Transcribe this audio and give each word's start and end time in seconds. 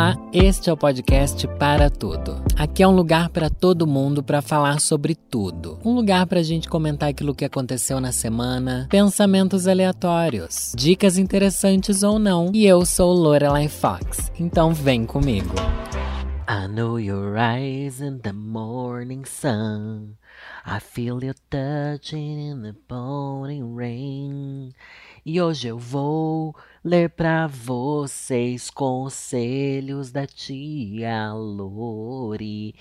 Olá, 0.00 0.16
este 0.32 0.70
é 0.70 0.72
o 0.72 0.78
podcast 0.78 1.46
Para 1.58 1.90
Tudo. 1.90 2.42
Aqui 2.56 2.82
é 2.82 2.88
um 2.88 2.96
lugar 2.96 3.28
para 3.28 3.50
todo 3.50 3.86
mundo 3.86 4.22
para 4.22 4.40
falar 4.40 4.80
sobre 4.80 5.14
tudo. 5.14 5.78
Um 5.84 5.94
lugar 5.94 6.26
para 6.26 6.40
a 6.40 6.42
gente 6.42 6.70
comentar 6.70 7.10
aquilo 7.10 7.34
que 7.34 7.44
aconteceu 7.44 8.00
na 8.00 8.10
semana, 8.10 8.86
pensamentos 8.88 9.68
aleatórios, 9.68 10.72
dicas 10.74 11.18
interessantes 11.18 12.02
ou 12.02 12.18
não. 12.18 12.50
E 12.54 12.64
eu 12.64 12.86
sou 12.86 13.12
Lorelai 13.12 13.68
Fox, 13.68 14.32
então 14.40 14.72
vem 14.72 15.04
comigo. 15.04 15.54
I 16.48 16.66
know 16.66 16.98
your 16.98 17.36
eyes 17.36 18.00
in 18.00 18.20
the 18.20 18.32
morning 18.32 19.26
sun. 19.26 20.14
I 20.64 20.80
feel 20.80 21.22
you 21.22 21.34
touching 21.50 22.52
in 22.52 22.62
the 22.62 22.72
pouring 22.88 23.76
rain. 23.76 24.72
E 25.26 25.42
hoje 25.42 25.68
eu 25.68 25.78
vou 25.78 26.56
ler 26.82 27.10
para 27.10 27.46
vocês 27.46 28.70
conselhos 28.70 30.10
da 30.10 30.26
tia 30.26 31.30
Lori, 31.34 32.74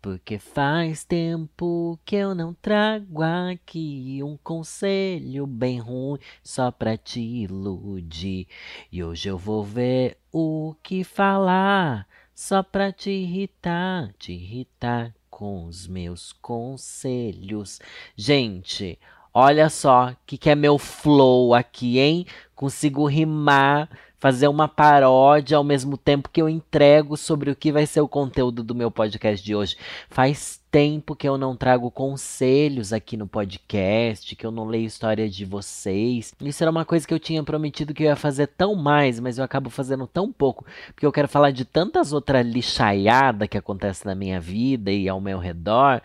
porque 0.00 0.38
faz 0.38 1.04
tempo 1.04 1.98
que 2.04 2.16
eu 2.16 2.34
não 2.34 2.52
trago 2.52 3.22
aqui 3.22 4.20
um 4.22 4.36
conselho 4.36 5.46
bem 5.46 5.78
ruim 5.78 6.18
só 6.42 6.70
pra 6.70 6.98
te 6.98 7.20
iludir. 7.20 8.46
E 8.92 9.02
hoje 9.02 9.28
eu 9.28 9.38
vou 9.38 9.64
ver 9.64 10.18
o 10.30 10.74
que 10.82 11.02
falar 11.02 12.06
só 12.34 12.62
pra 12.62 12.92
te 12.92 13.10
irritar, 13.10 14.12
te 14.18 14.32
irritar 14.32 15.14
com 15.30 15.64
os 15.64 15.86
meus 15.86 16.30
conselhos. 16.30 17.80
Gente, 18.14 18.98
Olha 19.38 19.68
só 19.68 20.14
que 20.24 20.38
que 20.38 20.48
é 20.48 20.54
meu 20.54 20.78
flow 20.78 21.52
aqui, 21.52 21.98
hein? 21.98 22.24
Consigo 22.56 23.06
rimar, 23.06 23.88
fazer 24.18 24.48
uma 24.48 24.66
paródia 24.66 25.58
ao 25.58 25.62
mesmo 25.62 25.98
tempo 25.98 26.30
que 26.32 26.40
eu 26.40 26.48
entrego 26.48 27.16
sobre 27.16 27.50
o 27.50 27.54
que 27.54 27.70
vai 27.70 27.84
ser 27.86 28.00
o 28.00 28.08
conteúdo 28.08 28.64
do 28.64 28.74
meu 28.74 28.90
podcast 28.90 29.44
de 29.44 29.54
hoje. 29.54 29.76
Faz 30.08 30.58
tempo 30.70 31.14
que 31.14 31.28
eu 31.28 31.36
não 31.36 31.54
trago 31.54 31.90
conselhos 31.90 32.94
aqui 32.94 33.14
no 33.14 33.26
podcast, 33.26 34.34
que 34.34 34.46
eu 34.46 34.50
não 34.50 34.64
leio 34.64 34.86
história 34.86 35.28
de 35.28 35.44
vocês. 35.44 36.34
Isso 36.40 36.64
era 36.64 36.70
uma 36.70 36.86
coisa 36.86 37.06
que 37.06 37.12
eu 37.12 37.20
tinha 37.20 37.42
prometido 37.44 37.92
que 37.92 38.04
eu 38.04 38.08
ia 38.08 38.16
fazer 38.16 38.46
tão 38.46 38.74
mais, 38.74 39.20
mas 39.20 39.36
eu 39.36 39.44
acabo 39.44 39.68
fazendo 39.68 40.06
tão 40.06 40.32
pouco, 40.32 40.64
porque 40.94 41.04
eu 41.04 41.12
quero 41.12 41.28
falar 41.28 41.50
de 41.50 41.66
tantas 41.66 42.12
outras 42.12 42.46
lixaiadas 42.46 43.48
que 43.48 43.58
acontece 43.58 44.06
na 44.06 44.14
minha 44.14 44.40
vida 44.40 44.90
e 44.90 45.08
ao 45.08 45.20
meu 45.20 45.38
redor, 45.38 46.00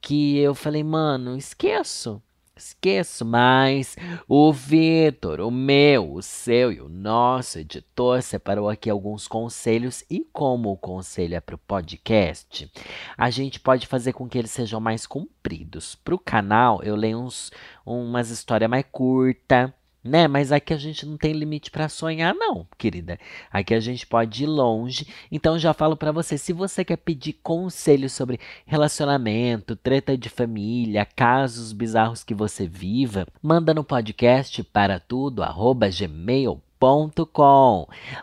que 0.00 0.38
eu 0.38 0.54
falei, 0.54 0.84
mano, 0.84 1.36
esqueço. 1.36 2.22
Esqueço 2.56 3.22
mais. 3.22 3.96
O 4.26 4.50
Vitor, 4.50 5.40
o 5.40 5.50
meu, 5.50 6.14
o 6.14 6.22
seu 6.22 6.72
e 6.72 6.80
o 6.80 6.88
nosso 6.88 7.58
editor 7.58 8.22
separou 8.22 8.70
aqui 8.70 8.88
alguns 8.88 9.28
conselhos 9.28 10.02
e 10.08 10.20
como 10.32 10.72
o 10.72 10.76
conselho 10.76 11.34
é 11.34 11.40
para 11.40 11.54
o 11.54 11.58
podcast, 11.58 12.72
a 13.14 13.28
gente 13.28 13.60
pode 13.60 13.86
fazer 13.86 14.14
com 14.14 14.26
que 14.26 14.38
eles 14.38 14.50
sejam 14.50 14.80
mais 14.80 15.06
compridos. 15.06 15.96
Para 15.96 16.14
o 16.14 16.18
canal, 16.18 16.82
eu 16.82 16.96
leio 16.96 17.18
uns, 17.18 17.52
umas 17.84 18.30
histórias 18.30 18.70
mais 18.70 18.86
curtas 18.90 19.70
né? 20.06 20.28
Mas 20.28 20.52
aqui 20.52 20.72
a 20.72 20.78
gente 20.78 21.04
não 21.06 21.16
tem 21.16 21.32
limite 21.32 21.70
para 21.70 21.88
sonhar, 21.88 22.34
não, 22.34 22.66
querida. 22.78 23.18
Aqui 23.50 23.74
a 23.74 23.80
gente 23.80 24.06
pode 24.06 24.44
ir 24.44 24.46
longe. 24.46 25.06
Então 25.30 25.58
já 25.58 25.72
falo 25.72 25.96
para 25.96 26.12
você, 26.12 26.38
se 26.38 26.52
você 26.52 26.84
quer 26.84 26.96
pedir 26.96 27.34
conselhos 27.42 28.12
sobre 28.12 28.40
relacionamento, 28.66 29.76
treta 29.76 30.16
de 30.16 30.28
família, 30.28 31.04
casos 31.04 31.72
bizarros 31.72 32.24
que 32.24 32.34
você 32.34 32.66
viva, 32.66 33.26
manda 33.42 33.74
no 33.74 33.84
podcast 33.84 34.62
para 34.64 34.98
tudo 34.98 35.42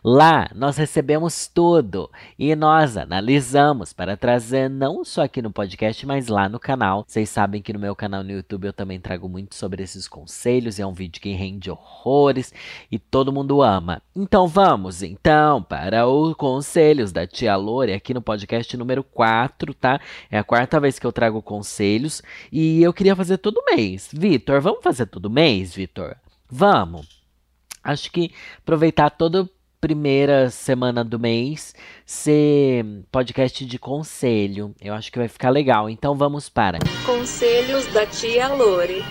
Lá 0.03 0.49
nós 0.53 0.77
recebemos 0.77 1.47
tudo 1.47 2.09
e 2.37 2.55
nós 2.55 2.95
analisamos 2.97 3.93
para 3.93 4.15
trazer 4.15 4.69
não 4.69 5.03
só 5.03 5.23
aqui 5.23 5.41
no 5.41 5.51
podcast, 5.51 6.05
mas 6.05 6.27
lá 6.27 6.47
no 6.47 6.59
canal. 6.59 7.03
Vocês 7.07 7.29
sabem 7.29 7.61
que 7.61 7.73
no 7.73 7.79
meu 7.79 7.95
canal 7.95 8.23
no 8.23 8.31
YouTube 8.31 8.65
eu 8.65 8.73
também 8.73 8.99
trago 8.99 9.27
muito 9.27 9.55
sobre 9.55 9.81
esses 9.83 10.07
conselhos, 10.07 10.79
é 10.79 10.85
um 10.85 10.93
vídeo 10.93 11.21
que 11.21 11.33
rende 11.33 11.71
horrores 11.71 12.53
e 12.91 12.99
todo 12.99 13.33
mundo 13.33 13.61
ama. 13.61 14.01
Então 14.15 14.47
vamos 14.47 15.01
então 15.01 15.61
para 15.61 16.07
os 16.07 16.35
conselhos 16.35 17.11
da 17.11 17.25
tia 17.25 17.55
Lore 17.55 17.93
aqui 17.93 18.13
no 18.13 18.21
podcast 18.21 18.75
número 18.77 19.03
4, 19.03 19.73
tá? 19.73 19.99
É 20.29 20.37
a 20.37 20.43
quarta 20.43 20.79
vez 20.79 20.99
que 20.99 21.07
eu 21.07 21.11
trago 21.11 21.41
conselhos 21.41 22.21
e 22.51 22.81
eu 22.83 22.93
queria 22.93 23.15
fazer 23.15 23.37
todo 23.37 23.63
mês. 23.65 24.09
Vitor, 24.13 24.61
vamos 24.61 24.83
fazer 24.83 25.05
todo 25.07 25.29
mês, 25.29 25.73
Vitor? 25.73 26.15
Vamos. 26.49 27.22
Acho 27.83 28.11
que 28.11 28.31
aproveitar 28.59 29.09
toda 29.09 29.49
primeira 29.81 30.49
semana 30.49 31.03
do 31.03 31.19
mês 31.19 31.75
ser 32.05 32.85
podcast 33.11 33.65
de 33.65 33.77
conselho. 33.77 34.73
Eu 34.79 34.93
acho 34.93 35.11
que 35.11 35.19
vai 35.19 35.27
ficar 35.27 35.49
legal. 35.49 35.89
Então 35.89 36.15
vamos 36.15 36.47
para 36.47 36.79
Conselhos 37.05 37.85
da 37.87 38.05
tia 38.05 38.47
Lore. 38.47 39.03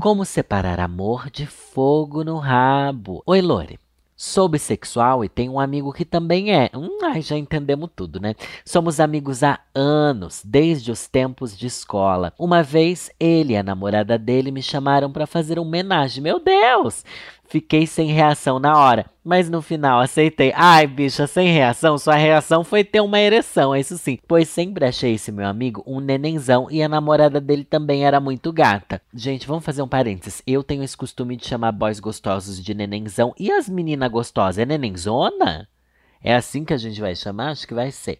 Como 0.00 0.24
separar 0.24 0.78
amor 0.78 1.30
de 1.30 1.46
fogo 1.46 2.22
no 2.22 2.38
rabo? 2.38 3.24
Oi, 3.26 3.40
Lore. 3.40 3.78
Sou 4.16 4.48
bissexual 4.48 5.24
e 5.24 5.28
tenho 5.28 5.54
um 5.54 5.60
amigo 5.60 5.92
que 5.92 6.04
também 6.04 6.54
é. 6.54 6.70
Hum, 6.72 7.00
ai, 7.02 7.20
já 7.20 7.36
entendemos 7.36 7.90
tudo, 7.96 8.20
né? 8.20 8.34
Somos 8.64 9.00
amigos 9.00 9.42
há 9.42 9.58
anos, 9.74 10.40
desde 10.44 10.92
os 10.92 11.08
tempos 11.08 11.58
de 11.58 11.66
escola. 11.66 12.32
Uma 12.38 12.62
vez, 12.62 13.10
ele 13.18 13.54
e 13.54 13.56
a 13.56 13.62
namorada 13.62 14.16
dele 14.16 14.52
me 14.52 14.62
chamaram 14.62 15.10
para 15.10 15.26
fazer 15.26 15.58
um 15.58 15.62
homenagem. 15.62 16.22
Meu 16.22 16.38
Deus! 16.38 17.04
Fiquei 17.46 17.86
sem 17.86 18.08
reação 18.08 18.58
na 18.58 18.76
hora, 18.76 19.06
mas 19.22 19.48
no 19.48 19.62
final 19.62 20.00
aceitei. 20.00 20.52
Ai, 20.56 20.86
bicha, 20.86 21.26
sem 21.26 21.52
reação? 21.52 21.96
Sua 21.98 22.14
reação 22.14 22.64
foi 22.64 22.82
ter 22.82 23.00
uma 23.00 23.20
ereção, 23.20 23.74
é 23.74 23.80
isso 23.80 23.96
sim. 23.98 24.18
Pois 24.26 24.48
sempre 24.48 24.84
achei 24.84 25.14
esse 25.14 25.30
meu 25.30 25.46
amigo 25.46 25.82
um 25.86 26.00
nenenzão 26.00 26.68
e 26.70 26.82
a 26.82 26.88
namorada 26.88 27.40
dele 27.40 27.64
também 27.64 28.04
era 28.04 28.18
muito 28.18 28.52
gata. 28.52 29.00
Gente, 29.12 29.46
vamos 29.46 29.64
fazer 29.64 29.82
um 29.82 29.88
parênteses. 29.88 30.42
Eu 30.46 30.62
tenho 30.62 30.82
esse 30.82 30.96
costume 30.96 31.36
de 31.36 31.46
chamar 31.46 31.72
boys 31.72 32.00
gostosos 32.00 32.62
de 32.62 32.74
nenenzão 32.74 33.34
e 33.38 33.52
as 33.52 33.68
meninas 33.68 34.10
gostosas 34.10 34.58
é 34.58 34.66
nenenzona? 34.66 35.68
É 36.22 36.34
assim 36.34 36.64
que 36.64 36.72
a 36.72 36.78
gente 36.78 37.00
vai 37.00 37.14
chamar? 37.14 37.50
Acho 37.50 37.68
que 37.68 37.74
vai 37.74 37.90
ser. 37.90 38.18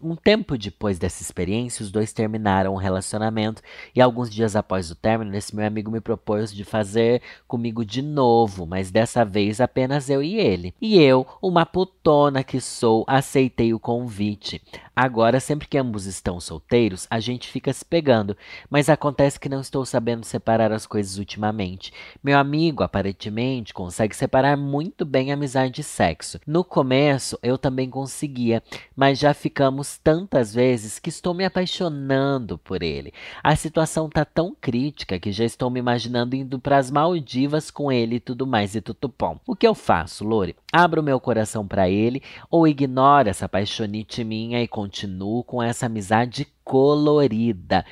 Um 0.00 0.14
tempo 0.14 0.56
depois 0.56 0.98
dessa 0.98 1.22
experiência, 1.22 1.82
os 1.82 1.90
dois 1.90 2.12
terminaram 2.12 2.74
o 2.74 2.78
relacionamento 2.78 3.62
e 3.94 4.00
alguns 4.00 4.30
dias 4.30 4.54
após 4.54 4.90
o 4.90 4.94
término, 4.94 5.34
esse 5.34 5.54
meu 5.54 5.66
amigo 5.66 5.90
me 5.90 6.00
propôs 6.00 6.52
de 6.52 6.64
fazer 6.64 7.20
comigo 7.46 7.84
de 7.84 8.00
novo, 8.02 8.66
mas 8.66 8.90
dessa 8.90 9.24
vez 9.24 9.60
apenas 9.60 10.08
eu 10.08 10.22
e 10.22 10.36
ele. 10.36 10.74
E 10.80 11.00
eu, 11.00 11.26
uma 11.42 11.66
putona 11.66 12.44
que 12.44 12.60
sou, 12.60 13.04
aceitei 13.06 13.74
o 13.74 13.80
convite. 13.80 14.62
Agora, 15.00 15.38
sempre 15.38 15.68
que 15.68 15.78
ambos 15.78 16.06
estão 16.06 16.40
solteiros, 16.40 17.06
a 17.08 17.20
gente 17.20 17.46
fica 17.46 17.72
se 17.72 17.84
pegando, 17.84 18.36
mas 18.68 18.88
acontece 18.88 19.38
que 19.38 19.48
não 19.48 19.60
estou 19.60 19.86
sabendo 19.86 20.24
separar 20.26 20.72
as 20.72 20.88
coisas 20.88 21.18
ultimamente. 21.18 21.92
Meu 22.20 22.36
amigo, 22.36 22.82
aparentemente, 22.82 23.72
consegue 23.72 24.16
separar 24.16 24.56
muito 24.56 25.04
bem 25.04 25.30
amizade 25.30 25.82
e 25.82 25.84
sexo. 25.84 26.40
No 26.44 26.64
começo, 26.64 27.38
eu 27.44 27.56
também 27.56 27.88
conseguia, 27.88 28.60
mas 28.96 29.20
já 29.20 29.32
ficamos 29.32 29.98
tantas 29.98 30.52
vezes 30.52 30.98
que 30.98 31.10
estou 31.10 31.32
me 31.32 31.44
apaixonando 31.44 32.58
por 32.58 32.82
ele. 32.82 33.14
A 33.40 33.54
situação 33.54 34.10
tá 34.10 34.24
tão 34.24 34.52
crítica 34.60 35.16
que 35.20 35.30
já 35.30 35.44
estou 35.44 35.70
me 35.70 35.78
imaginando 35.78 36.34
indo 36.34 36.58
para 36.58 36.76
as 36.76 36.90
Maldivas 36.90 37.70
com 37.70 37.92
ele 37.92 38.16
e 38.16 38.20
tudo 38.20 38.48
mais 38.48 38.74
e 38.74 38.80
tutupom. 38.80 39.38
O 39.46 39.54
que 39.54 39.68
eu 39.68 39.76
faço, 39.76 40.24
Lore? 40.24 40.56
Abro 40.72 41.02
meu 41.02 41.18
coração 41.18 41.66
para 41.66 41.88
ele 41.88 42.22
ou 42.50 42.68
ignoro 42.68 43.28
essa 43.28 43.48
paixonite 43.48 44.22
minha 44.22 44.62
e 44.62 44.68
continuo 44.68 45.42
com 45.42 45.62
essa 45.62 45.86
amizade 45.86 46.46
colorida. 46.62 47.86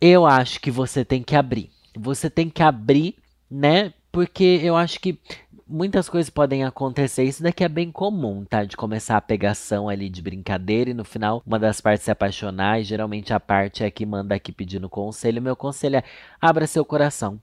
Eu 0.00 0.26
acho 0.26 0.60
que 0.60 0.70
você 0.70 1.04
tem 1.04 1.22
que 1.22 1.36
abrir. 1.36 1.70
Você 1.96 2.28
tem 2.28 2.50
que 2.50 2.62
abrir, 2.62 3.16
né? 3.48 3.92
Porque 4.10 4.60
eu 4.62 4.76
acho 4.76 4.98
que 4.98 5.20
muitas 5.70 6.08
coisas 6.08 6.28
podem 6.28 6.64
acontecer. 6.64 7.22
Isso 7.22 7.42
daqui 7.42 7.62
é 7.62 7.68
bem 7.68 7.92
comum, 7.92 8.44
tá? 8.44 8.64
De 8.64 8.76
começar 8.76 9.16
a 9.16 9.20
pegação 9.20 9.88
ali 9.88 10.08
de 10.08 10.20
brincadeira 10.20 10.90
e 10.90 10.94
no 10.94 11.04
final 11.04 11.40
uma 11.46 11.58
das 11.58 11.80
partes 11.80 12.04
se 12.04 12.10
apaixonar. 12.10 12.80
E 12.80 12.84
geralmente 12.84 13.32
a 13.32 13.38
parte 13.38 13.84
é 13.84 13.90
que 13.90 14.04
manda 14.04 14.34
aqui 14.34 14.50
pedindo 14.50 14.88
conselho. 14.88 15.40
Meu 15.40 15.54
conselho 15.54 15.96
é 15.96 16.04
abra 16.40 16.66
seu 16.66 16.84
coração. 16.84 17.40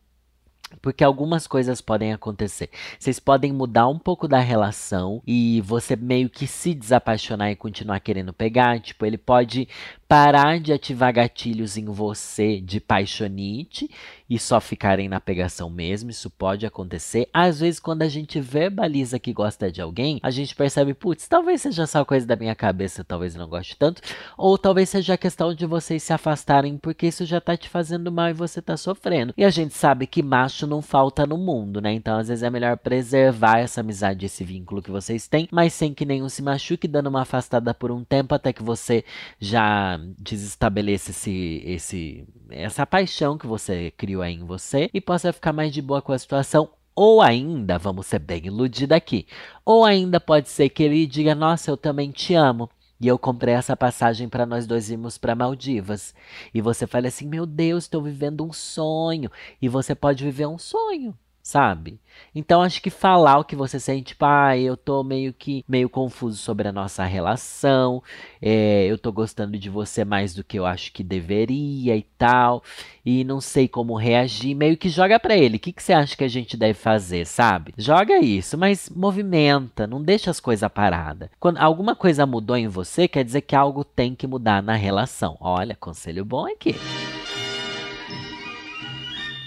Porque 0.82 1.04
algumas 1.04 1.48
coisas 1.48 1.80
podem 1.80 2.12
acontecer. 2.12 2.70
Vocês 3.00 3.20
podem 3.20 3.54
mudar 3.54 3.88
um 3.88 3.98
pouco 3.98 4.28
da 4.28 4.40
relação 4.40 5.22
e 5.26 5.62
você 5.62 5.96
meio 5.96 6.30
que 6.30 6.46
se 6.46 6.74
desapaixonar 6.74 7.52
e 7.52 7.56
continuar 7.56 8.00
querendo 8.02 8.34
pegar. 8.34 8.80
Tipo, 8.80 9.06
ele 9.06 9.18
pode 9.18 9.68
parar 10.08 10.60
de 10.60 10.72
ativar 10.72 11.14
gatilhos 11.14 11.78
em 11.78 11.86
você 11.86 12.62
de 12.62 12.80
paixonite 12.80 13.90
e 14.30 14.40
só 14.40 14.60
ficarem 14.60 15.08
na 15.08 15.20
pegação 15.20 15.70
mesmo. 15.70 16.10
Isso 16.10 16.30
pode 16.30 16.66
acontecer. 16.66 17.30
Às 17.34 17.60
vezes, 17.60 17.80
quando 17.80 18.02
a 18.02 18.10
gente 18.10 18.40
verbaliza 18.40 19.20
que 19.20 19.34
gosta 19.34 19.72
de 19.72 19.82
alguém, 19.82 20.20
a 20.24 20.32
gente 20.32 20.56
percebe, 20.56 20.94
putz, 20.94 21.28
talvez 21.28 21.62
seja 21.62 21.86
só 21.86 22.04
coisa 22.04 22.26
da 22.26 22.36
minha 22.36 22.56
cabeça, 22.56 23.04
talvez 23.04 23.36
não 23.36 23.48
goste 23.48 23.76
tanto, 23.78 24.02
ou 24.38 24.58
talvez 24.58 24.90
seja 24.90 25.14
a 25.14 25.18
questão 25.18 25.54
de 25.54 25.66
vocês 25.66 26.04
se 26.04 26.14
afastarem 26.14 26.78
porque 26.78 27.08
isso 27.08 27.26
já 27.26 27.40
tá 27.40 27.56
te 27.56 27.70
fazendo 27.70 28.12
mal 28.12 28.30
e 28.30 28.34
você 28.34 28.62
tá 28.62 28.78
sofrendo. 28.78 29.34
E 29.38 29.44
a 29.44 29.50
gente 29.50 29.74
sabe 29.74 30.08
que 30.08 30.24
macho 30.24 30.68
não 30.68 30.82
falta 30.82 31.26
no 31.26 31.38
mundo, 31.38 31.82
né? 31.82 31.94
Então, 31.94 32.18
às 32.18 32.28
vezes 32.28 32.44
é 32.44 32.50
melhor 32.50 32.78
preservar 32.78 33.60
essa 33.60 33.82
amizade, 33.82 34.26
esse 34.26 34.44
vínculo 34.44 34.82
que 34.82 34.92
vocês 34.92 35.28
têm, 35.28 35.48
mas 35.52 35.74
sem 35.74 35.94
que 35.94 36.06
nenhum 36.06 36.30
se 36.30 36.42
machuque, 36.42 36.88
dando 36.88 37.08
uma 37.08 37.22
afastada 37.22 37.74
por 37.74 37.92
um 37.92 38.04
tempo 38.04 38.36
até 38.36 38.54
que 38.54 38.64
você 38.64 39.04
já 39.40 39.97
desestabeleça 40.18 41.12
esse, 41.12 41.62
esse, 41.66 42.28
essa 42.50 42.86
paixão 42.86 43.38
que 43.38 43.48
você 43.48 43.92
criou 43.92 44.22
aí 44.22 44.34
em 44.34 44.46
você 44.46 44.90
e 44.94 45.02
possa 45.02 45.34
ficar 45.34 45.54
mais 45.54 45.74
de 45.74 45.82
boa 45.82 46.02
com 46.02 46.12
a 46.12 46.20
situação. 46.20 46.70
Ou 46.96 47.22
ainda, 47.22 47.78
vamos 47.78 48.08
ser 48.08 48.20
bem 48.20 48.48
iludidos 48.48 48.96
aqui, 48.96 49.28
ou 49.64 49.86
ainda 49.86 50.20
pode 50.20 50.50
ser 50.50 50.70
que 50.70 50.82
ele 50.82 51.06
diga: 51.06 51.36
Nossa, 51.36 51.70
eu 51.70 51.78
também 51.78 52.12
te 52.12 52.34
amo. 52.34 52.70
E 53.00 53.08
eu 53.08 53.20
comprei 53.20 53.54
essa 53.54 53.78
passagem 53.78 54.28
para 54.28 54.46
nós 54.48 54.66
dois 54.66 54.90
irmos 54.90 55.20
para 55.20 55.36
Maldivas. 55.36 56.16
E 56.52 56.62
você 56.62 56.88
fala 56.88 57.08
assim: 57.08 57.28
Meu 57.28 57.46
Deus, 57.46 57.84
estou 57.84 58.02
vivendo 58.02 58.44
um 58.44 58.52
sonho. 58.52 59.30
E 59.62 59.70
você 59.70 59.94
pode 59.94 60.24
viver 60.24 60.48
um 60.48 60.58
sonho 60.58 61.16
sabe? 61.48 61.98
Então 62.36 62.62
acho 62.62 62.82
que 62.82 62.90
falar 62.90 63.40
o 63.40 63.46
que 63.46 63.56
você 63.56 63.80
sente, 63.80 64.08
tipo, 64.08 64.26
ah, 64.26 64.58
eu 64.58 64.76
tô 64.76 65.02
meio 65.02 65.32
que 65.32 65.64
meio 65.66 65.88
confuso 65.88 66.38
sobre 66.38 66.68
a 66.68 66.74
nossa 66.74 67.06
relação, 67.06 68.04
é, 68.42 68.86
eu 68.86 68.98
tô 68.98 69.14
gostando 69.14 69.58
de 69.58 69.70
você 69.70 70.04
mais 70.04 70.34
do 70.36 70.44
que 70.44 70.60
eu 70.60 70.66
acho 70.66 70.92
que 70.92 71.06
deveria 71.06 71.96
e 71.96 72.02
tal, 72.18 72.62
e 73.06 73.24
não 73.24 73.40
sei 73.40 73.66
como 73.66 73.96
reagir, 73.96 74.54
meio 74.56 74.76
que 74.76 74.90
joga 74.90 75.18
para 75.18 75.38
ele. 75.38 75.56
O 75.56 75.60
que, 75.60 75.72
que 75.72 75.82
você 75.82 75.94
acha 75.94 76.18
que 76.18 76.24
a 76.26 76.28
gente 76.28 76.58
deve 76.58 76.74
fazer, 76.74 77.26
sabe? 77.26 77.74
Joga 77.78 78.20
isso, 78.20 78.58
mas 78.58 78.90
movimenta, 78.90 79.88
não 79.88 80.04
deixa 80.04 80.30
as 80.30 80.42
coisas 80.42 80.70
paradas. 80.70 81.30
Quando 81.40 81.60
alguma 81.60 81.96
coisa 81.96 82.26
mudou 82.26 82.58
em 82.58 82.68
você, 82.68 83.08
quer 83.08 83.24
dizer 83.24 83.42
que 83.42 83.56
algo 83.56 83.86
tem 83.86 84.14
que 84.14 84.28
mudar 84.28 84.62
na 84.62 84.76
relação. 84.76 85.38
Olha, 85.40 85.78
conselho 85.80 86.26
bom 86.26 86.46
aqui. 86.46 86.76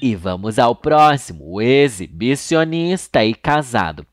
E 0.02 0.14
vamos 0.14 0.58
ao 0.58 0.74
próximo, 0.74 1.44
o 1.46 1.60
exibicionista 1.60 3.22
e 3.22 3.34
casado. 3.34 4.06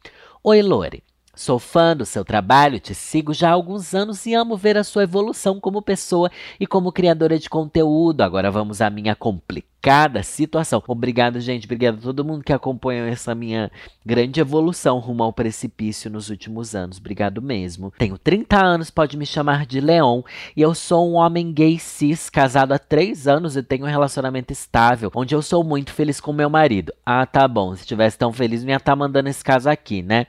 Oi, 0.43 0.61
Lore. 0.61 1.01
Sou 1.33 1.59
fã 1.59 1.95
do 1.95 2.05
seu 2.05 2.25
trabalho, 2.25 2.79
te 2.79 2.93
sigo 2.93 3.33
já 3.33 3.49
há 3.49 3.53
alguns 3.53 3.93
anos 3.93 4.25
e 4.25 4.33
amo 4.33 4.57
ver 4.57 4.75
a 4.75 4.83
sua 4.83 5.03
evolução 5.03 5.61
como 5.61 5.81
pessoa 5.81 6.29
e 6.59 6.67
como 6.67 6.91
criadora 6.91 7.39
de 7.39 7.47
conteúdo. 7.47 8.21
Agora 8.21 8.51
vamos 8.51 8.81
à 8.81 8.89
minha 8.89 9.15
complicada 9.15 9.76
cada 9.87 10.21
situação. 10.21 10.83
Obrigado, 10.85 11.39
gente. 11.39 11.63
Obrigado 11.63 11.99
a 11.99 12.01
todo 12.01 12.25
mundo 12.25 12.43
que 12.43 12.51
acompanhou 12.51 13.07
essa 13.07 13.33
minha 13.33 13.71
grande 14.05 14.41
evolução 14.41 14.99
rumo 14.99 15.23
ao 15.23 15.31
precipício 15.31 16.11
nos 16.11 16.29
últimos 16.29 16.75
anos. 16.75 16.97
Obrigado 16.97 17.41
mesmo. 17.41 17.93
Tenho 17.97 18.17
30 18.17 18.61
anos, 18.61 18.91
pode 18.91 19.15
me 19.15 19.25
chamar 19.25 19.65
de 19.65 19.79
Leon. 19.79 20.23
E 20.57 20.61
eu 20.61 20.75
sou 20.75 21.09
um 21.09 21.13
homem 21.13 21.53
gay 21.53 21.79
cis, 21.79 22.29
casado 22.29 22.73
há 22.73 22.77
3 22.77 23.29
anos 23.29 23.55
e 23.55 23.63
tenho 23.63 23.85
um 23.85 23.89
relacionamento 23.89 24.51
estável, 24.51 25.09
onde 25.15 25.33
eu 25.33 25.41
sou 25.41 25.63
muito 25.63 25.93
feliz 25.93 26.19
com 26.19 26.33
meu 26.33 26.49
marido. 26.49 26.91
Ah, 27.05 27.25
tá 27.25 27.47
bom. 27.47 27.73
Se 27.73 27.85
tivesse 27.85 28.17
tão 28.17 28.33
feliz, 28.33 28.65
não 28.65 28.71
ia 28.71 28.75
estar 28.75 28.91
tá 28.91 28.95
mandando 28.97 29.29
esse 29.29 29.41
caso 29.41 29.69
aqui, 29.69 30.01
né? 30.01 30.27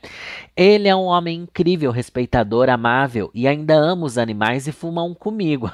Ele 0.56 0.86
é 0.86 0.94
um 0.94 1.06
homem 1.06 1.40
incrível, 1.40 1.90
respeitador, 1.90 2.70
amável 2.70 3.28
e 3.34 3.48
ainda 3.48 3.74
ama 3.74 4.06
os 4.06 4.18
animais 4.18 4.68
e 4.68 4.72
fuma 4.72 5.02
um 5.02 5.14
comigo. 5.14 5.68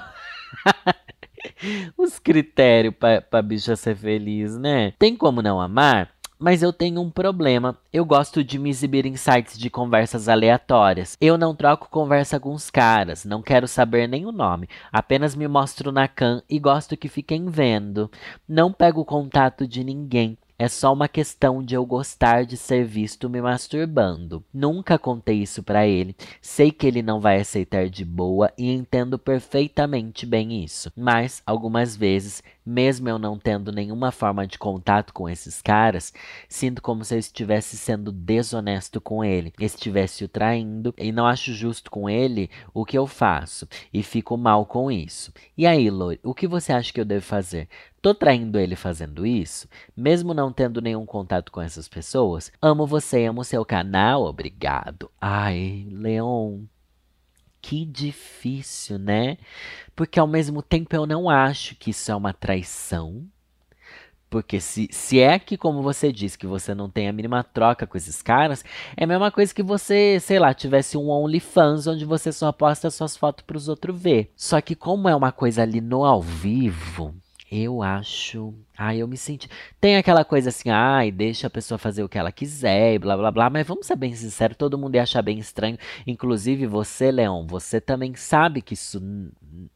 Os 1.96 2.19
critérios 2.19 2.94
pra, 2.94 3.20
pra 3.20 3.43
bicha 3.43 3.76
ser 3.76 3.96
feliz, 3.96 4.56
né? 4.56 4.93
Tem 4.99 5.17
como 5.17 5.43
não 5.43 5.61
amar? 5.61 6.11
Mas 6.38 6.62
eu 6.62 6.73
tenho 6.73 7.00
um 7.00 7.11
problema. 7.11 7.79
Eu 7.93 8.05
gosto 8.05 8.43
de 8.43 8.58
me 8.58 8.69
exibir 8.69 9.06
em 9.06 9.17
sites 9.17 9.56
de 9.58 9.70
conversas 9.70 10.29
aleatórias. 10.29 11.17
Eu 11.20 11.38
não 11.38 11.55
troco 11.55 11.88
conversa 11.88 12.41
com 12.41 12.52
os 12.52 12.70
caras, 12.70 13.25
não 13.25 13.41
quero 13.41 13.69
saber 13.69 14.08
nem 14.08 14.26
o 14.26 14.32
nome. 14.32 14.69
Apenas 14.93 15.37
me 15.37 15.46
mostro 15.46 15.93
na 15.93 16.08
can 16.08 16.43
e 16.50 16.58
gosto 16.58 16.96
que 16.96 17.08
fiquem 17.08 17.46
vendo. 17.46 18.11
Não 18.49 18.73
pego 18.73 19.05
contato 19.05 19.67
de 19.67 19.85
ninguém. 19.85 20.37
É 20.56 20.69
só 20.69 20.93
uma 20.93 21.09
questão 21.09 21.61
de 21.61 21.75
eu 21.75 21.85
gostar 21.85 22.45
de 22.45 22.56
ser 22.56 22.85
visto 22.85 23.29
me 23.29 23.43
masturbando. 23.43 24.45
Nunca 24.53 24.97
contei 24.97 25.43
isso 25.43 25.65
para 25.65 25.85
ele. 25.85 26.15
Sei 26.41 26.71
que 26.71 26.87
ele 26.87 27.03
não 27.03 27.21
vai 27.21 27.41
aceitar 27.41 27.89
de 27.89 28.05
boa 28.05 28.53
e 28.56 28.71
entendo 28.71 29.19
perfeitamente 29.19 30.25
bem 30.25 30.62
isso. 30.62 30.93
Mas 30.97 31.43
algumas 31.45 31.97
vezes, 31.97 32.41
mesmo 32.64 33.08
eu 33.08 33.19
não 33.19 33.38
tendo 33.38 33.72
nenhuma 33.72 34.11
forma 34.11 34.46
de 34.46 34.58
contato 34.58 35.12
com 35.12 35.28
esses 35.28 35.61
caras, 35.61 36.12
sinto 36.49 36.81
como 36.81 37.05
se 37.05 37.14
eu 37.14 37.19
estivesse 37.19 37.76
sendo 37.76 38.11
desonesto 38.11 39.00
com 39.00 39.25
ele, 39.25 39.52
estivesse 39.61 40.25
o 40.25 40.28
traindo 40.28 40.94
e 40.96 41.12
não 41.12 41.26
acho 41.26 41.52
justo 41.52 41.90
com 41.90 42.08
ele 42.08 42.50
o 42.72 42.84
que 42.84 42.96
eu 42.96 43.06
faço 43.06 43.69
e 43.93 44.02
fico 44.02 44.37
mal 44.37 44.64
com 44.66 44.90
isso. 44.90 45.32
E 45.56 45.66
aí, 45.66 45.90
Lori, 45.90 46.20
o 46.22 46.34
que 46.34 46.46
você 46.46 46.72
acha 46.72 46.93
que 46.93 47.00
eu 47.00 47.05
devo 47.05 47.25
fazer? 47.25 47.69
Tô 48.05 48.14
traindo 48.14 48.58
ele 48.58 48.76
fazendo 48.76 49.25
isso, 49.25 49.67
mesmo 49.96 50.34
não 50.34 50.52
tendo 50.52 50.82
nenhum 50.82 51.06
contato 51.06 51.50
com 51.50 51.60
essas 51.60 51.88
pessoas. 51.88 52.52
Amo 52.60 52.87
você, 52.87 53.25
amo 53.25 53.43
seu 53.43 53.64
canal, 53.64 54.25
obrigado. 54.25 55.10
Ai, 55.19 55.87
Leon, 55.90 56.64
que 57.64 57.87
difícil, 57.87 58.99
né? 58.99 59.38
Porque 59.96 60.20
ao 60.20 60.26
mesmo 60.26 60.61
tempo 60.61 60.94
eu 60.94 61.06
não 61.06 61.31
acho 61.31 61.75
que 61.76 61.90
isso 61.90 62.12
é 62.12 62.14
uma 62.14 62.34
traição. 62.34 63.25
Porque 64.28 64.61
se, 64.61 64.87
se 64.93 65.19
é 65.19 65.38
que, 65.38 65.56
como 65.56 65.81
você 65.81 66.12
disse, 66.12 66.37
que 66.37 66.46
você 66.46 66.75
não 66.75 66.90
tem 66.90 67.08
a 67.08 67.12
mínima 67.12 67.43
troca 67.43 67.87
com 67.87 67.96
esses 67.96 68.20
caras, 68.20 68.62
é 68.94 69.05
a 69.05 69.06
mesma 69.06 69.31
coisa 69.31 69.55
que 69.55 69.62
você, 69.62 70.19
sei 70.20 70.38
lá, 70.38 70.52
tivesse 70.52 70.99
um 70.99 71.08
OnlyFans 71.08 71.87
onde 71.87 72.05
você 72.05 72.32
só 72.32 72.52
posta 72.52 72.90
suas 72.90 73.16
fotos 73.16 73.43
para 73.46 73.56
os 73.56 73.67
outros 73.67 73.99
ver. 73.99 74.31
Só 74.37 74.60
que 74.60 74.75
como 74.75 75.08
é 75.08 75.17
uma 75.17 75.32
coisa 75.32 75.62
ali 75.62 75.81
no 75.81 76.05
ao 76.05 76.20
vivo, 76.20 77.14
eu 77.55 77.83
acho. 77.83 78.55
Ai, 78.77 78.99
eu 78.99 79.09
me 79.09 79.17
senti. 79.17 79.49
Tem 79.81 79.97
aquela 79.97 80.25
coisa 80.25 80.49
assim, 80.49 80.71
ai, 80.71 81.11
deixa 81.11 81.47
a 81.47 81.51
pessoa 81.51 81.79
fazer 81.79 82.03
o 82.03 82.09
que 82.09 82.19
ela 82.19 82.33
quiser 82.33 82.95
e 82.95 82.99
blá 82.99 83.17
blá 83.17 83.31
blá. 83.31 83.51
Mas 83.51 83.67
vamos 83.67 83.87
ser 83.87 83.97
bem 83.97 84.15
sinceros, 84.15 84.56
todo 84.56 84.79
mundo 84.79 84.95
ia 84.97 85.03
achar 85.03 85.23
bem 85.23 85.39
estranho. 85.39 85.79
Inclusive 86.06 86.67
você, 86.67 87.11
Leon, 87.11 87.47
você 87.47 87.81
também 87.81 88.15
sabe 88.15 88.61
que 88.62 88.75
isso 88.75 89.01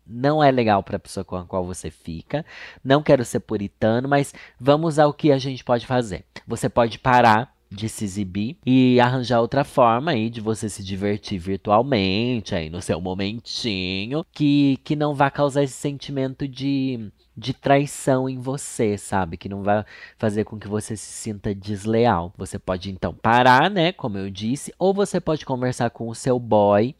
não 0.07 0.43
é 0.43 0.51
legal 0.51 0.83
para 0.83 0.97
a 0.97 1.01
pessoa 1.01 1.25
com 1.25 1.37
a 1.37 1.45
qual 1.45 1.65
você 1.65 1.91
fica. 1.91 2.45
Não 2.83 3.03
quero 3.03 3.25
ser 3.25 3.41
puritano, 3.41 4.09
mas 4.09 4.35
vamos 4.59 4.99
ao 4.99 5.13
que 5.13 5.31
a 5.31 5.39
gente 5.39 5.65
pode 5.65 5.87
fazer. 5.87 6.25
Você 6.47 6.69
pode 6.69 6.99
parar 6.99 7.58
de 7.71 7.89
se 7.89 8.05
exibir 8.05 8.57
e 8.65 8.99
arranjar 9.01 9.41
outra 9.41 9.65
forma 9.65 10.13
aí 10.13 10.31
de 10.31 10.41
você 10.41 10.69
se 10.69 10.83
divertir 10.83 11.39
virtualmente 11.39 12.55
aí 12.55 12.71
no 12.71 12.81
seu 12.81 13.01
momentinho 13.01 14.25
que, 14.33 14.79
que 14.85 14.97
não 14.97 15.15
vá 15.15 15.31
causar 15.31 15.63
esse 15.63 15.75
sentimento 15.75 16.49
de 16.49 17.11
de 17.39 17.55
traição 17.55 18.29
em 18.29 18.37
você, 18.37 18.99
sabe? 18.99 19.37
Que 19.37 19.49
não 19.49 19.63
vai 19.63 19.85
fazer 20.19 20.45
com 20.45 20.59
que 20.59 20.67
você 20.67 20.97
se 20.97 21.07
sinta 21.07 21.55
desleal. 21.55 22.35
Você 22.37 22.59
pode 22.59 22.91
então 22.91 23.15
parar, 23.15 23.71
né? 23.71 23.93
Como 23.93 24.19
eu 24.19 24.29
disse, 24.29 24.75
ou 24.79 24.93
você 24.93 25.21
pode 25.21 25.47
conversar 25.47 25.91
com 25.91 26.09
o 26.09 26.15
seu 26.15 26.39
boy 26.41 26.95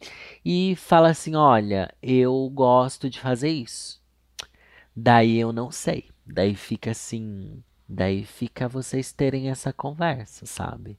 e 0.45 0.75
falar 0.77 1.09
assim: 1.09 1.35
olha, 1.35 1.93
eu 2.01 2.49
gosto 2.53 3.09
de 3.09 3.19
fazer 3.19 3.49
isso. 3.49 4.01
Daí 4.95 5.37
eu 5.37 5.51
não 5.51 5.71
sei. 5.71 6.05
Daí 6.25 6.55
fica 6.55 6.91
assim. 6.91 7.61
Daí 7.89 8.23
fica 8.23 8.67
vocês 8.67 9.11
terem 9.11 9.49
essa 9.49 9.73
conversa, 9.73 10.45
sabe? 10.45 10.97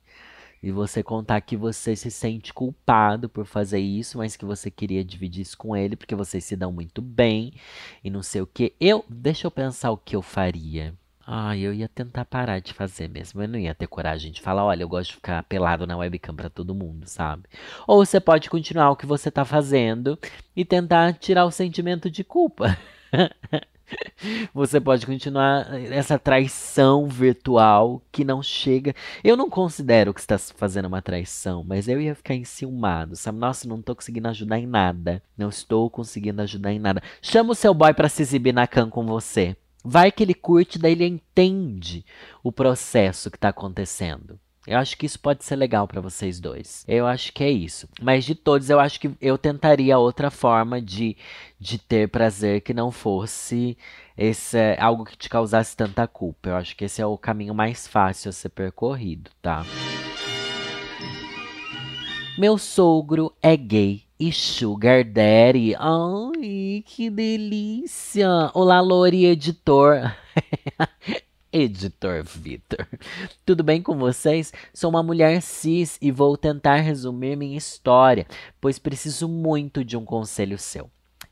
e 0.62 0.70
você 0.70 1.02
contar 1.02 1.40
que 1.40 1.56
você 1.56 1.96
se 1.96 2.10
sente 2.10 2.52
culpado 2.52 3.28
por 3.28 3.46
fazer 3.46 3.78
isso, 3.78 4.18
mas 4.18 4.36
que 4.36 4.44
você 4.44 4.70
queria 4.70 5.04
dividir 5.04 5.42
isso 5.42 5.56
com 5.56 5.76
ele 5.76 5.96
porque 5.96 6.14
vocês 6.14 6.44
se 6.44 6.54
dão 6.56 6.70
muito 6.70 7.00
bem 7.00 7.52
e 8.04 8.10
não 8.10 8.22
sei 8.22 8.42
o 8.42 8.46
que. 8.46 8.74
Eu, 8.78 9.04
deixa 9.08 9.46
eu 9.46 9.50
pensar 9.50 9.90
o 9.90 9.96
que 9.96 10.14
eu 10.14 10.22
faria. 10.22 10.94
Ah, 11.26 11.56
eu 11.56 11.72
ia 11.72 11.88
tentar 11.88 12.24
parar 12.24 12.58
de 12.60 12.74
fazer 12.74 13.08
mesmo. 13.08 13.40
Eu 13.40 13.48
não 13.48 13.58
ia 13.58 13.74
ter 13.74 13.86
coragem 13.86 14.32
de 14.32 14.40
falar, 14.40 14.64
olha, 14.64 14.82
eu 14.82 14.88
gosto 14.88 15.10
de 15.10 15.14
ficar 15.16 15.42
pelado 15.44 15.86
na 15.86 15.96
webcam 15.96 16.34
para 16.34 16.50
todo 16.50 16.74
mundo, 16.74 17.06
sabe? 17.06 17.44
Ou 17.86 18.04
você 18.04 18.18
pode 18.18 18.50
continuar 18.50 18.90
o 18.90 18.96
que 18.96 19.06
você 19.06 19.30
tá 19.30 19.44
fazendo 19.44 20.18
e 20.56 20.64
tentar 20.64 21.14
tirar 21.14 21.44
o 21.44 21.50
sentimento 21.50 22.10
de 22.10 22.24
culpa. 22.24 22.76
Você 24.52 24.80
pode 24.80 25.06
continuar 25.06 25.74
essa 25.90 26.18
traição 26.18 27.06
virtual 27.08 28.02
que 28.12 28.24
não 28.24 28.42
chega. 28.42 28.94
Eu 29.24 29.36
não 29.36 29.48
considero 29.48 30.12
que 30.12 30.20
está 30.20 30.38
fazendo 30.38 30.86
uma 30.86 31.02
traição, 31.02 31.64
mas 31.64 31.88
eu 31.88 32.00
ia 32.00 32.14
ficar 32.14 32.34
enciumado, 32.34 33.16
sabe? 33.16 33.38
Nossa, 33.38 33.68
não 33.68 33.80
estou 33.80 33.94
conseguindo 33.94 34.28
ajudar 34.28 34.58
em 34.58 34.66
nada. 34.66 35.22
Não 35.36 35.48
estou 35.48 35.88
conseguindo 35.88 36.42
ajudar 36.42 36.72
em 36.72 36.78
nada. 36.78 37.02
Chama 37.22 37.52
o 37.52 37.54
seu 37.54 37.72
boy 37.72 37.94
para 37.94 38.08
se 38.08 38.22
exibir 38.22 38.52
na 38.52 38.66
cam 38.66 38.90
com 38.90 39.06
você. 39.06 39.56
Vai 39.82 40.12
que 40.12 40.22
ele 40.22 40.34
curte, 40.34 40.78
daí 40.78 40.92
ele 40.92 41.06
entende 41.06 42.04
o 42.42 42.52
processo 42.52 43.30
que 43.30 43.36
está 43.36 43.48
acontecendo. 43.48 44.38
Eu 44.66 44.76
acho 44.76 44.96
que 44.98 45.06
isso 45.06 45.18
pode 45.18 45.42
ser 45.42 45.56
legal 45.56 45.88
para 45.88 46.02
vocês 46.02 46.38
dois. 46.38 46.84
Eu 46.86 47.06
acho 47.06 47.32
que 47.32 47.42
é 47.42 47.50
isso. 47.50 47.88
Mas 48.00 48.24
de 48.24 48.34
todos, 48.34 48.68
eu 48.68 48.78
acho 48.78 49.00
que 49.00 49.10
eu 49.20 49.38
tentaria 49.38 49.98
outra 49.98 50.30
forma 50.30 50.82
de, 50.82 51.16
de 51.58 51.78
ter 51.78 52.08
prazer 52.08 52.60
que 52.60 52.74
não 52.74 52.90
fosse 52.90 53.76
esse 54.18 54.58
é 54.58 54.78
algo 54.78 55.06
que 55.06 55.16
te 55.16 55.30
causasse 55.30 55.74
tanta 55.74 56.06
culpa. 56.06 56.50
Eu 56.50 56.56
acho 56.56 56.76
que 56.76 56.84
esse 56.84 57.00
é 57.00 57.06
o 57.06 57.16
caminho 57.16 57.54
mais 57.54 57.88
fácil 57.88 58.28
a 58.28 58.32
ser 58.32 58.50
percorrido, 58.50 59.30
tá? 59.40 59.64
Meu 62.36 62.58
sogro 62.58 63.32
é 63.42 63.56
gay 63.56 64.02
e 64.18 64.30
sugar 64.30 65.04
daddy. 65.04 65.74
Ai, 65.78 66.84
que 66.84 67.08
delícia! 67.08 68.28
Olá, 68.52 68.80
Lori, 68.82 69.24
editor. 69.24 70.14
Editor 71.52 72.22
Vitor. 72.22 72.86
Tudo 73.44 73.62
bem 73.62 73.82
com 73.82 73.96
vocês? 73.96 74.52
Sou 74.72 74.90
uma 74.90 75.02
mulher 75.02 75.42
cis 75.42 75.98
e 76.00 76.10
vou 76.10 76.36
tentar 76.36 76.76
resumir 76.76 77.36
minha 77.36 77.58
história, 77.58 78.26
pois 78.60 78.78
preciso 78.78 79.28
muito 79.28 79.84
de 79.84 79.96
um 79.96 80.04
conselho 80.04 80.58
seu. 80.58 80.90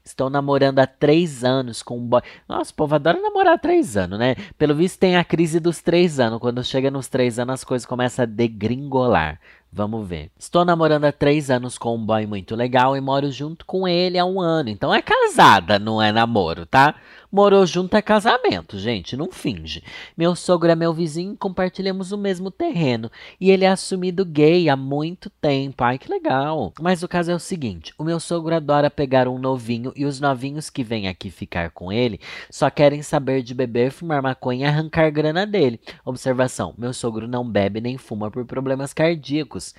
Estou 0.08 0.30
namorando 0.30 0.78
há 0.78 0.86
três 0.86 1.44
anos 1.44 1.82
com 1.82 1.98
um 1.98 2.06
boy. 2.06 2.22
Nossa, 2.48 2.72
o 2.72 2.74
povo 2.74 2.94
adora 2.94 3.20
namorar 3.20 3.54
há 3.54 3.58
três 3.58 3.94
anos, 3.94 4.18
né? 4.18 4.36
Pelo 4.56 4.74
visto 4.74 4.98
tem 4.98 5.18
a 5.18 5.24
crise 5.24 5.60
dos 5.60 5.82
três 5.82 6.18
anos. 6.18 6.40
Quando 6.40 6.64
chega 6.64 6.90
nos 6.90 7.08
três 7.08 7.38
anos, 7.38 7.54
as 7.54 7.64
coisas 7.64 7.84
começam 7.84 8.22
a 8.22 8.26
degringolar. 8.26 9.38
Vamos 9.70 10.08
ver. 10.08 10.30
Estou 10.38 10.64
namorando 10.64 11.04
há 11.04 11.12
três 11.12 11.50
anos 11.50 11.76
com 11.76 11.94
um 11.94 12.04
boy 12.04 12.26
muito 12.26 12.56
legal 12.56 12.96
e 12.96 13.00
moro 13.00 13.30
junto 13.30 13.66
com 13.66 13.86
ele 13.86 14.18
há 14.18 14.24
um 14.24 14.40
ano. 14.40 14.70
Então 14.70 14.94
é 14.94 15.02
casada, 15.02 15.78
não 15.78 16.02
é 16.02 16.10
namoro, 16.10 16.64
tá? 16.64 16.94
Morou 17.30 17.66
junto 17.66 17.94
é 17.94 18.00
casamento, 18.00 18.78
gente, 18.78 19.14
não 19.14 19.30
finge. 19.30 19.84
Meu 20.16 20.34
sogro 20.34 20.70
é 20.70 20.74
meu 20.74 20.94
vizinho 20.94 21.36
compartilhamos 21.36 22.10
o 22.10 22.16
mesmo 22.16 22.50
terreno. 22.50 23.10
E 23.38 23.50
ele 23.50 23.66
é 23.66 23.68
assumido 23.68 24.24
gay 24.24 24.70
há 24.70 24.76
muito 24.76 25.28
tempo. 25.28 25.84
Ai, 25.84 25.98
que 25.98 26.10
legal. 26.10 26.72
Mas 26.80 27.02
o 27.02 27.08
caso 27.08 27.30
é 27.30 27.34
o 27.34 27.38
seguinte: 27.38 27.92
o 27.98 28.04
meu 28.04 28.18
sogro 28.18 28.54
adora 28.54 28.90
pegar 28.90 29.28
um 29.28 29.38
novinho 29.38 29.92
e 29.94 30.06
os 30.06 30.20
novinhos 30.20 30.70
que 30.70 30.82
vêm 30.82 31.06
aqui 31.06 31.30
ficar 31.30 31.70
com 31.70 31.92
ele 31.92 32.18
só 32.50 32.70
querem 32.70 33.02
saber 33.02 33.42
de 33.42 33.52
beber, 33.52 33.90
fumar 33.90 34.22
maconha 34.22 34.64
e 34.64 34.68
arrancar 34.68 35.10
grana 35.10 35.46
dele. 35.46 35.78
Observação: 36.06 36.72
meu 36.78 36.94
sogro 36.94 37.28
não 37.28 37.46
bebe 37.46 37.78
nem 37.78 37.98
fuma 37.98 38.30
por 38.30 38.46
problemas 38.46 38.94
cardíacos 38.94 39.57
ricos 39.58 39.74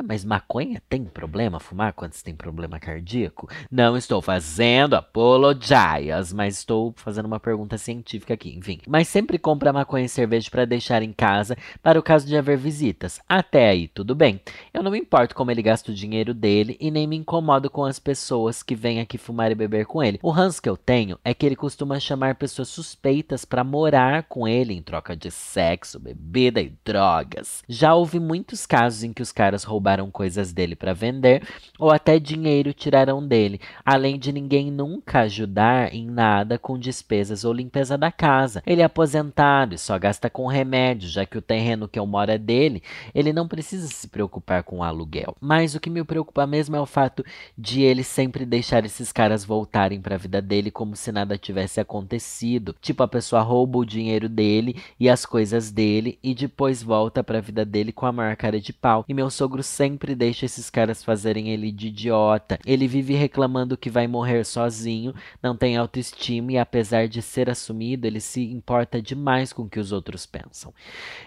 ah, 0.00 0.02
mas 0.02 0.24
maconha 0.24 0.80
tem 0.88 1.04
problema 1.04 1.60
fumar 1.60 1.92
quando 1.92 2.14
você 2.14 2.24
tem 2.24 2.34
problema 2.34 2.80
cardíaco? 2.80 3.50
Não 3.70 3.98
estou 3.98 4.22
fazendo 4.22 4.94
apologias, 4.94 6.32
mas 6.32 6.56
estou 6.56 6.94
fazendo 6.96 7.26
uma 7.26 7.38
pergunta 7.38 7.76
científica 7.76 8.32
aqui, 8.32 8.56
enfim. 8.56 8.78
Mas 8.88 9.08
sempre 9.08 9.38
compra 9.38 9.74
maconha 9.74 10.06
e 10.06 10.08
cerveja 10.08 10.48
para 10.50 10.64
deixar 10.64 11.02
em 11.02 11.12
casa 11.12 11.54
para 11.82 11.98
o 11.98 12.02
caso 12.02 12.26
de 12.26 12.34
haver 12.34 12.56
visitas. 12.56 13.20
Até 13.28 13.68
aí, 13.68 13.88
tudo 13.88 14.14
bem. 14.14 14.40
Eu 14.72 14.82
não 14.82 14.90
me 14.90 14.98
importo 14.98 15.34
como 15.34 15.50
ele 15.50 15.60
gasta 15.60 15.92
o 15.92 15.94
dinheiro 15.94 16.32
dele 16.32 16.78
e 16.80 16.90
nem 16.90 17.06
me 17.06 17.16
incomodo 17.16 17.68
com 17.68 17.84
as 17.84 17.98
pessoas 17.98 18.62
que 18.62 18.74
vêm 18.74 19.00
aqui 19.00 19.18
fumar 19.18 19.52
e 19.52 19.54
beber 19.54 19.84
com 19.84 20.02
ele. 20.02 20.18
O 20.22 20.30
ranço 20.30 20.62
que 20.62 20.68
eu 20.68 20.78
tenho 20.78 21.18
é 21.22 21.34
que 21.34 21.44
ele 21.44 21.56
costuma 21.56 22.00
chamar 22.00 22.36
pessoas 22.36 22.68
suspeitas 22.68 23.44
para 23.44 23.62
morar 23.62 24.22
com 24.22 24.48
ele 24.48 24.72
em 24.72 24.80
troca 24.80 25.14
de 25.14 25.30
sexo, 25.30 26.00
bebida 26.00 26.58
e 26.58 26.72
drogas. 26.82 27.62
Já 27.68 27.94
houve 27.94 28.18
muitos 28.18 28.64
casos 28.64 29.04
em 29.04 29.12
que 29.12 29.20
os 29.20 29.30
caras 29.30 29.62
roubaram 29.62 29.89
roubaram 29.90 30.10
coisas 30.10 30.52
dele 30.52 30.76
para 30.76 30.92
vender 30.92 31.42
ou 31.78 31.90
até 31.90 32.18
dinheiro 32.18 32.72
tiraram 32.72 33.26
dele, 33.26 33.60
além 33.84 34.18
de 34.18 34.32
ninguém 34.32 34.70
nunca 34.70 35.20
ajudar 35.20 35.94
em 35.94 36.06
nada 36.06 36.58
com 36.58 36.78
despesas 36.78 37.44
ou 37.44 37.52
limpeza 37.52 37.96
da 37.96 38.12
casa. 38.12 38.62
Ele 38.66 38.82
é 38.82 38.84
aposentado 38.84 39.74
e 39.74 39.78
só 39.78 39.98
gasta 39.98 40.28
com 40.28 40.46
remédio, 40.46 41.08
já 41.08 41.24
que 41.24 41.38
o 41.38 41.42
terreno 41.42 41.88
que 41.88 41.98
eu 41.98 42.06
moro 42.06 42.30
é 42.30 42.38
dele, 42.38 42.82
ele 43.14 43.32
não 43.32 43.48
precisa 43.48 43.88
se 43.88 44.06
preocupar 44.08 44.62
com 44.62 44.78
o 44.78 44.82
aluguel. 44.82 45.34
Mas 45.40 45.74
o 45.74 45.80
que 45.80 45.90
me 45.90 46.04
preocupa 46.04 46.46
mesmo 46.46 46.76
é 46.76 46.80
o 46.80 46.86
fato 46.86 47.24
de 47.56 47.82
ele 47.82 48.04
sempre 48.04 48.44
deixar 48.44 48.84
esses 48.84 49.10
caras 49.10 49.44
voltarem 49.44 50.00
para 50.00 50.14
a 50.14 50.18
vida 50.18 50.42
dele 50.42 50.70
como 50.70 50.94
se 50.94 51.10
nada 51.10 51.38
tivesse 51.38 51.80
acontecido. 51.80 52.76
Tipo, 52.80 53.02
a 53.02 53.08
pessoa 53.08 53.42
rouba 53.42 53.78
o 53.78 53.86
dinheiro 53.86 54.28
dele 54.28 54.76
e 54.98 55.08
as 55.08 55.24
coisas 55.24 55.70
dele 55.70 56.18
e 56.22 56.34
depois 56.34 56.82
volta 56.82 57.24
para 57.24 57.38
a 57.38 57.40
vida 57.42 57.64
dele 57.64 57.90
com 57.90 58.04
a 58.04 58.12
maior 58.12 58.36
cara 58.36 58.60
de 58.60 58.72
pau. 58.72 59.04
E 59.08 59.14
meu 59.14 59.30
sogro 59.30 59.62
sempre 59.80 60.14
deixa 60.14 60.44
esses 60.44 60.68
caras 60.68 61.02
fazerem 61.02 61.48
ele 61.48 61.72
de 61.72 61.88
idiota. 61.88 62.58
Ele 62.66 62.86
vive 62.86 63.14
reclamando 63.14 63.78
que 63.78 63.88
vai 63.88 64.06
morrer 64.06 64.44
sozinho, 64.44 65.14
não 65.42 65.56
tem 65.56 65.74
autoestima 65.74 66.52
e 66.52 66.58
apesar 66.58 67.08
de 67.08 67.22
ser 67.22 67.48
assumido, 67.48 68.06
ele 68.06 68.20
se 68.20 68.42
importa 68.42 69.00
demais 69.00 69.54
com 69.54 69.62
o 69.62 69.68
que 69.70 69.80
os 69.80 69.90
outros 69.90 70.26
pensam. 70.26 70.74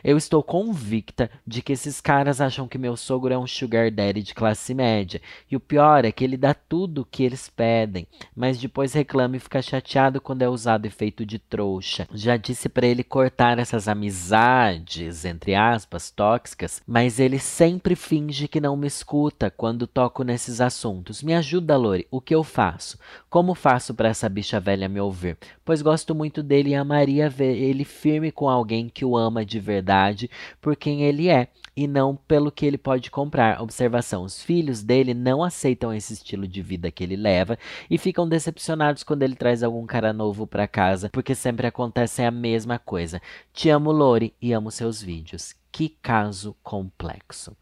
Eu 0.03 0.17
estou 0.17 0.43
convicta 0.43 1.31
de 1.47 1.63
que 1.63 1.73
esses 1.73 1.99
caras 1.99 2.39
acham 2.39 2.67
que 2.67 2.77
meu 2.77 2.95
sogro 2.95 3.33
é 3.33 3.37
um 3.39 3.47
sugar 3.47 3.89
daddy 3.89 4.21
de 4.21 4.35
classe 4.35 4.75
média. 4.75 5.19
E 5.49 5.55
o 5.55 5.59
pior 5.59 6.05
é 6.05 6.11
que 6.11 6.23
ele 6.23 6.37
dá 6.37 6.53
tudo 6.53 7.01
o 7.01 7.05
que 7.05 7.23
eles 7.23 7.49
pedem, 7.49 8.05
mas 8.35 8.59
depois 8.59 8.93
reclama 8.93 9.35
e 9.35 9.39
fica 9.39 9.63
chateado 9.63 10.21
quando 10.21 10.43
é 10.43 10.47
usado 10.47 10.85
e 10.85 10.91
feito 10.91 11.25
de 11.25 11.39
trouxa. 11.39 12.07
Já 12.13 12.37
disse 12.37 12.69
para 12.69 12.85
ele 12.85 13.03
cortar 13.03 13.57
essas 13.57 13.87
amizades, 13.87 15.25
entre 15.25 15.55
aspas, 15.55 16.11
tóxicas, 16.11 16.83
mas 16.85 17.19
ele 17.19 17.39
sempre 17.39 17.95
finge 17.95 18.42
finge 18.43 18.47
que 18.47 18.61
não 18.61 18.75
me 18.75 18.87
escuta 18.87 19.49
quando 19.49 19.87
toco 19.87 20.23
nesses 20.23 20.59
assuntos. 20.59 21.23
Me 21.23 21.33
ajuda, 21.33 21.77
Lori. 21.77 22.07
O 22.11 22.19
que 22.19 22.35
eu 22.35 22.43
faço? 22.43 22.97
Como 23.29 23.55
faço 23.55 23.93
para 23.93 24.09
essa 24.09 24.27
bicha 24.29 24.59
velha 24.59 24.89
me 24.89 24.99
ouvir? 24.99 25.37
Pois 25.63 25.81
gosto 25.81 26.13
muito 26.13 26.43
dele 26.43 26.71
e 26.71 26.75
amaria 26.75 27.29
ver 27.29 27.55
ele 27.55 27.85
firme 27.85 28.31
com 28.31 28.49
alguém 28.49 28.89
que 28.89 29.05
o 29.05 29.17
ama 29.17 29.45
de 29.45 29.59
verdade 29.59 30.29
por 30.61 30.75
quem 30.75 31.03
ele 31.03 31.29
é 31.29 31.47
e 31.75 31.87
não 31.87 32.15
pelo 32.15 32.51
que 32.51 32.65
ele 32.65 32.77
pode 32.77 33.09
comprar. 33.09 33.61
Observação: 33.61 34.23
os 34.23 34.41
filhos 34.41 34.83
dele 34.83 35.13
não 35.13 35.43
aceitam 35.43 35.93
esse 35.93 36.13
estilo 36.13 36.47
de 36.47 36.61
vida 36.61 36.91
que 36.91 37.03
ele 37.03 37.15
leva 37.15 37.57
e 37.89 37.97
ficam 37.97 38.27
decepcionados 38.27 39.03
quando 39.03 39.23
ele 39.23 39.35
traz 39.35 39.63
algum 39.63 39.85
cara 39.85 40.13
novo 40.13 40.45
para 40.45 40.67
casa, 40.67 41.09
porque 41.11 41.35
sempre 41.35 41.67
acontece 41.67 42.23
a 42.23 42.31
mesma 42.31 42.77
coisa. 42.77 43.21
Te 43.53 43.69
amo, 43.69 43.91
Lori, 43.91 44.33
e 44.41 44.53
amo 44.53 44.71
seus 44.71 45.01
vídeos. 45.01 45.55
Que 45.71 45.89
caso 45.89 46.55
complexo. 46.61 47.57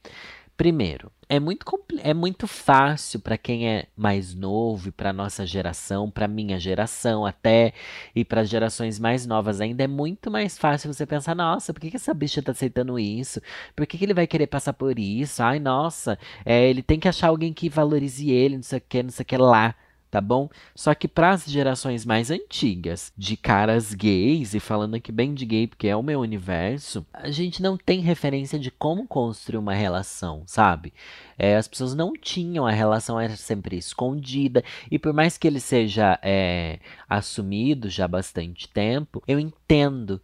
Primeiro, 0.61 1.11
é 1.27 1.39
muito, 1.39 1.65
é 2.03 2.13
muito 2.13 2.45
fácil 2.45 3.19
para 3.19 3.35
quem 3.35 3.67
é 3.67 3.87
mais 3.97 4.35
novo 4.35 4.89
e 4.89 4.91
para 4.91 5.11
nossa 5.11 5.43
geração, 5.43 6.07
para 6.11 6.27
minha 6.27 6.59
geração 6.59 7.25
até, 7.25 7.73
e 8.15 8.23
para 8.23 8.43
gerações 8.43 8.99
mais 8.99 9.25
novas 9.25 9.59
ainda, 9.59 9.83
é 9.83 9.87
muito 9.87 10.29
mais 10.29 10.59
fácil 10.59 10.93
você 10.93 11.03
pensar: 11.03 11.33
nossa, 11.33 11.73
por 11.73 11.79
que, 11.79 11.89
que 11.89 11.95
essa 11.95 12.13
bicha 12.13 12.43
tá 12.43 12.51
aceitando 12.51 12.99
isso? 12.99 13.41
Por 13.75 13.87
que, 13.87 13.97
que 13.97 14.05
ele 14.05 14.13
vai 14.13 14.27
querer 14.27 14.45
passar 14.45 14.73
por 14.73 14.99
isso? 14.99 15.41
Ai, 15.41 15.57
nossa, 15.57 16.15
é, 16.45 16.69
ele 16.69 16.83
tem 16.83 16.99
que 16.99 17.07
achar 17.07 17.29
alguém 17.29 17.51
que 17.51 17.67
valorize 17.67 18.29
ele, 18.29 18.57
não 18.57 18.63
sei 18.63 18.77
o 18.77 18.83
que, 18.87 19.01
não 19.01 19.09
sei 19.09 19.23
o 19.23 19.25
que 19.25 19.37
lá 19.37 19.75
tá 20.11 20.19
bom? 20.19 20.49
Só 20.75 20.93
que 20.93 21.07
para 21.07 21.31
as 21.31 21.45
gerações 21.45 22.05
mais 22.05 22.29
antigas, 22.29 23.13
de 23.17 23.37
caras 23.37 23.93
gays, 23.93 24.53
e 24.53 24.59
falando 24.59 24.95
aqui 24.95 25.11
bem 25.11 25.33
de 25.33 25.45
gay 25.45 25.65
porque 25.65 25.87
é 25.87 25.95
o 25.95 26.03
meu 26.03 26.19
universo, 26.19 27.05
a 27.13 27.31
gente 27.31 27.61
não 27.61 27.77
tem 27.77 28.01
referência 28.01 28.59
de 28.59 28.69
como 28.69 29.07
construir 29.07 29.57
uma 29.57 29.73
relação, 29.73 30.43
sabe? 30.45 30.93
É, 31.39 31.55
as 31.55 31.67
pessoas 31.67 31.95
não 31.95 32.11
tinham, 32.13 32.67
a 32.67 32.71
relação 32.71 33.17
era 33.17 33.37
sempre 33.37 33.77
escondida, 33.77 34.63
e 34.91 34.99
por 34.99 35.13
mais 35.13 35.37
que 35.37 35.47
ele 35.47 35.61
seja 35.61 36.19
é, 36.21 36.79
assumido 37.09 37.89
já 37.89 38.05
há 38.05 38.07
bastante 38.09 38.67
tempo, 38.67 39.23
eu 39.25 39.39
entendo 39.39 40.21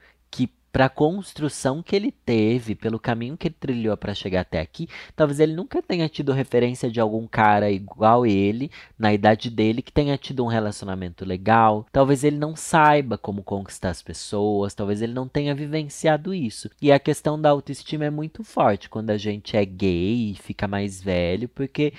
para 0.71 0.85
a 0.85 0.89
construção 0.89 1.81
que 1.81 1.95
ele 1.95 2.11
teve, 2.11 2.75
pelo 2.75 2.99
caminho 2.99 3.37
que 3.37 3.47
ele 3.47 3.55
trilhou 3.59 3.97
para 3.97 4.13
chegar 4.13 4.41
até 4.41 4.59
aqui, 4.59 4.87
talvez 5.15 5.39
ele 5.39 5.53
nunca 5.53 5.81
tenha 5.81 6.07
tido 6.07 6.31
referência 6.31 6.89
de 6.89 6.99
algum 6.99 7.25
cara 7.27 7.71
igual 7.71 8.25
ele, 8.25 8.71
na 8.97 9.13
idade 9.13 9.49
dele, 9.49 9.81
que 9.81 9.91
tenha 9.91 10.17
tido 10.17 10.43
um 10.43 10.47
relacionamento 10.47 11.25
legal. 11.25 11.85
Talvez 11.91 12.23
ele 12.23 12.37
não 12.37 12.55
saiba 12.55 13.17
como 13.17 13.43
conquistar 13.43 13.89
as 13.89 14.01
pessoas, 14.01 14.73
talvez 14.73 15.01
ele 15.01 15.13
não 15.13 15.27
tenha 15.27 15.55
vivenciado 15.55 16.33
isso. 16.33 16.69
E 16.81 16.91
a 16.91 16.99
questão 16.99 17.39
da 17.39 17.49
autoestima 17.49 18.05
é 18.05 18.09
muito 18.09 18.43
forte 18.43 18.89
quando 18.89 19.09
a 19.09 19.17
gente 19.17 19.55
é 19.57 19.65
gay 19.65 20.31
e 20.31 20.35
fica 20.35 20.67
mais 20.67 21.01
velho, 21.01 21.49
porque 21.49 21.93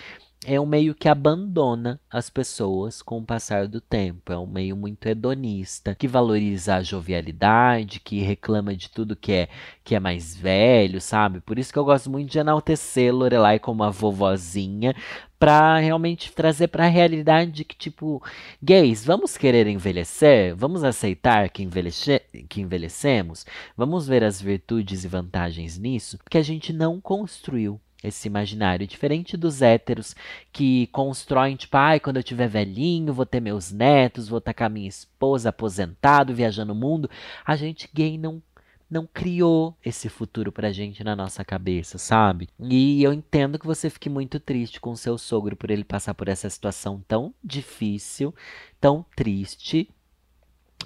é 0.47 0.59
um 0.61 0.67
meio 0.67 0.95
que 0.95 1.09
abandona 1.09 2.01
as 2.11 2.31
pessoas 2.31 3.03
com 3.03 3.19
o 3.19 3.25
passar 3.25 3.67
do 3.67 3.81
tempo. 3.81 4.33
É 4.33 4.39
um 4.39 4.47
meio 4.47 4.77
muito 4.77 5.07
hedonista, 5.07 5.95
que 5.95 6.07
valoriza 6.07 6.77
a 6.77 6.83
jovialidade, 6.83 8.01
que 8.01 8.21
reclama 8.21 8.75
de 8.75 8.89
tudo 8.89 9.17
que 9.17 9.33
é 9.33 9.49
que 9.85 9.95
é 9.95 10.01
mais 10.01 10.37
velho, 10.37 11.01
sabe? 11.01 11.41
Por 11.41 11.59
isso 11.59 11.73
que 11.73 11.79
eu 11.79 11.85
gosto 11.85 12.11
muito 12.11 12.31
de 12.31 12.39
enaltecer 12.39 13.13
Lorelai 13.15 13.59
como 13.59 13.83
a 13.83 13.91
vovozinha, 13.91 14.95
para 15.39 15.79
realmente 15.79 16.33
trazer 16.33 16.69
para 16.69 16.85
a 16.87 16.89
realidade 16.89 17.65
que 17.65 17.77
tipo, 17.77 18.23
gays, 18.63 19.05
vamos 19.05 19.37
querer 19.37 19.67
envelhecer? 19.67 20.55
Vamos 20.57 20.85
aceitar 20.85 21.49
que, 21.49 21.63
envelhece 21.63 22.21
que 22.49 22.61
envelhecemos? 22.61 23.47
Vamos 23.77 24.07
ver 24.07 24.25
as 24.25 24.41
virtudes 24.43 25.05
e 25.05 25.09
vantagens 25.09 25.79
nisso? 25.79 26.19
Porque 26.19 26.39
a 26.39 26.43
gente 26.43 26.73
não 26.73 27.01
construiu 27.01 27.81
esse 28.03 28.29
imaginário. 28.29 28.87
Diferente 28.87 29.37
dos 29.37 29.63
héteros 29.63 30.15
que 30.53 30.87
constroem, 30.89 31.57
tipo, 31.57 31.77
ai, 31.77 32.01
quando 32.01 32.19
eu 32.19 32.23
tiver 32.23 32.49
velhinho, 32.49 33.13
vou 33.13 33.27
ter 33.27 33.41
meus 33.41 33.73
netos, 33.73 34.29
vou 34.29 34.39
estar 34.39 34.55
com 34.55 34.65
a 34.65 34.69
minha 34.69 34.89
esposa 34.89 35.49
aposentado, 35.49 36.35
viajando 36.35 36.73
o 36.73 36.77
mundo. 36.77 37.11
A 37.45 37.57
gente 37.57 37.89
gay 37.93 38.17
não 38.17 38.43
não 38.91 39.07
criou 39.07 39.77
esse 39.85 40.09
futuro 40.09 40.51
pra 40.51 40.73
gente 40.73 41.05
na 41.05 41.15
nossa 41.15 41.45
cabeça, 41.45 41.99
sabe? 41.99 42.49
E 42.59 43.03
eu 43.03 43.13
entendo 43.13 43.59
que 43.59 43.67
você 43.67 43.91
fique 43.91 44.09
muito 44.09 44.41
triste 44.41 44.81
com 44.81 44.93
o 44.93 44.97
seu 44.97 45.19
sogro 45.19 45.55
por 45.55 45.71
ele 45.71 45.85
passar 45.85 46.15
por 46.15 46.29
essa 46.29 46.49
situação 46.49 47.03
tão 47.07 47.35
difícil, 47.45 48.35
tão 48.81 49.05
triste, 49.15 49.91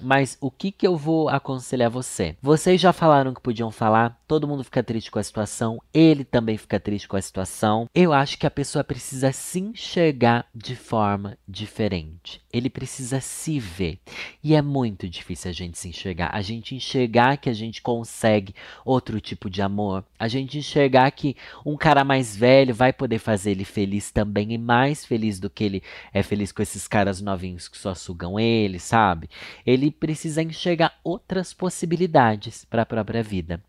mas 0.00 0.37
o 0.40 0.50
que, 0.50 0.72
que 0.72 0.87
eu 0.87 0.96
vou 0.96 1.28
aconselhar 1.28 1.90
você? 1.90 2.37
Vocês 2.42 2.80
já 2.80 2.92
falaram 2.92 3.32
que 3.32 3.40
podiam 3.40 3.70
falar, 3.70 4.20
todo 4.26 4.49
mundo 4.49 4.64
fica 4.64 4.82
triste 4.82 5.11
com 5.11 5.18
a 5.18 5.22
situação, 5.22 5.80
ele 5.92 6.25
também 6.25 6.56
fica 6.56 6.80
triste 6.80 7.06
com 7.06 7.16
a 7.16 7.22
situação. 7.22 7.88
Eu 7.94 8.12
acho 8.12 8.38
que 8.38 8.46
a 8.46 8.50
pessoa 8.50 8.82
precisa 8.82 9.32
se 9.32 9.61
enxergar 9.61 10.46
de 10.54 10.75
forma 10.75 11.37
diferente. 11.46 12.42
Ele 12.52 12.68
precisa 12.68 13.20
se 13.20 13.58
ver. 13.58 13.99
E 14.42 14.54
é 14.54 14.62
muito 14.62 15.08
difícil 15.08 15.50
a 15.50 15.54
gente 15.54 15.78
se 15.78 15.88
enxergar. 15.88 16.30
A 16.32 16.42
gente 16.42 16.75
enxergar 16.75 17.37
que 17.37 17.49
a 17.49 17.54
gente 17.54 17.80
consegue 17.80 18.54
outro 18.84 19.20
tipo 19.20 19.49
de 19.49 19.62
amor. 19.62 20.04
A 20.18 20.28
gente 20.28 20.58
enxergar 20.58 21.11
que 21.12 21.37
um 21.64 21.76
cara 21.76 22.04
mais 22.04 22.37
velho 22.37 22.75
vai 22.75 22.92
poder 22.92 23.18
fazer 23.18 23.52
ele 23.52 23.64
feliz 23.64 24.11
também 24.11 24.52
e 24.52 24.58
mais 24.58 25.04
feliz 25.04 25.38
do 25.38 25.49
que 25.49 25.64
ele 25.64 25.82
é 26.12 26.22
feliz 26.22 26.52
com 26.52 26.62
esses 26.62 26.88
caras 26.88 27.20
novinhos 27.20 27.68
que 27.68 27.78
só 27.78 27.94
sugam 27.94 28.38
ele, 28.38 28.78
sabe? 28.78 29.28
Ele 29.64 29.82
precisa 29.91 30.43
enxergar 30.43 30.99
outras 31.03 31.53
possibilidades 31.53 32.65
para 32.65 32.83
a 32.83 32.87
própria 32.87 33.23
vida, 33.23 33.62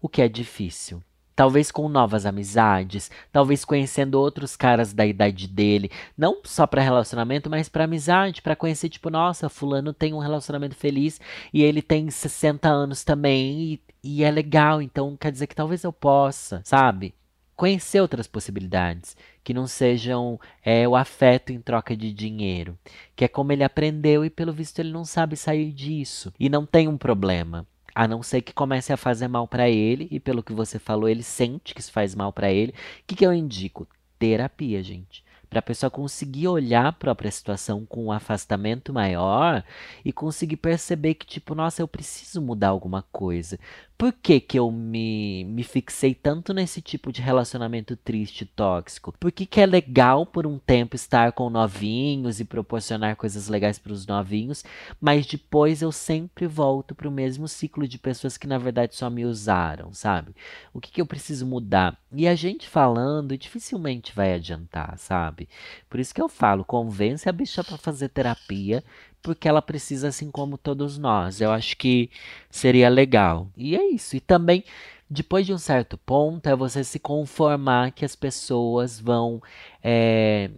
o 0.00 0.08
que 0.08 0.22
é 0.22 0.28
difícil. 0.28 1.02
Talvez 1.34 1.70
com 1.70 1.88
novas 1.88 2.26
amizades, 2.26 3.10
talvez 3.32 3.64
conhecendo 3.64 4.16
outros 4.16 4.56
caras 4.56 4.92
da 4.92 5.06
idade 5.06 5.48
dele, 5.48 5.90
não 6.16 6.40
só 6.44 6.66
para 6.66 6.82
relacionamento, 6.82 7.48
mas 7.48 7.68
para 7.68 7.84
amizade, 7.84 8.42
para 8.42 8.56
conhecer 8.56 8.90
tipo, 8.90 9.08
nossa, 9.08 9.48
fulano 9.48 9.94
tem 9.94 10.12
um 10.12 10.18
relacionamento 10.18 10.74
feliz 10.74 11.18
e 11.54 11.62
ele 11.62 11.80
tem 11.80 12.10
60 12.10 12.68
anos 12.68 13.04
também 13.04 13.58
e, 13.58 13.80
e 14.02 14.24
é 14.24 14.30
legal, 14.30 14.82
então 14.82 15.16
quer 15.16 15.32
dizer 15.32 15.46
que 15.46 15.54
talvez 15.54 15.82
eu 15.82 15.92
possa, 15.92 16.60
sabe? 16.64 17.14
conhecer 17.60 18.00
outras 18.00 18.26
possibilidades 18.26 19.14
que 19.42 19.54
não 19.54 19.66
sejam 19.66 20.38
é, 20.62 20.86
o 20.86 20.96
afeto 20.96 21.52
em 21.52 21.60
troca 21.60 21.96
de 21.96 22.12
dinheiro, 22.12 22.78
que 23.16 23.24
é 23.24 23.28
como 23.28 23.52
ele 23.52 23.64
aprendeu 23.64 24.24
e 24.24 24.30
pelo 24.30 24.52
visto 24.52 24.78
ele 24.78 24.92
não 24.92 25.04
sabe 25.04 25.36
sair 25.36 25.72
disso 25.72 26.32
e 26.38 26.48
não 26.48 26.66
tem 26.66 26.88
um 26.88 26.96
problema. 26.96 27.66
A 27.94 28.06
não 28.06 28.22
ser 28.22 28.42
que 28.42 28.52
comece 28.52 28.92
a 28.92 28.96
fazer 28.96 29.26
mal 29.26 29.48
para 29.48 29.68
ele, 29.68 30.06
e 30.12 30.20
pelo 30.20 30.44
que 30.44 30.52
você 30.52 30.78
falou, 30.78 31.08
ele 31.08 31.24
sente 31.24 31.74
que 31.74 31.80
isso 31.80 31.90
faz 31.90 32.14
mal 32.14 32.32
para 32.32 32.50
ele. 32.50 32.70
O 32.70 32.74
que, 33.04 33.16
que 33.16 33.26
eu 33.26 33.32
indico? 33.32 33.86
Terapia, 34.16 34.80
gente 34.80 35.24
para 35.50 35.58
a 35.58 35.62
pessoa 35.62 35.90
conseguir 35.90 36.46
olhar 36.46 36.86
a 36.86 36.92
própria 36.92 37.30
situação 37.30 37.84
com 37.84 38.04
um 38.04 38.12
afastamento 38.12 38.92
maior 38.92 39.64
e 40.04 40.12
conseguir 40.12 40.56
perceber 40.56 41.14
que, 41.14 41.26
tipo, 41.26 41.56
nossa, 41.56 41.82
eu 41.82 41.88
preciso 41.88 42.40
mudar 42.40 42.68
alguma 42.68 43.02
coisa. 43.10 43.58
Por 44.00 44.14
que, 44.14 44.40
que 44.40 44.58
eu 44.58 44.70
me, 44.70 45.44
me 45.44 45.62
fixei 45.62 46.14
tanto 46.14 46.54
nesse 46.54 46.80
tipo 46.80 47.12
de 47.12 47.20
relacionamento 47.20 47.94
triste 47.94 48.40
e 48.40 48.46
tóxico? 48.46 49.12
Por 49.20 49.30
que, 49.30 49.44
que 49.44 49.60
é 49.60 49.66
legal 49.66 50.24
por 50.24 50.46
um 50.46 50.58
tempo 50.58 50.96
estar 50.96 51.32
com 51.32 51.50
novinhos 51.50 52.40
e 52.40 52.46
proporcionar 52.46 53.14
coisas 53.14 53.46
legais 53.48 53.78
para 53.78 53.92
os 53.92 54.06
novinhos, 54.06 54.64
mas 54.98 55.26
depois 55.26 55.82
eu 55.82 55.92
sempre 55.92 56.46
volto 56.46 56.94
para 56.94 57.06
o 57.06 57.12
mesmo 57.12 57.46
ciclo 57.46 57.86
de 57.86 57.98
pessoas 57.98 58.38
que 58.38 58.46
na 58.46 58.56
verdade 58.56 58.96
só 58.96 59.10
me 59.10 59.26
usaram, 59.26 59.92
sabe? 59.92 60.34
O 60.72 60.80
que, 60.80 60.90
que 60.90 61.02
eu 61.02 61.06
preciso 61.06 61.44
mudar? 61.44 61.94
E 62.10 62.26
a 62.26 62.34
gente 62.34 62.66
falando 62.66 63.36
dificilmente 63.36 64.14
vai 64.14 64.32
adiantar, 64.32 64.96
sabe? 64.96 65.46
Por 65.90 66.00
isso 66.00 66.14
que 66.14 66.22
eu 66.22 66.28
falo, 66.30 66.64
convence 66.64 67.28
a 67.28 67.32
bicha 67.32 67.62
para 67.62 67.76
fazer 67.76 68.08
terapia, 68.08 68.82
porque 69.22 69.48
ela 69.48 69.62
precisa, 69.62 70.08
assim 70.08 70.30
como 70.30 70.58
todos 70.58 70.98
nós. 70.98 71.40
Eu 71.40 71.50
acho 71.52 71.76
que 71.76 72.10
seria 72.50 72.88
legal. 72.88 73.48
E 73.56 73.76
é 73.76 73.90
isso. 73.90 74.16
E 74.16 74.20
também, 74.20 74.64
depois 75.08 75.46
de 75.46 75.52
um 75.52 75.58
certo 75.58 75.98
ponto, 75.98 76.48
é 76.48 76.56
você 76.56 76.84
se 76.84 76.98
conformar 76.98 77.92
que 77.92 78.04
as 78.04 78.16
pessoas 78.16 79.00
vão. 79.00 79.42
É, 79.82 80.50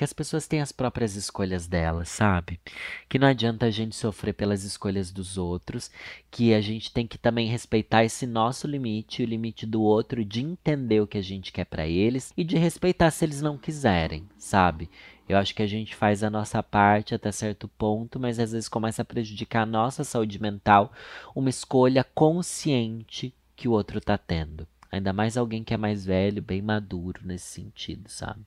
que 0.00 0.04
as 0.04 0.14
pessoas 0.14 0.46
têm 0.46 0.62
as 0.62 0.72
próprias 0.72 1.14
escolhas 1.14 1.66
delas, 1.66 2.08
sabe? 2.08 2.58
Que 3.06 3.18
não 3.18 3.28
adianta 3.28 3.66
a 3.66 3.70
gente 3.70 3.94
sofrer 3.94 4.32
pelas 4.32 4.64
escolhas 4.64 5.12
dos 5.12 5.36
outros, 5.36 5.90
que 6.30 6.54
a 6.54 6.60
gente 6.62 6.90
tem 6.90 7.06
que 7.06 7.18
também 7.18 7.48
respeitar 7.48 8.02
esse 8.02 8.26
nosso 8.26 8.66
limite, 8.66 9.22
o 9.22 9.26
limite 9.26 9.66
do 9.66 9.82
outro, 9.82 10.24
de 10.24 10.40
entender 10.40 11.02
o 11.02 11.06
que 11.06 11.18
a 11.18 11.22
gente 11.22 11.52
quer 11.52 11.66
para 11.66 11.86
eles 11.86 12.32
e 12.34 12.42
de 12.42 12.56
respeitar 12.56 13.10
se 13.10 13.26
eles 13.26 13.42
não 13.42 13.58
quiserem, 13.58 14.26
sabe? 14.38 14.88
Eu 15.30 15.38
acho 15.38 15.54
que 15.54 15.62
a 15.62 15.66
gente 15.66 15.94
faz 15.94 16.24
a 16.24 16.28
nossa 16.28 16.60
parte 16.60 17.14
até 17.14 17.30
certo 17.30 17.68
ponto, 17.68 18.18
mas 18.18 18.40
às 18.40 18.50
vezes 18.50 18.68
começa 18.68 19.02
a 19.02 19.04
prejudicar 19.04 19.62
a 19.62 19.66
nossa 19.66 20.02
saúde 20.02 20.42
mental 20.42 20.92
uma 21.36 21.48
escolha 21.48 22.02
consciente 22.02 23.32
que 23.54 23.68
o 23.68 23.70
outro 23.70 24.00
tá 24.00 24.18
tendo. 24.18 24.66
Ainda 24.90 25.12
mais 25.12 25.36
alguém 25.36 25.62
que 25.62 25.72
é 25.72 25.76
mais 25.76 26.04
velho, 26.04 26.42
bem 26.42 26.60
maduro 26.60 27.20
nesse 27.22 27.46
sentido, 27.46 28.08
sabe? 28.08 28.40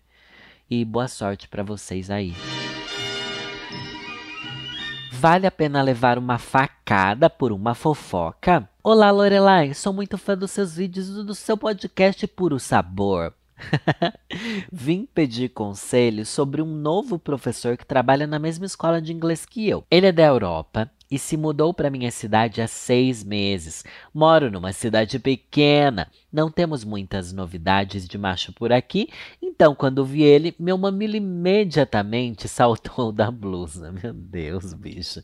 E 0.70 0.84
boa 0.84 1.08
sorte 1.08 1.48
para 1.48 1.64
vocês 1.64 2.10
aí. 2.10 2.34
Vale 5.10 5.48
a 5.48 5.52
pena 5.52 5.82
levar 5.82 6.18
uma 6.18 6.38
facada 6.38 7.30
por 7.30 7.54
uma 7.54 7.74
fofoca? 7.74 8.68
Olá, 8.84 9.10
Lorelai, 9.10 9.74
sou 9.74 9.94
muito 9.94 10.18
fã 10.18 10.38
dos 10.38 10.52
seus 10.52 10.76
vídeos 10.76 11.08
e 11.08 11.24
do 11.24 11.34
seu 11.34 11.58
podcast 11.58 12.28
Puro 12.28 12.60
Sabor. 12.60 13.34
Vim 14.72 15.06
pedir 15.06 15.50
conselho 15.50 16.26
sobre 16.26 16.62
um 16.62 16.66
novo 16.66 17.20
professor 17.20 17.78
que 17.78 17.86
trabalha 17.86 18.28
na 18.28 18.40
mesma 18.40 18.66
escola 18.66 19.02
de 19.02 19.14
inglês 19.14 19.46
que 19.46 19.68
eu. 19.68 19.84
Ele 19.90 20.08
é 20.08 20.12
da 20.12 20.24
Europa 20.24 20.90
e 21.10 21.20
se 21.20 21.38
mudou 21.38 21.74
para 21.74 21.90
minha 21.90 22.10
cidade 22.10 22.62
há 22.62 22.68
seis 22.68 23.24
meses. 23.24 23.84
Moro 24.14 24.50
numa 24.50 24.74
cidade 24.74 25.20
pequena, 25.20 26.08
não 26.34 26.50
temos 26.50 26.84
muitas 26.84 27.32
novidades 27.32 28.08
de 28.08 28.18
macho 28.18 28.52
por 28.52 28.74
aqui, 28.74 29.08
então 29.40 29.76
quando 29.76 30.04
vi 30.04 30.24
ele, 30.24 30.56
meu 30.60 30.78
mamilo 30.78 31.16
imediatamente 31.16 32.48
saltou 32.48 33.12
da 33.12 33.30
blusa. 33.30 33.94
Meu 34.04 34.14
Deus, 34.14 34.74
bicho, 34.74 35.22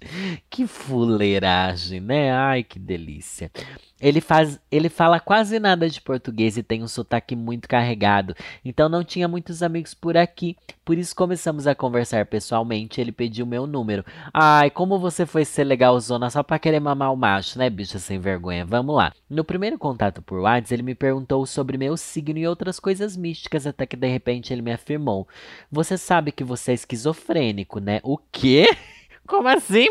que 0.49 0.67
fuleiragem, 0.67 1.99
né? 1.99 2.31
Ai, 2.31 2.63
que 2.63 2.77
delícia. 2.77 3.51
Ele, 3.99 4.21
faz, 4.21 4.59
ele 4.71 4.87
fala 4.87 5.19
quase 5.19 5.59
nada 5.59 5.89
de 5.89 5.99
português 5.99 6.57
e 6.57 6.63
tem 6.63 6.83
um 6.83 6.87
sotaque 6.87 7.35
muito 7.35 7.67
carregado, 7.67 8.35
então 8.63 8.87
não 8.87 9.03
tinha 9.03 9.27
muitos 9.27 9.63
amigos 9.63 9.93
por 9.93 10.15
aqui. 10.15 10.55
Por 10.85 10.97
isso 10.97 11.15
começamos 11.15 11.67
a 11.67 11.75
conversar 11.75 12.25
pessoalmente. 12.25 12.99
Ele 12.99 13.11
pediu 13.11 13.45
meu 13.45 13.67
número. 13.67 14.03
Ai, 14.33 14.71
como 14.71 14.97
você 14.97 15.25
foi 15.25 15.45
ser 15.45 15.63
legalzona 15.63 16.29
só 16.29 16.41
pra 16.41 16.57
querer 16.57 16.79
mamar 16.79 17.13
o 17.13 17.15
macho, 17.15 17.59
né, 17.59 17.69
bicha 17.69 17.99
sem 17.99 18.19
vergonha? 18.19 18.65
Vamos 18.65 18.95
lá. 18.95 19.13
No 19.29 19.43
primeiro 19.43 19.77
contato 19.77 20.21
por 20.21 20.39
WhatsApp, 20.39 20.73
ele 20.73 20.81
me 20.81 20.95
perguntou 20.99 21.45
sobre 21.45 21.77
meu 21.77 21.95
signo 21.95 22.37
e 22.37 22.47
outras 22.47 22.79
coisas 22.79 23.15
místicas, 23.15 23.65
até 23.65 23.85
que 23.85 23.95
de 23.95 24.07
repente 24.07 24.53
ele 24.53 24.61
me 24.61 24.73
afirmou: 24.73 25.27
Você 25.71 25.97
sabe 25.97 26.31
que 26.31 26.43
você 26.43 26.71
é 26.71 26.75
esquizofrênico, 26.75 27.79
né? 27.79 28.01
O 28.03 28.17
quê? 28.17 28.67
Como 29.25 29.47
assim? 29.47 29.87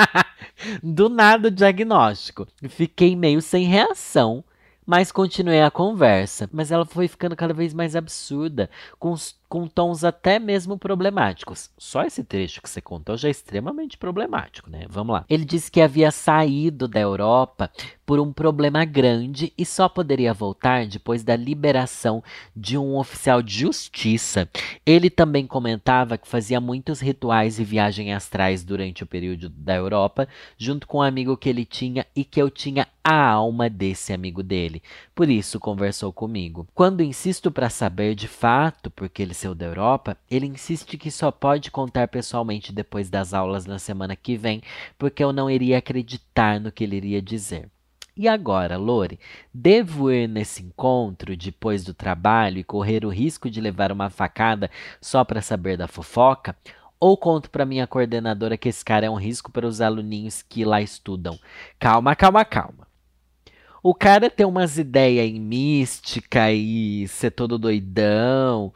Do 0.82 1.08
nada 1.08 1.48
o 1.48 1.50
diagnóstico. 1.50 2.46
Fiquei 2.68 3.14
meio 3.14 3.42
sem 3.42 3.66
reação, 3.66 4.42
mas 4.86 5.12
continuei 5.12 5.60
a 5.60 5.70
conversa. 5.70 6.48
Mas 6.52 6.72
ela 6.72 6.86
foi 6.86 7.08
ficando 7.08 7.36
cada 7.36 7.52
vez 7.52 7.74
mais 7.74 7.94
absurda, 7.94 8.70
com, 8.98 9.14
com 9.52 9.66
tons 9.66 10.02
até 10.02 10.38
mesmo 10.38 10.78
problemáticos. 10.78 11.68
Só 11.76 12.04
esse 12.04 12.24
trecho 12.24 12.62
que 12.62 12.70
você 12.70 12.80
contou 12.80 13.18
já 13.18 13.28
é 13.28 13.30
extremamente 13.30 13.98
problemático, 13.98 14.70
né? 14.70 14.86
Vamos 14.88 15.12
lá. 15.12 15.26
Ele 15.28 15.44
disse 15.44 15.70
que 15.70 15.82
havia 15.82 16.10
saído 16.10 16.88
da 16.88 16.98
Europa 16.98 17.70
por 18.06 18.18
um 18.18 18.32
problema 18.32 18.82
grande 18.86 19.52
e 19.56 19.66
só 19.66 19.90
poderia 19.90 20.32
voltar 20.32 20.86
depois 20.86 21.22
da 21.22 21.36
liberação 21.36 22.24
de 22.56 22.78
um 22.78 22.96
oficial 22.96 23.42
de 23.42 23.60
justiça. 23.60 24.48
Ele 24.86 25.10
também 25.10 25.46
comentava 25.46 26.16
que 26.16 26.26
fazia 26.26 26.58
muitos 26.58 27.00
rituais 27.00 27.58
e 27.58 27.64
viagens 27.64 28.16
astrais 28.16 28.64
durante 28.64 29.02
o 29.02 29.06
período 29.06 29.50
da 29.50 29.74
Europa, 29.74 30.26
junto 30.56 30.86
com 30.86 30.98
um 30.98 31.02
amigo 31.02 31.36
que 31.36 31.50
ele 31.50 31.66
tinha 31.66 32.06
e 32.16 32.24
que 32.24 32.40
eu 32.40 32.48
tinha 32.48 32.88
a 33.04 33.30
alma 33.30 33.68
desse 33.68 34.12
amigo 34.12 34.42
dele. 34.42 34.82
Por 35.14 35.28
isso 35.28 35.60
conversou 35.60 36.10
comigo. 36.10 36.66
Quando 36.74 37.02
insisto 37.02 37.50
para 37.50 37.68
saber 37.68 38.14
de 38.14 38.26
fato 38.26 38.90
porque 38.90 39.22
ele 39.22 39.34
saiu 39.34 39.54
da 39.54 39.66
Europa, 39.66 40.16
ele 40.30 40.46
insiste 40.46 40.96
que 40.96 41.10
só 41.10 41.30
pode 41.30 41.70
contar 41.70 42.08
pessoalmente 42.08 42.72
depois 42.72 43.10
das 43.10 43.34
aulas 43.34 43.66
na 43.66 43.78
semana 43.78 44.16
que 44.16 44.38
vem, 44.38 44.62
porque 44.98 45.22
eu 45.22 45.30
não 45.30 45.50
iria 45.50 45.76
acreditar 45.76 46.58
no 46.58 46.72
que 46.72 46.84
ele 46.84 46.96
iria 46.96 47.20
dizer. 47.20 47.68
E 48.16 48.26
agora, 48.26 48.78
Lore, 48.78 49.20
devo 49.52 50.10
ir 50.10 50.26
nesse 50.28 50.62
encontro 50.62 51.36
depois 51.36 51.84
do 51.84 51.92
trabalho 51.92 52.58
e 52.58 52.64
correr 52.64 53.04
o 53.04 53.10
risco 53.10 53.50
de 53.50 53.60
levar 53.60 53.92
uma 53.92 54.08
facada 54.08 54.70
só 55.00 55.24
para 55.24 55.42
saber 55.42 55.76
da 55.76 55.86
fofoca? 55.88 56.56
Ou 56.98 57.16
conto 57.18 57.50
para 57.50 57.66
minha 57.66 57.86
coordenadora 57.86 58.56
que 58.56 58.68
esse 58.68 58.84
cara 58.84 59.06
é 59.06 59.10
um 59.10 59.16
risco 59.16 59.50
para 59.50 59.66
os 59.66 59.80
aluninhos 59.80 60.40
que 60.40 60.64
lá 60.64 60.80
estudam? 60.80 61.38
Calma, 61.78 62.14
calma, 62.14 62.44
calma. 62.44 62.91
O 63.82 63.94
cara 63.94 64.30
tem 64.30 64.46
umas 64.46 64.78
ideias 64.78 65.26
em 65.26 65.40
mística 65.40 66.52
e 66.52 67.08
ser 67.08 67.32
todo 67.32 67.58
doidão, 67.58 68.72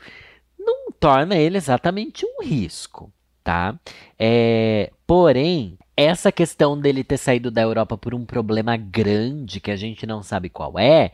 não 0.58 0.90
torna 0.98 1.36
ele 1.36 1.56
exatamente 1.56 2.26
um 2.26 2.42
risco, 2.42 3.12
tá? 3.44 3.78
É, 4.18 4.90
porém, 5.06 5.78
essa 5.96 6.32
questão 6.32 6.78
dele 6.78 7.04
ter 7.04 7.18
saído 7.18 7.52
da 7.52 7.62
Europa 7.62 7.96
por 7.96 8.14
um 8.14 8.24
problema 8.24 8.76
grande 8.76 9.60
que 9.60 9.70
a 9.70 9.76
gente 9.76 10.04
não 10.06 10.24
sabe 10.24 10.48
qual 10.48 10.76
é, 10.76 11.12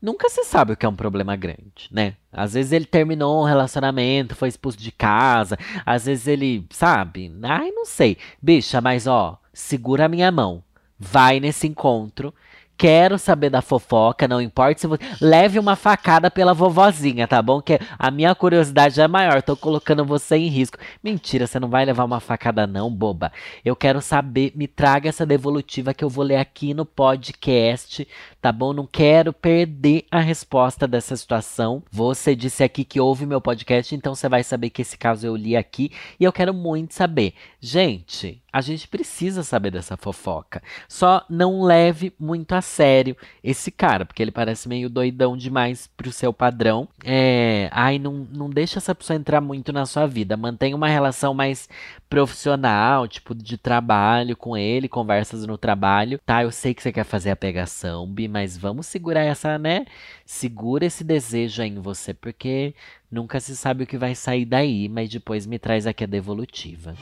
nunca 0.00 0.30
se 0.30 0.44
sabe 0.44 0.72
o 0.72 0.76
que 0.76 0.86
é 0.86 0.88
um 0.88 0.96
problema 0.96 1.36
grande, 1.36 1.88
né? 1.90 2.14
Às 2.32 2.54
vezes 2.54 2.72
ele 2.72 2.86
terminou 2.86 3.42
um 3.42 3.46
relacionamento, 3.46 4.34
foi 4.34 4.48
expulso 4.48 4.78
de 4.78 4.90
casa, 4.90 5.58
às 5.84 6.06
vezes 6.06 6.26
ele, 6.26 6.64
sabe? 6.70 7.30
Ai, 7.42 7.70
não 7.72 7.84
sei. 7.84 8.16
Bicha, 8.40 8.80
mas 8.80 9.06
ó, 9.06 9.38
segura 9.52 10.06
a 10.06 10.08
minha 10.08 10.32
mão. 10.32 10.62
Vai 10.98 11.38
nesse 11.38 11.66
encontro 11.66 12.34
quero 12.78 13.18
saber 13.18 13.50
da 13.50 13.60
fofoca, 13.60 14.28
não 14.28 14.40
importa 14.40 14.80
se 14.80 14.86
você. 14.86 15.02
Leve 15.20 15.58
uma 15.58 15.74
facada 15.74 16.30
pela 16.30 16.54
vovozinha, 16.54 17.26
tá 17.26 17.42
bom? 17.42 17.60
Que 17.60 17.80
a 17.98 18.10
minha 18.10 18.32
curiosidade 18.36 19.00
é 19.00 19.08
maior, 19.08 19.42
tô 19.42 19.56
colocando 19.56 20.04
você 20.04 20.36
em 20.36 20.46
risco. 20.46 20.78
Mentira, 21.02 21.46
você 21.46 21.58
não 21.58 21.68
vai 21.68 21.84
levar 21.84 22.04
uma 22.04 22.20
facada, 22.20 22.66
não, 22.66 22.88
boba. 22.88 23.32
Eu 23.64 23.74
quero 23.74 24.00
saber, 24.00 24.52
me 24.54 24.68
traga 24.68 25.08
essa 25.08 25.26
devolutiva 25.26 25.92
que 25.92 26.04
eu 26.04 26.08
vou 26.08 26.24
ler 26.24 26.36
aqui 26.36 26.72
no 26.72 26.86
podcast, 26.86 28.06
tá 28.40 28.52
bom? 28.52 28.72
Não 28.72 28.86
quero 28.86 29.32
perder 29.32 30.04
a 30.10 30.20
resposta 30.20 30.86
dessa 30.86 31.16
situação. 31.16 31.82
Você 31.90 32.36
disse 32.36 32.62
aqui 32.62 32.84
que 32.84 33.00
ouve 33.00 33.26
meu 33.26 33.40
podcast, 33.40 33.94
então 33.94 34.14
você 34.14 34.28
vai 34.28 34.42
saber 34.42 34.70
que 34.70 34.82
esse 34.82 34.96
caso 34.96 35.26
eu 35.26 35.34
li 35.34 35.56
aqui 35.56 35.90
e 36.18 36.24
eu 36.24 36.32
quero 36.32 36.54
muito 36.54 36.94
saber. 36.94 37.34
Gente, 37.60 38.40
a 38.52 38.60
gente 38.60 38.86
precisa 38.88 39.42
saber 39.42 39.70
dessa 39.70 39.96
fofoca. 39.96 40.62
Só 40.88 41.24
não 41.28 41.62
leve 41.62 42.12
muito 42.18 42.52
a 42.54 42.62
sério 42.62 43.16
esse 43.42 43.70
cara, 43.70 44.06
porque 44.06 44.22
ele 44.22 44.30
parece 44.30 44.68
meio 44.68 44.88
doidão 44.88 45.36
demais 45.36 45.88
pro 45.96 46.12
seu 46.12 46.32
padrão. 46.32 46.88
É, 47.04 47.68
ai, 47.72 47.98
não, 47.98 48.26
não 48.32 48.48
deixa 48.48 48.78
essa 48.78 48.94
pessoa 48.94 49.16
entrar 49.16 49.40
muito 49.40 49.72
na 49.72 49.84
sua 49.84 50.06
vida. 50.06 50.36
Mantenha 50.36 50.76
uma 50.76 50.88
relação 50.88 51.34
mais 51.34 51.68
profissional, 52.08 53.06
tipo 53.06 53.34
de 53.34 53.58
trabalho 53.58 54.36
com 54.36 54.56
ele, 54.56 54.88
conversas 54.88 55.44
no 55.46 55.58
trabalho. 55.58 56.20
Tá, 56.24 56.42
eu 56.42 56.50
sei 56.50 56.72
que 56.72 56.82
você 56.82 56.92
quer 56.92 57.04
fazer 57.04 57.30
a 57.30 57.36
pegação, 57.36 58.06
Bi, 58.06 58.27
mas 58.28 58.56
vamos 58.56 58.86
segurar 58.86 59.22
essa, 59.22 59.58
né? 59.58 59.86
Segura 60.24 60.84
esse 60.86 61.02
desejo 61.02 61.62
aí 61.62 61.68
em 61.68 61.80
você, 61.80 62.12
porque 62.14 62.74
nunca 63.10 63.40
se 63.40 63.56
sabe 63.56 63.84
o 63.84 63.86
que 63.86 63.98
vai 63.98 64.14
sair 64.14 64.44
daí, 64.44 64.88
mas 64.88 65.08
depois 65.08 65.46
me 65.46 65.58
traz 65.58 65.86
aqui 65.86 66.04
a 66.04 66.06
devolutiva. 66.06 66.94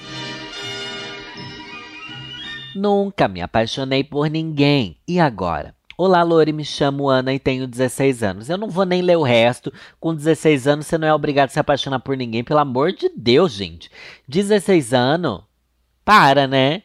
Nunca 2.75 3.27
me 3.27 3.41
apaixonei 3.41 4.05
por 4.05 4.29
ninguém. 4.29 4.99
E 5.09 5.19
agora? 5.19 5.75
Olá, 5.99 6.23
Lori, 6.23 6.53
me 6.53 6.63
chamo 6.63 7.09
Ana 7.09 7.33
e 7.33 7.39
tenho 7.39 7.67
16 7.67 8.23
anos. 8.23 8.51
Eu 8.51 8.59
não 8.59 8.69
vou 8.69 8.85
nem 8.85 9.01
ler 9.01 9.17
o 9.17 9.23
resto. 9.23 9.73
Com 9.99 10.15
16 10.15 10.67
anos, 10.67 10.87
você 10.87 10.99
não 10.99 11.09
é 11.09 11.15
obrigado 11.15 11.49
a 11.49 11.53
se 11.53 11.59
apaixonar 11.59 12.01
por 12.01 12.19
ninguém, 12.19 12.45
pelo 12.45 12.61
amor 12.61 12.93
de 12.93 13.09
Deus, 13.17 13.53
gente. 13.53 13.91
16 14.29 14.93
anos? 14.93 15.41
Para, 16.05 16.47
né? 16.47 16.83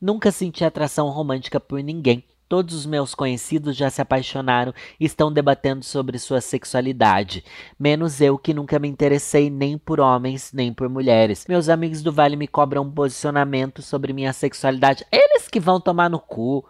Nunca 0.00 0.30
senti 0.30 0.64
atração 0.64 1.08
romântica 1.08 1.58
por 1.58 1.82
ninguém. 1.82 2.22
Todos 2.48 2.74
os 2.74 2.86
meus 2.86 3.14
conhecidos 3.14 3.76
já 3.76 3.90
se 3.90 4.02
apaixonaram 4.02 4.72
e 4.98 5.04
estão 5.04 5.32
debatendo 5.32 5.84
sobre 5.84 6.18
sua 6.18 6.40
sexualidade. 6.40 7.44
Menos 7.78 8.20
eu 8.20 8.38
que 8.38 8.54
nunca 8.54 8.78
me 8.78 8.88
interessei 8.88 9.50
nem 9.50 9.78
por 9.78 10.00
homens 10.00 10.52
nem 10.52 10.72
por 10.72 10.88
mulheres. 10.88 11.46
Meus 11.48 11.68
amigos 11.68 12.02
do 12.02 12.12
Vale 12.12 12.36
me 12.36 12.46
cobram 12.46 12.82
um 12.82 12.90
posicionamento 12.90 13.82
sobre 13.82 14.12
minha 14.12 14.32
sexualidade. 14.32 15.04
Eles 15.10 15.48
que 15.48 15.58
vão 15.60 15.80
tomar 15.80 16.10
no 16.10 16.18
cu 16.18 16.64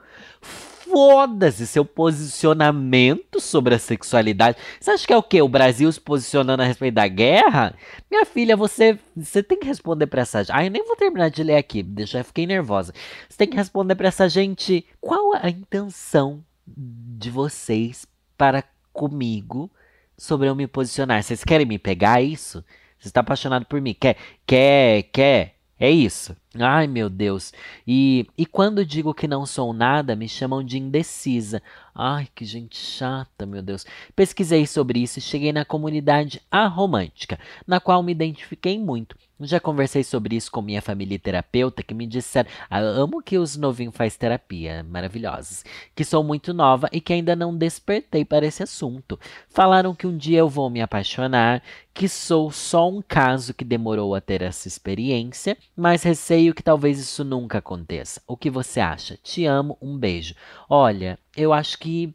foda-se 0.94 1.66
seu 1.66 1.84
posicionamento 1.84 3.40
sobre 3.40 3.74
a 3.74 3.80
sexualidade. 3.80 4.56
Você 4.78 4.92
acha 4.92 5.04
que 5.04 5.12
é 5.12 5.16
o 5.16 5.22
quê? 5.24 5.42
O 5.42 5.48
Brasil 5.48 5.90
se 5.90 6.00
posicionando 6.00 6.62
a 6.62 6.64
respeito 6.64 6.94
da 6.94 7.08
guerra? 7.08 7.74
Minha 8.08 8.24
filha, 8.24 8.56
você, 8.56 8.96
você 9.16 9.42
tem 9.42 9.58
que 9.58 9.66
responder 9.66 10.06
para 10.06 10.22
essa. 10.22 10.44
Ah, 10.50 10.64
eu 10.64 10.70
nem 10.70 10.84
vou 10.84 10.94
terminar 10.94 11.30
de 11.30 11.42
ler 11.42 11.56
aqui, 11.56 11.82
deixa 11.82 12.20
eu 12.20 12.24
fiquei 12.24 12.46
nervosa. 12.46 12.94
Você 13.28 13.36
tem 13.36 13.48
que 13.48 13.56
responder 13.56 13.96
para 13.96 14.06
essa 14.06 14.28
gente 14.28 14.86
qual 15.00 15.34
a 15.34 15.50
intenção 15.50 16.44
de 16.64 17.28
vocês 17.28 18.06
para 18.38 18.62
comigo 18.92 19.68
sobre 20.16 20.48
eu 20.48 20.54
me 20.54 20.68
posicionar. 20.68 21.24
Vocês 21.24 21.42
querem 21.42 21.66
me 21.66 21.76
pegar 21.76 22.22
isso? 22.22 22.64
Você 23.00 23.08
está 23.08 23.18
apaixonado 23.18 23.66
por 23.66 23.80
mim? 23.80 23.96
Quer, 23.98 24.16
quer, 24.46 25.02
quer? 25.12 25.56
É 25.76 25.90
isso. 25.90 26.36
Ai, 26.58 26.86
meu 26.86 27.10
Deus. 27.10 27.52
E, 27.86 28.26
e 28.38 28.46
quando 28.46 28.86
digo 28.86 29.12
que 29.12 29.26
não 29.26 29.44
sou 29.44 29.72
nada, 29.72 30.14
me 30.14 30.28
chamam 30.28 30.62
de 30.62 30.78
indecisa. 30.78 31.60
Ai, 31.94 32.28
que 32.34 32.44
gente 32.44 32.76
chata, 32.76 33.44
meu 33.44 33.62
Deus. 33.62 33.84
Pesquisei 34.14 34.66
sobre 34.66 35.00
isso 35.00 35.18
e 35.18 35.22
cheguei 35.22 35.52
na 35.52 35.64
comunidade 35.64 36.40
aromântica, 36.50 37.38
na 37.66 37.80
qual 37.80 38.02
me 38.02 38.12
identifiquei 38.12 38.78
muito. 38.78 39.16
Já 39.40 39.58
conversei 39.58 40.04
sobre 40.04 40.36
isso 40.36 40.50
com 40.50 40.62
minha 40.62 40.80
família 40.80 41.18
terapeuta, 41.18 41.82
que 41.82 41.92
me 41.92 42.06
disseram, 42.06 42.48
ah, 42.70 42.78
amo 42.78 43.20
que 43.20 43.36
os 43.36 43.56
novinhos 43.56 43.94
faz 43.94 44.16
terapia, 44.16 44.84
maravilhosos, 44.84 45.64
que 45.94 46.04
sou 46.04 46.22
muito 46.22 46.54
nova 46.54 46.88
e 46.92 47.00
que 47.00 47.12
ainda 47.12 47.34
não 47.34 47.56
despertei 47.56 48.24
para 48.24 48.46
esse 48.46 48.62
assunto. 48.62 49.18
Falaram 49.48 49.92
que 49.92 50.06
um 50.06 50.16
dia 50.16 50.38
eu 50.38 50.48
vou 50.48 50.70
me 50.70 50.80
apaixonar, 50.80 51.62
que 51.92 52.08
sou 52.08 52.50
só 52.50 52.88
um 52.88 53.00
caso 53.00 53.54
que 53.54 53.64
demorou 53.64 54.14
a 54.14 54.20
ter 54.20 54.42
essa 54.42 54.66
experiência, 54.68 55.56
mas 55.76 56.02
receio 56.02 56.43
que 56.52 56.62
talvez 56.62 56.98
isso 56.98 57.22
nunca 57.22 57.58
aconteça. 57.58 58.20
O 58.26 58.36
que 58.36 58.50
você 58.50 58.80
acha? 58.80 59.16
Te 59.22 59.46
amo, 59.46 59.78
um 59.80 59.96
beijo. 59.96 60.34
Olha, 60.68 61.16
eu 61.36 61.52
acho 61.52 61.78
que, 61.78 62.12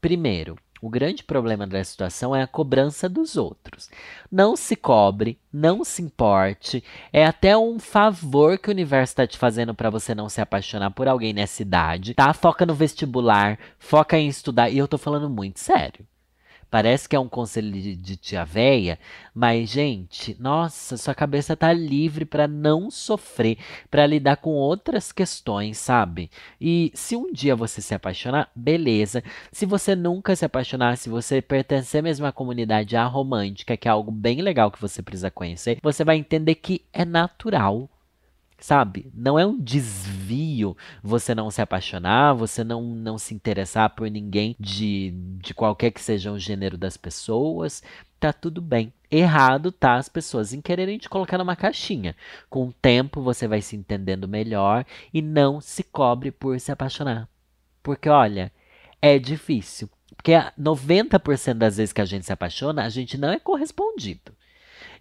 primeiro, 0.00 0.56
o 0.80 0.88
grande 0.88 1.24
problema 1.24 1.66
da 1.66 1.82
situação 1.82 2.34
é 2.34 2.42
a 2.42 2.46
cobrança 2.46 3.08
dos 3.08 3.36
outros. 3.36 3.90
Não 4.30 4.56
se 4.56 4.76
cobre, 4.76 5.38
não 5.52 5.84
se 5.84 6.00
importe. 6.02 6.82
É 7.12 7.26
até 7.26 7.56
um 7.56 7.78
favor 7.78 8.58
que 8.58 8.68
o 8.68 8.72
universo 8.72 9.12
está 9.12 9.26
te 9.26 9.36
fazendo 9.36 9.74
para 9.74 9.90
você 9.90 10.14
não 10.14 10.28
se 10.28 10.40
apaixonar 10.40 10.90
por 10.92 11.08
alguém 11.08 11.32
nessa 11.32 11.62
idade, 11.62 12.14
tá? 12.14 12.32
Foca 12.32 12.64
no 12.64 12.74
vestibular, 12.74 13.58
foca 13.78 14.16
em 14.18 14.28
estudar. 14.28 14.70
E 14.70 14.78
eu 14.78 14.88
tô 14.88 14.96
falando 14.96 15.28
muito 15.28 15.60
sério. 15.60 16.06
Parece 16.70 17.08
que 17.08 17.16
é 17.16 17.20
um 17.20 17.28
conselho 17.28 17.72
de, 17.72 17.96
de 17.96 18.16
tia 18.16 18.44
véia, 18.44 18.98
mas 19.34 19.70
gente, 19.70 20.36
nossa, 20.38 20.96
sua 20.96 21.14
cabeça 21.14 21.56
tá 21.56 21.72
livre 21.72 22.24
para 22.24 22.46
não 22.46 22.90
sofrer, 22.90 23.56
para 23.90 24.06
lidar 24.06 24.36
com 24.36 24.50
outras 24.50 25.10
questões, 25.10 25.78
sabe? 25.78 26.30
E 26.60 26.92
se 26.94 27.16
um 27.16 27.32
dia 27.32 27.56
você 27.56 27.80
se 27.80 27.94
apaixonar, 27.94 28.50
beleza. 28.54 29.22
Se 29.50 29.64
você 29.64 29.96
nunca 29.96 30.36
se 30.36 30.44
apaixonar, 30.44 30.96
se 30.98 31.08
você 31.08 31.40
pertencer 31.40 32.02
mesmo 32.02 32.26
à 32.26 32.32
comunidade 32.32 32.96
romântica, 32.96 33.76
que 33.76 33.88
é 33.88 33.90
algo 33.90 34.10
bem 34.10 34.42
legal 34.42 34.70
que 34.70 34.80
você 34.80 35.02
precisa 35.02 35.30
conhecer, 35.30 35.78
você 35.82 36.04
vai 36.04 36.16
entender 36.16 36.56
que 36.56 36.82
é 36.92 37.04
natural 37.04 37.88
Sabe? 38.60 39.08
Não 39.14 39.38
é 39.38 39.46
um 39.46 39.56
desvio 39.56 40.76
você 41.00 41.32
não 41.32 41.48
se 41.50 41.62
apaixonar, 41.62 42.34
você 42.34 42.64
não, 42.64 42.82
não 42.82 43.16
se 43.16 43.32
interessar 43.32 43.90
por 43.90 44.10
ninguém 44.10 44.56
de, 44.58 45.12
de 45.40 45.54
qualquer 45.54 45.92
que 45.92 46.00
seja 46.00 46.32
o 46.32 46.38
gênero 46.38 46.76
das 46.76 46.96
pessoas. 46.96 47.82
Tá 48.18 48.32
tudo 48.32 48.60
bem. 48.60 48.92
Errado 49.10 49.70
tá 49.70 49.94
as 49.94 50.08
pessoas 50.08 50.52
em 50.52 50.60
quererem 50.60 50.98
te 50.98 51.08
colocar 51.08 51.38
numa 51.38 51.54
caixinha. 51.54 52.16
Com 52.50 52.66
o 52.66 52.72
tempo 52.72 53.22
você 53.22 53.46
vai 53.46 53.62
se 53.62 53.76
entendendo 53.76 54.26
melhor 54.26 54.84
e 55.14 55.22
não 55.22 55.60
se 55.60 55.84
cobre 55.84 56.32
por 56.32 56.58
se 56.58 56.72
apaixonar. 56.72 57.28
Porque 57.80 58.08
olha, 58.08 58.52
é 59.00 59.20
difícil. 59.20 59.88
Porque 60.16 60.32
90% 60.32 61.54
das 61.54 61.76
vezes 61.76 61.92
que 61.92 62.00
a 62.00 62.04
gente 62.04 62.26
se 62.26 62.32
apaixona, 62.32 62.84
a 62.84 62.88
gente 62.88 63.16
não 63.16 63.30
é 63.30 63.38
correspondido. 63.38 64.32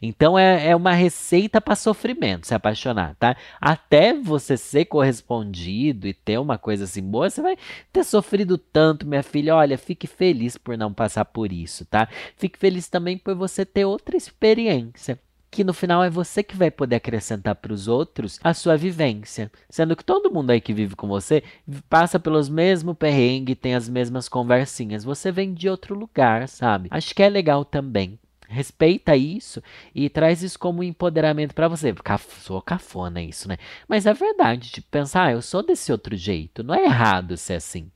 Então 0.01 0.37
é, 0.37 0.69
é 0.69 0.75
uma 0.75 0.93
receita 0.93 1.59
para 1.59 1.75
sofrimento, 1.75 2.47
se 2.47 2.53
apaixonar, 2.53 3.15
tá? 3.15 3.35
Até 3.59 4.13
você 4.13 4.57
ser 4.57 4.85
correspondido 4.85 6.07
e 6.07 6.13
ter 6.13 6.37
uma 6.39 6.57
coisa 6.57 6.83
assim 6.83 7.01
boa, 7.01 7.29
você 7.29 7.41
vai 7.41 7.57
ter 7.91 8.03
sofrido 8.03 8.57
tanto, 8.57 9.07
minha 9.07 9.23
filha. 9.23 9.55
Olha, 9.55 9.77
fique 9.77 10.07
feliz 10.07 10.57
por 10.57 10.77
não 10.77 10.93
passar 10.93 11.25
por 11.25 11.51
isso, 11.51 11.85
tá? 11.85 12.07
Fique 12.35 12.57
feliz 12.57 12.87
também 12.89 13.17
por 13.17 13.35
você 13.35 13.65
ter 13.65 13.85
outra 13.85 14.15
experiência 14.15 15.19
que 15.49 15.63
no 15.63 15.73
final 15.73 16.03
é 16.03 16.09
você 16.09 16.43
que 16.43 16.55
vai 16.55 16.69
poder 16.69 16.97
acrescentar 16.97 17.55
para 17.55 17.73
os 17.73 17.87
outros 17.87 18.39
a 18.43 18.53
sua 18.53 18.77
vivência. 18.77 19.51
Sendo 19.69 19.95
que 19.95 20.03
todo 20.03 20.31
mundo 20.31 20.51
aí 20.51 20.61
que 20.61 20.73
vive 20.73 20.95
com 20.95 21.07
você 21.07 21.43
passa 21.89 22.19
pelos 22.19 22.49
mesmos 22.49 22.95
perrengues, 22.95 23.57
tem 23.59 23.73
as 23.73 23.89
mesmas 23.89 24.29
conversinhas. 24.29 25.03
Você 25.03 25.31
vem 25.31 25.53
de 25.53 25.69
outro 25.69 25.95
lugar, 25.95 26.47
sabe? 26.47 26.89
Acho 26.91 27.15
que 27.15 27.23
é 27.23 27.29
legal 27.29 27.65
também. 27.65 28.19
Respeita 28.47 29.15
isso 29.15 29.61
e 29.93 30.09
traz 30.09 30.41
isso 30.41 30.57
como 30.57 30.83
empoderamento 30.83 31.53
para 31.53 31.67
você. 31.67 31.93
Caf 31.93 32.41
sou 32.41 32.61
cafona 32.61 33.21
isso, 33.21 33.47
né? 33.47 33.57
Mas 33.87 34.05
é 34.05 34.13
verdade, 34.13 34.71
tipo, 34.71 34.87
pensar, 34.89 35.25
ah, 35.25 35.31
eu 35.31 35.41
sou 35.41 35.61
desse 35.61 35.91
outro 35.91 36.15
jeito. 36.15 36.63
Não 36.63 36.73
é 36.73 36.85
errado 36.85 37.35
ser 37.35 37.55
assim. 37.55 37.91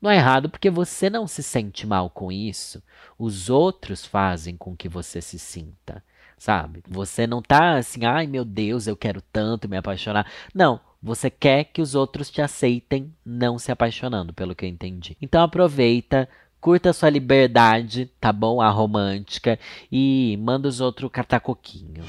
Não 0.00 0.10
é 0.10 0.16
errado 0.16 0.48
porque 0.48 0.70
você 0.70 1.10
não 1.10 1.26
se 1.26 1.42
sente 1.42 1.86
mal 1.86 2.08
com 2.08 2.30
isso. 2.30 2.82
Os 3.18 3.50
outros 3.50 4.04
fazem 4.06 4.56
com 4.56 4.76
que 4.76 4.88
você 4.88 5.20
se 5.20 5.38
sinta, 5.38 6.02
sabe? 6.38 6.82
Você 6.88 7.26
não 7.26 7.42
tá 7.42 7.76
assim, 7.76 8.04
ai 8.04 8.26
meu 8.26 8.44
Deus, 8.44 8.86
eu 8.86 8.96
quero 8.96 9.20
tanto 9.20 9.68
me 9.68 9.76
apaixonar. 9.76 10.30
Não, 10.54 10.80
você 11.02 11.30
quer 11.30 11.64
que 11.64 11.80
os 11.80 11.94
outros 11.94 12.30
te 12.30 12.42
aceitem 12.42 13.14
não 13.24 13.58
se 13.58 13.72
apaixonando, 13.72 14.32
pelo 14.32 14.54
que 14.54 14.64
eu 14.64 14.68
entendi. 14.68 15.16
Então 15.20 15.42
aproveita, 15.42 16.28
Curta 16.66 16.92
sua 16.92 17.08
liberdade, 17.08 18.10
tá 18.20 18.32
bom? 18.32 18.60
A 18.60 18.68
romântica. 18.68 19.56
E 19.90 20.36
manda 20.42 20.66
os 20.66 20.80
outros 20.80 21.08
catar 21.12 21.38
coquinho. 21.38 22.02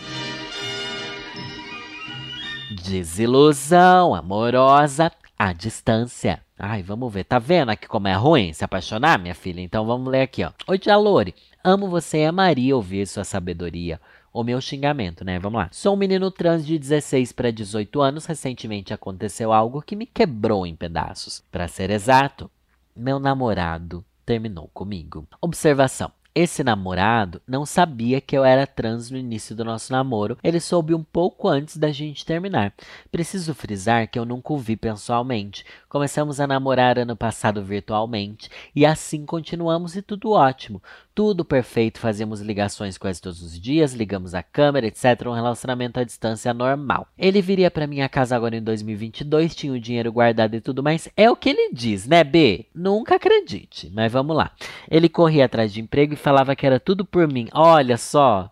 Desilusão 2.84 4.16
amorosa 4.16 5.12
à 5.38 5.54
distância. 5.54 6.42
Ai, 6.58 6.82
vamos 6.82 7.14
ver. 7.14 7.26
Tá 7.26 7.38
vendo 7.38 7.70
aqui 7.70 7.88
como 7.88 8.08
é 8.08 8.16
ruim 8.16 8.52
se 8.52 8.66
apaixonar, 8.66 9.20
minha 9.20 9.36
filha? 9.36 9.62
Então 9.62 9.86
vamos 9.86 10.12
ler 10.12 10.24
aqui, 10.24 10.44
ó. 10.44 10.52
Oi, 10.66 10.80
Tia 10.80 10.98
Lore. 10.98 11.36
Amo 11.64 11.88
você 11.88 12.24
e 12.24 12.26
amaria 12.26 12.76
ouvir 12.76 13.06
sua 13.06 13.24
sabedoria. 13.24 14.02
O 14.34 14.44
meu 14.44 14.60
xingamento, 14.60 15.24
né? 15.24 15.38
Vamos 15.38 15.60
lá. 15.60 15.70
Sou 15.72 15.94
um 15.94 15.98
menino 15.98 16.32
trans 16.32 16.66
de 16.66 16.80
16 16.80 17.32
para 17.32 17.52
18 17.52 18.02
anos. 18.02 18.26
Recentemente 18.26 18.92
aconteceu 18.92 19.54
algo 19.54 19.84
que 19.84 19.96
me 19.96 20.08
quebrou 20.08 20.66
em 20.66 20.76
pedaços. 20.76 21.44
Para 21.52 21.68
ser 21.68 21.92
exato, 21.92 22.50
meu 22.96 23.20
namorado 23.20 24.04
terminou 24.28 24.70
comigo. 24.74 25.26
Observação. 25.42 26.12
Esse 26.36 26.64
namorado 26.64 27.42
não 27.48 27.66
sabia 27.66 28.22
que 28.22 28.38
eu 28.38 28.46
era 28.46 28.68
trans 28.68 29.10
no 29.10 29.18
início 29.18 29.56
do 29.56 29.66
nosso 29.66 29.92
namoro. 29.92 30.38
Ele 30.44 30.60
soube 30.60 30.94
um 30.94 31.04
pouco 31.04 31.48
antes 31.48 31.78
da 31.78 31.92
gente 31.92 32.24
terminar. 32.24 32.76
Preciso 33.12 33.56
frisar 33.56 34.08
que 34.08 34.20
eu 34.20 34.26
nunca 34.26 34.54
o 34.54 34.58
vi 34.60 34.76
pessoalmente. 34.76 35.66
Começamos 35.90 36.40
a 36.40 36.46
namorar 36.46 37.00
ano 37.00 37.16
passado 37.16 37.64
virtualmente 37.64 38.52
e 38.76 38.86
assim 38.86 39.26
continuamos 39.26 39.96
e 39.96 40.02
tudo 40.04 40.30
ótimo. 40.30 40.80
Tudo 41.18 41.44
perfeito, 41.44 42.00
fazemos 42.00 42.42
ligações 42.42 42.96
quase 42.96 43.20
todos 43.20 43.42
os 43.42 43.60
dias, 43.60 43.92
ligamos 43.92 44.36
a 44.36 44.44
câmera, 44.44 44.86
etc. 44.86 45.26
Um 45.26 45.32
relacionamento 45.32 46.00
à 46.00 46.04
distância 46.04 46.54
normal. 46.54 47.08
Ele 47.18 47.42
viria 47.42 47.72
para 47.72 47.88
minha 47.88 48.08
casa 48.08 48.36
agora 48.36 48.56
em 48.56 48.62
2022, 48.62 49.56
tinha 49.56 49.74
o 49.74 49.80
dinheiro 49.80 50.12
guardado 50.12 50.54
e 50.54 50.62
tudo 50.62 50.84
mais. 50.84 51.10
É 51.18 51.28
o 51.28 51.36
que 51.36 51.50
ele 51.50 51.74
diz, 51.74 52.06
né, 52.06 52.24
B? 52.24 52.68
Nunca 52.72 53.16
acredite, 53.16 53.92
mas 53.96 54.12
vamos 54.12 54.38
lá. 54.38 54.52
Ele 54.92 55.10
corria 55.10 55.46
atrás 55.46 55.74
de 55.74 55.82
emprego 55.82 56.14
e 56.14 56.16
falava 56.16 56.56
que 56.56 56.68
era 56.68 56.80
tudo 56.80 57.04
por 57.04 57.28
mim. 57.28 57.48
Olha 57.52 57.98
só. 57.98 58.52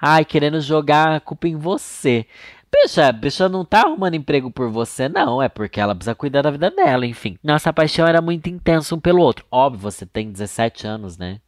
Ai, 0.00 0.24
querendo 0.24 0.62
jogar 0.62 1.16
a 1.16 1.20
culpa 1.20 1.46
em 1.46 1.56
você. 1.56 2.24
Bicha, 2.72 3.12
bicha 3.12 3.50
não 3.50 3.66
tá 3.66 3.82
arrumando 3.82 4.14
emprego 4.14 4.50
por 4.50 4.70
você, 4.70 5.10
não. 5.10 5.42
É 5.42 5.48
porque 5.50 5.78
ela 5.78 5.94
precisa 5.94 6.14
cuidar 6.14 6.40
da 6.40 6.50
vida 6.50 6.70
dela, 6.70 7.04
enfim. 7.04 7.36
Nossa 7.44 7.70
paixão 7.70 8.06
era 8.06 8.22
muito 8.22 8.48
intensa 8.48 8.94
um 8.94 8.98
pelo 8.98 9.20
outro. 9.20 9.44
Óbvio, 9.50 9.82
você 9.82 10.06
tem 10.06 10.32
17 10.32 10.86
anos, 10.86 11.18
né? 11.18 11.38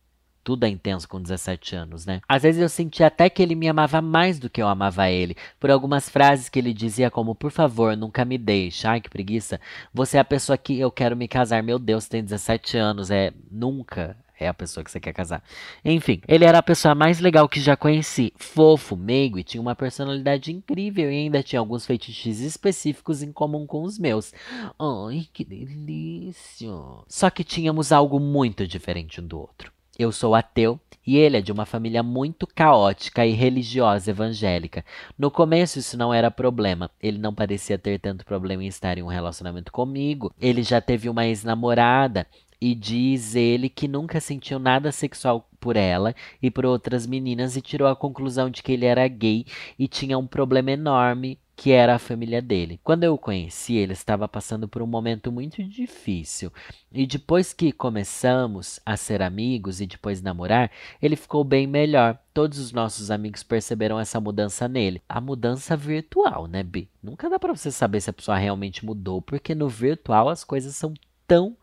Tudo 0.44 0.64
é 0.64 0.68
intenso 0.68 1.08
com 1.08 1.20
17 1.20 1.74
anos, 1.74 2.06
né? 2.06 2.20
Às 2.28 2.42
vezes 2.42 2.60
eu 2.60 2.68
senti 2.68 3.02
até 3.02 3.30
que 3.30 3.42
ele 3.42 3.54
me 3.54 3.66
amava 3.66 4.00
mais 4.02 4.38
do 4.38 4.50
que 4.50 4.62
eu 4.62 4.68
amava 4.68 5.10
ele, 5.10 5.36
por 5.58 5.70
algumas 5.70 6.08
frases 6.08 6.48
que 6.48 6.58
ele 6.58 6.74
dizia 6.74 7.10
como, 7.10 7.34
por 7.34 7.50
favor, 7.50 7.96
nunca 7.96 8.24
me 8.24 8.36
deixe. 8.36 8.86
Ai, 8.86 9.00
que 9.00 9.08
preguiça. 9.08 9.60
Você 9.92 10.18
é 10.18 10.20
a 10.20 10.24
pessoa 10.24 10.58
que 10.58 10.78
eu 10.78 10.90
quero 10.90 11.16
me 11.16 11.26
casar. 11.26 11.62
Meu 11.62 11.78
Deus, 11.78 12.06
tem 12.06 12.22
17 12.22 12.76
anos. 12.76 13.10
É 13.10 13.32
nunca 13.50 14.16
é 14.38 14.48
a 14.48 14.54
pessoa 14.54 14.82
que 14.82 14.90
você 14.90 15.00
quer 15.00 15.12
casar. 15.12 15.42
Enfim, 15.84 16.20
ele 16.26 16.44
era 16.44 16.58
a 16.58 16.62
pessoa 16.62 16.94
mais 16.94 17.20
legal 17.20 17.48
que 17.48 17.60
já 17.60 17.76
conheci. 17.76 18.32
Fofo, 18.36 18.96
meigo 18.96 19.38
e 19.38 19.44
tinha 19.44 19.60
uma 19.60 19.74
personalidade 19.74 20.52
incrível 20.52 21.10
e 21.10 21.16
ainda 21.16 21.42
tinha 21.42 21.60
alguns 21.60 21.86
feitiços 21.86 22.40
específicos 22.40 23.22
em 23.22 23.32
comum 23.32 23.66
com 23.66 23.82
os 23.82 23.98
meus. 23.98 24.32
Ai, 24.78 25.26
que 25.32 25.44
delícia. 25.44 26.68
Só 27.08 27.30
que 27.30 27.44
tínhamos 27.44 27.92
algo 27.92 28.18
muito 28.18 28.66
diferente 28.66 29.20
um 29.20 29.26
do 29.26 29.38
outro. 29.38 29.73
Eu 29.98 30.10
sou 30.10 30.34
ateu 30.34 30.80
e 31.06 31.16
ele 31.16 31.36
é 31.36 31.40
de 31.40 31.52
uma 31.52 31.66
família 31.66 32.02
muito 32.02 32.46
caótica 32.46 33.24
e 33.26 33.32
religiosa 33.32 34.10
evangélica. 34.10 34.84
No 35.18 35.30
começo 35.30 35.78
isso 35.78 35.96
não 35.96 36.12
era 36.12 36.30
problema. 36.30 36.90
Ele 37.00 37.18
não 37.18 37.34
parecia 37.34 37.78
ter 37.78 38.00
tanto 38.00 38.24
problema 38.24 38.64
em 38.64 38.66
estar 38.66 38.98
em 38.98 39.02
um 39.02 39.08
relacionamento 39.08 39.70
comigo. 39.70 40.32
Ele 40.40 40.62
já 40.62 40.80
teve 40.80 41.08
uma 41.08 41.26
ex-namorada 41.26 42.26
e 42.60 42.74
diz 42.74 43.34
ele 43.34 43.68
que 43.68 43.86
nunca 43.86 44.20
sentiu 44.20 44.58
nada 44.58 44.90
sexual 44.90 45.48
por 45.60 45.76
ela 45.76 46.14
e 46.42 46.50
por 46.50 46.64
outras 46.64 47.06
meninas 47.06 47.56
e 47.56 47.60
tirou 47.60 47.86
a 47.86 47.96
conclusão 47.96 48.48
de 48.48 48.62
que 48.62 48.72
ele 48.72 48.86
era 48.86 49.06
gay 49.06 49.44
e 49.78 49.86
tinha 49.86 50.16
um 50.18 50.26
problema 50.26 50.70
enorme 50.70 51.38
que 51.56 51.70
era 51.70 51.94
a 51.94 51.98
família 51.98 52.42
dele. 52.42 52.80
Quando 52.82 53.04
eu 53.04 53.14
o 53.14 53.18
conheci, 53.18 53.74
ele 53.74 53.92
estava 53.92 54.26
passando 54.26 54.66
por 54.66 54.82
um 54.82 54.86
momento 54.86 55.30
muito 55.30 55.62
difícil. 55.62 56.52
E 56.92 57.06
depois 57.06 57.52
que 57.52 57.72
começamos 57.72 58.80
a 58.84 58.96
ser 58.96 59.22
amigos 59.22 59.80
e 59.80 59.86
depois 59.86 60.20
namorar, 60.20 60.70
ele 61.00 61.16
ficou 61.16 61.44
bem 61.44 61.66
melhor. 61.66 62.18
Todos 62.32 62.58
os 62.58 62.72
nossos 62.72 63.10
amigos 63.10 63.42
perceberam 63.42 63.98
essa 63.98 64.20
mudança 64.20 64.66
nele. 64.66 65.00
A 65.08 65.20
mudança 65.20 65.76
virtual, 65.76 66.46
né, 66.46 66.62
Bi? 66.62 66.88
Nunca 67.02 67.30
dá 67.30 67.38
para 67.38 67.54
você 67.54 67.70
saber 67.70 68.00
se 68.00 68.10
a 68.10 68.12
pessoa 68.12 68.36
realmente 68.36 68.84
mudou, 68.84 69.22
porque 69.22 69.54
no 69.54 69.68
virtual 69.68 70.28
as 70.28 70.42
coisas 70.42 70.74
são 70.74 70.92
tão 71.26 71.56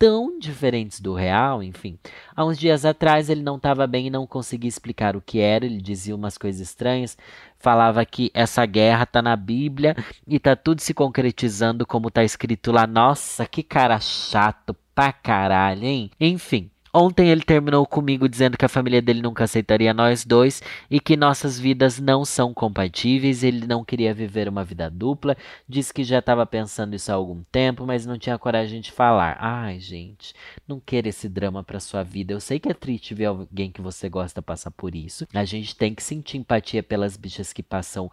tão 0.00 0.38
diferentes 0.38 0.98
do 0.98 1.12
real, 1.12 1.62
enfim. 1.62 1.98
Há 2.34 2.42
uns 2.42 2.58
dias 2.58 2.86
atrás 2.86 3.28
ele 3.28 3.42
não 3.42 3.56
estava 3.56 3.86
bem 3.86 4.06
e 4.06 4.10
não 4.10 4.26
conseguia 4.26 4.66
explicar 4.66 5.14
o 5.14 5.20
que 5.20 5.40
era, 5.40 5.66
ele 5.66 5.78
dizia 5.78 6.16
umas 6.16 6.38
coisas 6.38 6.58
estranhas, 6.62 7.18
falava 7.58 8.02
que 8.06 8.30
essa 8.32 8.64
guerra 8.64 9.04
tá 9.04 9.20
na 9.20 9.36
Bíblia 9.36 9.94
e 10.26 10.38
tá 10.38 10.56
tudo 10.56 10.80
se 10.80 10.94
concretizando 10.94 11.86
como 11.86 12.10
tá 12.10 12.24
escrito 12.24 12.72
lá. 12.72 12.86
Nossa, 12.86 13.44
que 13.44 13.62
cara 13.62 14.00
chato 14.00 14.74
pra 14.94 15.12
caralho, 15.12 15.84
hein? 15.84 16.10
Enfim, 16.18 16.70
Ontem 16.92 17.28
ele 17.28 17.42
terminou 17.42 17.86
comigo 17.86 18.28
dizendo 18.28 18.58
que 18.58 18.64
a 18.64 18.68
família 18.68 19.00
dele 19.00 19.22
nunca 19.22 19.44
aceitaria 19.44 19.94
nós 19.94 20.24
dois 20.24 20.60
e 20.90 20.98
que 20.98 21.16
nossas 21.16 21.58
vidas 21.58 22.00
não 22.00 22.24
são 22.24 22.52
compatíveis. 22.52 23.44
Ele 23.44 23.66
não 23.66 23.84
queria 23.84 24.12
viver 24.12 24.48
uma 24.48 24.64
vida 24.64 24.90
dupla. 24.90 25.36
Disse 25.68 25.94
que 25.94 26.02
já 26.02 26.18
estava 26.18 26.44
pensando 26.44 26.96
isso 26.96 27.12
há 27.12 27.14
algum 27.14 27.42
tempo, 27.52 27.86
mas 27.86 28.04
não 28.04 28.18
tinha 28.18 28.38
coragem 28.38 28.80
de 28.80 28.90
falar. 28.90 29.36
Ai, 29.40 29.78
gente, 29.78 30.34
não 30.66 30.80
queira 30.80 31.08
esse 31.08 31.28
drama 31.28 31.62
para 31.62 31.78
sua 31.78 32.02
vida. 32.02 32.32
Eu 32.32 32.40
sei 32.40 32.58
que 32.58 32.68
é 32.68 32.74
triste 32.74 33.14
ver 33.14 33.26
alguém 33.26 33.70
que 33.70 33.80
você 33.80 34.08
gosta 34.08 34.42
passar 34.42 34.72
por 34.72 34.94
isso. 34.94 35.26
A 35.32 35.44
gente 35.44 35.76
tem 35.76 35.94
que 35.94 36.02
sentir 36.02 36.38
empatia 36.38 36.82
pelas 36.82 37.16
bichas 37.16 37.52
que 37.52 37.62
passam 37.62 38.10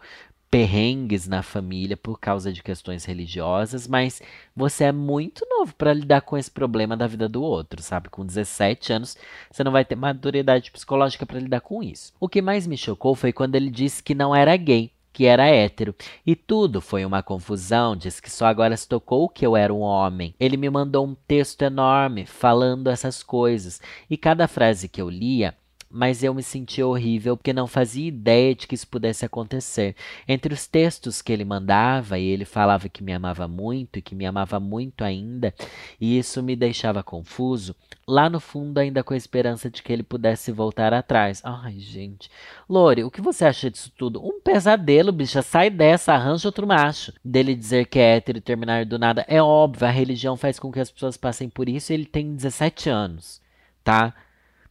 perrengues 0.50 1.28
na 1.28 1.42
família 1.42 1.96
por 1.96 2.18
causa 2.18 2.52
de 2.52 2.62
questões 2.62 3.04
religiosas, 3.04 3.86
mas 3.86 4.22
você 4.56 4.84
é 4.84 4.92
muito 4.92 5.46
novo 5.48 5.74
para 5.74 5.92
lidar 5.92 6.22
com 6.22 6.36
esse 6.36 6.50
problema 6.50 6.96
da 6.96 7.06
vida 7.06 7.28
do 7.28 7.42
outro, 7.42 7.82
sabe? 7.82 8.08
Com 8.08 8.24
17 8.24 8.92
anos, 8.92 9.16
você 9.50 9.62
não 9.62 9.72
vai 9.72 9.84
ter 9.84 9.96
maturidade 9.96 10.70
psicológica 10.70 11.26
para 11.26 11.40
lidar 11.40 11.60
com 11.60 11.82
isso. 11.82 12.12
O 12.18 12.28
que 12.28 12.40
mais 12.40 12.66
me 12.66 12.76
chocou 12.76 13.14
foi 13.14 13.32
quando 13.32 13.56
ele 13.56 13.70
disse 13.70 14.02
que 14.02 14.14
não 14.14 14.34
era 14.34 14.56
gay, 14.56 14.90
que 15.12 15.26
era 15.26 15.48
hétero. 15.48 15.94
E 16.24 16.36
tudo 16.36 16.80
foi 16.80 17.04
uma 17.04 17.22
confusão, 17.22 17.96
diz 17.96 18.20
que 18.20 18.30
só 18.30 18.46
agora 18.46 18.76
se 18.76 18.88
tocou 18.88 19.28
que 19.28 19.44
eu 19.44 19.56
era 19.56 19.74
um 19.74 19.80
homem. 19.80 20.34
Ele 20.38 20.56
me 20.56 20.70
mandou 20.70 21.06
um 21.06 21.16
texto 21.26 21.62
enorme 21.62 22.24
falando 22.24 22.88
essas 22.88 23.22
coisas, 23.22 23.82
e 24.08 24.16
cada 24.16 24.48
frase 24.48 24.88
que 24.88 25.02
eu 25.02 25.10
lia 25.10 25.54
mas 25.90 26.22
eu 26.22 26.34
me 26.34 26.42
senti 26.42 26.82
horrível 26.82 27.36
porque 27.36 27.52
não 27.52 27.66
fazia 27.66 28.06
ideia 28.06 28.54
de 28.54 28.66
que 28.66 28.74
isso 28.74 28.86
pudesse 28.86 29.24
acontecer. 29.24 29.96
Entre 30.26 30.52
os 30.52 30.66
textos 30.66 31.22
que 31.22 31.32
ele 31.32 31.44
mandava, 31.44 32.18
e 32.18 32.24
ele 32.24 32.44
falava 32.44 32.88
que 32.88 33.02
me 33.02 33.12
amava 33.12 33.48
muito 33.48 33.98
e 33.98 34.02
que 34.02 34.14
me 34.14 34.26
amava 34.26 34.60
muito 34.60 35.02
ainda, 35.02 35.54
e 36.00 36.18
isso 36.18 36.42
me 36.42 36.54
deixava 36.54 37.02
confuso, 37.02 37.74
lá 38.06 38.28
no 38.28 38.40
fundo 38.40 38.78
ainda 38.78 39.02
com 39.02 39.14
a 39.14 39.16
esperança 39.16 39.70
de 39.70 39.82
que 39.82 39.92
ele 39.92 40.02
pudesse 40.02 40.52
voltar 40.52 40.92
atrás. 40.94 41.42
Ai, 41.44 41.78
gente. 41.78 42.30
Lore, 42.68 43.04
o 43.04 43.10
que 43.10 43.20
você 43.20 43.44
acha 43.44 43.70
disso 43.70 43.92
tudo? 43.96 44.24
Um 44.24 44.40
pesadelo, 44.40 45.12
bicha. 45.12 45.42
Sai 45.42 45.70
dessa, 45.70 46.12
arranja 46.12 46.48
outro 46.48 46.66
macho. 46.66 47.12
Dele 47.24 47.54
dizer 47.54 47.86
que 47.86 47.98
é 47.98 48.16
hétero 48.16 48.38
e 48.38 48.42
terminar 48.42 48.84
do 48.84 48.98
nada. 48.98 49.24
É 49.28 49.42
óbvio, 49.42 49.86
a 49.86 49.90
religião 49.90 50.36
faz 50.36 50.58
com 50.58 50.70
que 50.70 50.80
as 50.80 50.90
pessoas 50.90 51.16
passem 51.16 51.48
por 51.48 51.68
isso 51.68 51.92
ele 51.92 52.06
tem 52.06 52.34
17 52.34 52.88
anos, 52.88 53.40
tá? 53.82 54.14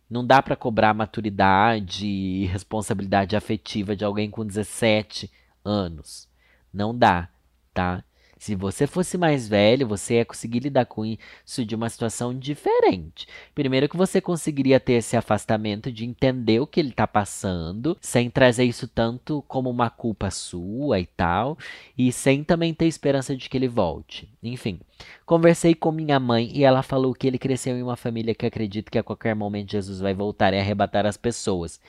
Não 0.10 0.26
dá 0.26 0.42
para 0.42 0.56
cobrar 0.56 0.94
maturidade 0.94 2.06
e 2.06 2.46
responsabilidade 2.46 3.36
afetiva 3.36 3.96
de 3.96 4.06
alguém 4.06 4.30
com 4.30 4.46
17 4.46 5.30
anos. 5.66 6.30
Não 6.74 6.98
dá, 6.98 7.30
tá? 7.74 8.04
Se 8.38 8.56
você 8.56 8.86
fosse 8.86 9.18
mais 9.18 9.48
velho, 9.48 9.88
você 9.88 10.16
ia 10.16 10.26
conseguir 10.26 10.60
lidar 10.60 10.86
com 10.86 11.04
isso 11.06 11.66
de 11.66 11.76
uma 11.76 11.90
situação 11.90 12.38
diferente. 12.38 13.28
Primeiro 13.56 13.90
que 13.90 13.98
você 13.98 14.22
conseguiria 14.22 14.80
ter 14.80 14.94
esse 14.94 15.18
afastamento 15.18 15.92
de 15.92 16.06
entender 16.06 16.60
o 16.60 16.68
que 16.68 16.80
ele 16.80 16.90
está 16.90 17.08
passando, 17.08 17.98
sem 18.00 18.30
trazer 18.30 18.66
isso 18.66 18.88
tanto 18.88 19.44
como 19.48 19.70
uma 19.70 19.90
culpa 19.90 20.30
sua 20.30 21.00
e 21.00 21.06
tal, 21.06 21.58
e 21.98 22.12
sem 22.12 22.44
também 22.44 22.74
ter 22.74 22.86
esperança 22.86 23.36
de 23.36 23.50
que 23.50 23.58
ele 23.58 23.68
volte. 23.68 24.30
Enfim, 24.44 24.80
conversei 25.26 25.74
com 25.74 25.92
minha 25.92 26.20
mãe 26.20 26.52
e 26.54 26.64
ela 26.64 26.84
falou 26.84 27.14
que 27.14 27.28
ele 27.28 27.40
cresceu 27.40 27.76
em 27.76 27.84
uma 27.84 27.96
família 27.96 28.36
que 28.36 28.46
acredita 28.46 28.92
que 28.92 29.00
a 29.00 29.04
qualquer 29.04 29.36
momento 29.36 29.72
Jesus 29.72 30.00
vai 30.00 30.14
voltar 30.14 30.54
e 30.54 30.60
arrebatar 30.60 31.06
as 31.06 31.18
pessoas. 31.18 31.82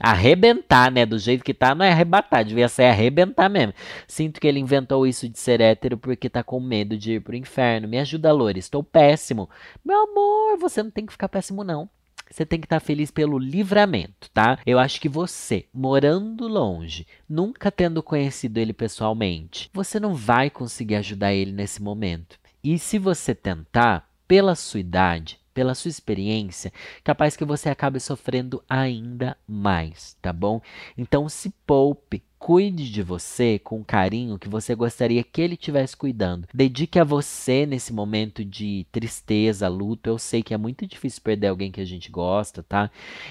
Arrebentar, 0.00 0.90
né? 0.90 1.06
Do 1.06 1.18
jeito 1.18 1.42
que 1.42 1.54
tá, 1.54 1.74
não 1.74 1.84
é 1.84 1.90
arrebatar, 1.90 2.44
devia 2.44 2.68
ser 2.68 2.84
arrebentar 2.84 3.48
mesmo. 3.48 3.72
Sinto 4.06 4.40
que 4.40 4.46
ele 4.46 4.60
inventou 4.60 5.06
isso 5.06 5.28
de 5.28 5.38
ser 5.38 5.60
hétero 5.60 5.96
porque 5.96 6.28
tá 6.28 6.42
com 6.42 6.60
medo 6.60 6.98
de 6.98 7.12
ir 7.12 7.20
pro 7.20 7.36
inferno. 7.36 7.88
Me 7.88 7.98
ajuda, 7.98 8.32
Lore, 8.32 8.58
estou 8.58 8.82
péssimo. 8.82 9.48
Meu 9.84 10.04
amor, 10.04 10.58
você 10.58 10.82
não 10.82 10.90
tem 10.90 11.06
que 11.06 11.12
ficar 11.12 11.28
péssimo, 11.28 11.64
não. 11.64 11.88
Você 12.30 12.44
tem 12.44 12.60
que 12.60 12.66
estar 12.66 12.80
tá 12.80 12.84
feliz 12.84 13.10
pelo 13.10 13.38
livramento, 13.38 14.28
tá? 14.34 14.58
Eu 14.66 14.78
acho 14.78 15.00
que 15.00 15.08
você, 15.08 15.66
morando 15.72 16.48
longe, 16.48 17.06
nunca 17.28 17.70
tendo 17.70 18.02
conhecido 18.02 18.58
ele 18.58 18.72
pessoalmente, 18.72 19.70
você 19.72 20.00
não 20.00 20.14
vai 20.14 20.50
conseguir 20.50 20.96
ajudar 20.96 21.32
ele 21.32 21.52
nesse 21.52 21.80
momento. 21.80 22.38
E 22.62 22.78
se 22.78 22.98
você 22.98 23.34
tentar, 23.34 24.10
pela 24.26 24.56
sua 24.56 24.80
idade, 24.80 25.38
pela 25.56 25.74
sua 25.74 25.88
experiência, 25.88 26.70
capaz 27.02 27.34
que 27.34 27.42
você 27.42 27.70
acabe 27.70 27.98
sofrendo 27.98 28.62
ainda 28.68 29.34
mais, 29.48 30.14
tá 30.20 30.30
bom? 30.30 30.60
Então 30.98 31.30
se 31.30 31.48
poupe, 31.66 32.22
Cuide 32.38 32.92
de 32.92 33.02
você 33.02 33.58
com 33.58 33.80
o 33.80 33.84
carinho 33.84 34.38
que 34.38 34.48
você 34.48 34.74
gostaria 34.74 35.24
que 35.24 35.40
ele 35.40 35.56
tivesse 35.56 35.96
cuidando. 35.96 36.46
Dedique 36.52 36.98
a 36.98 37.02
você 37.02 37.64
nesse 37.64 37.94
momento 37.94 38.44
de 38.44 38.86
tristeza, 38.92 39.66
luto. 39.68 40.10
Eu 40.10 40.18
sei 40.18 40.42
que 40.42 40.52
é 40.52 40.56
muito 40.58 40.86
difícil 40.86 41.22
perder 41.22 41.46
alguém 41.48 41.72
que 41.72 41.80
a 41.80 41.84
gente 41.84 42.10
gosta, 42.10 42.62
tá? 42.62 42.90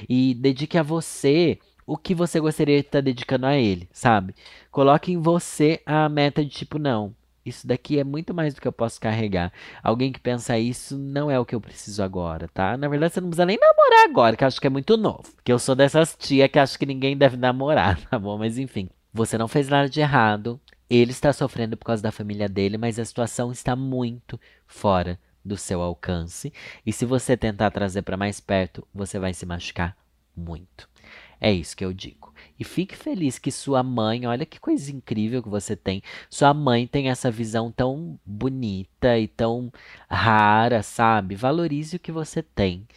E 0.10 0.34
dedique 0.34 0.76
a 0.78 0.84
você 0.84 1.60
o 1.86 1.96
que 1.96 2.16
você 2.16 2.40
gostaria 2.40 2.82
de 2.82 2.88
estar 2.88 3.00
dedicando 3.00 3.46
a 3.46 3.56
ele, 3.56 3.88
sabe? 3.92 4.34
Coloque 4.72 5.12
em 5.12 5.22
você 5.22 5.80
a 5.86 6.10
meta 6.10 6.44
de 6.44 6.50
tipo, 6.50 6.80
não, 6.80 7.14
isso 7.46 7.68
daqui 7.68 8.00
é 8.00 8.04
muito 8.04 8.34
mais 8.34 8.54
do 8.54 8.62
que 8.62 8.68
eu 8.68 8.72
posso 8.72 9.00
carregar. 9.00 9.54
Alguém 9.84 10.12
que 10.12 10.20
pensa 10.20 10.58
isso 10.58 10.98
não 10.98 11.30
é 11.30 11.40
o 11.40 11.46
que 11.46 11.54
eu 11.54 11.62
preciso 11.62 12.02
agora, 12.02 12.48
tá? 12.48 12.76
Na 12.76 12.88
verdade, 12.88 13.14
você 13.14 13.22
não 13.22 13.30
precisa 13.30 13.46
nem 13.46 13.58
namorar 13.60 14.10
agora, 14.10 14.36
que 14.36 14.44
eu 14.44 14.48
acho 14.48 14.60
que 14.60 14.68
é 14.68 14.70
muito 14.70 14.98
novo. 14.98 15.24
Que 15.44 15.54
eu 15.54 15.60
sou 15.60 15.76
dessas 15.76 16.16
tia 16.18 16.50
que 16.50 16.58
acho 16.58 16.80
que 16.80 16.86
ninguém 16.86 17.16
deve 17.16 17.38
namorar, 17.38 18.00
tá 18.10 18.18
bom? 18.18 18.38
Mas 18.38 18.58
enfim, 18.58 18.90
você 19.14 19.38
não 19.38 19.48
fez 19.48 19.70
nada 19.70 19.88
de 19.88 20.02
errado. 20.02 20.60
Ele 20.90 21.12
está 21.12 21.32
sofrendo 21.32 21.78
por 21.78 21.86
causa 21.86 22.02
da 22.02 22.12
família 22.12 22.50
dele, 22.50 22.78
mas 22.78 23.00
a 23.00 23.06
situação 23.06 23.52
está 23.52 23.76
muito 23.76 24.40
fora 24.66 25.20
do 25.44 25.56
seu 25.56 25.82
alcance. 25.82 26.52
E 26.86 26.92
se 26.92 27.06
você 27.06 27.38
tentar 27.38 27.70
trazer 27.70 28.02
para 28.02 28.18
mais 28.18 28.40
perto, 28.40 28.88
você 28.94 29.20
vai 29.20 29.34
se 29.34 29.46
machucar 29.46 29.96
muito. 30.36 30.90
É 31.40 31.52
isso 31.52 31.76
que 31.76 31.86
eu 31.86 31.94
digo. 31.94 32.34
E 32.60 32.64
fique 32.64 32.96
feliz 32.96 33.38
que 33.38 33.52
sua 33.52 33.84
mãe, 33.84 34.26
olha 34.26 34.46
que 34.46 34.60
coisa 34.60 34.92
incrível 34.92 35.44
que 35.44 35.50
você 35.50 35.76
tem. 35.76 36.02
Sua 36.30 36.54
mãe 36.54 36.88
tem 36.88 37.10
essa 37.10 37.30
visão 37.30 37.72
tão 37.72 38.18
bonita 38.26 39.18
e 39.20 39.28
tão 39.28 39.72
rara, 40.10 40.82
sabe? 40.82 41.36
Valorize 41.36 41.98
o 41.98 42.00
que 42.00 42.12
você 42.12 42.42
tem. 42.42 42.88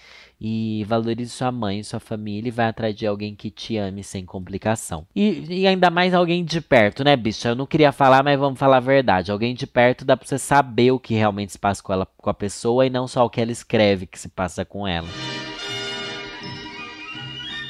E 0.40 0.84
valorize 0.84 1.30
sua 1.30 1.50
mãe, 1.50 1.82
sua 1.82 1.98
família 1.98 2.48
e 2.48 2.52
vai 2.52 2.68
atrás 2.68 2.94
de 2.94 3.04
alguém 3.04 3.34
que 3.34 3.50
te 3.50 3.76
ame 3.76 4.04
sem 4.04 4.24
complicação. 4.24 5.04
E, 5.14 5.44
e 5.62 5.66
ainda 5.66 5.90
mais 5.90 6.14
alguém 6.14 6.44
de 6.44 6.60
perto, 6.60 7.02
né, 7.02 7.16
bicha? 7.16 7.48
Eu 7.48 7.56
não 7.56 7.66
queria 7.66 7.90
falar, 7.90 8.22
mas 8.22 8.38
vamos 8.38 8.58
falar 8.58 8.76
a 8.76 8.80
verdade. 8.80 9.32
Alguém 9.32 9.52
de 9.52 9.66
perto 9.66 10.04
dá 10.04 10.16
pra 10.16 10.28
você 10.28 10.38
saber 10.38 10.92
o 10.92 11.00
que 11.00 11.14
realmente 11.14 11.50
se 11.50 11.58
passa 11.58 11.82
com 11.82 11.92
ela, 11.92 12.06
com 12.16 12.30
a 12.30 12.34
pessoa 12.34 12.86
e 12.86 12.90
não 12.90 13.08
só 13.08 13.24
o 13.24 13.30
que 13.30 13.40
ela 13.40 13.50
escreve 13.50 14.06
que 14.06 14.18
se 14.18 14.28
passa 14.28 14.64
com 14.64 14.86
ela. 14.86 15.08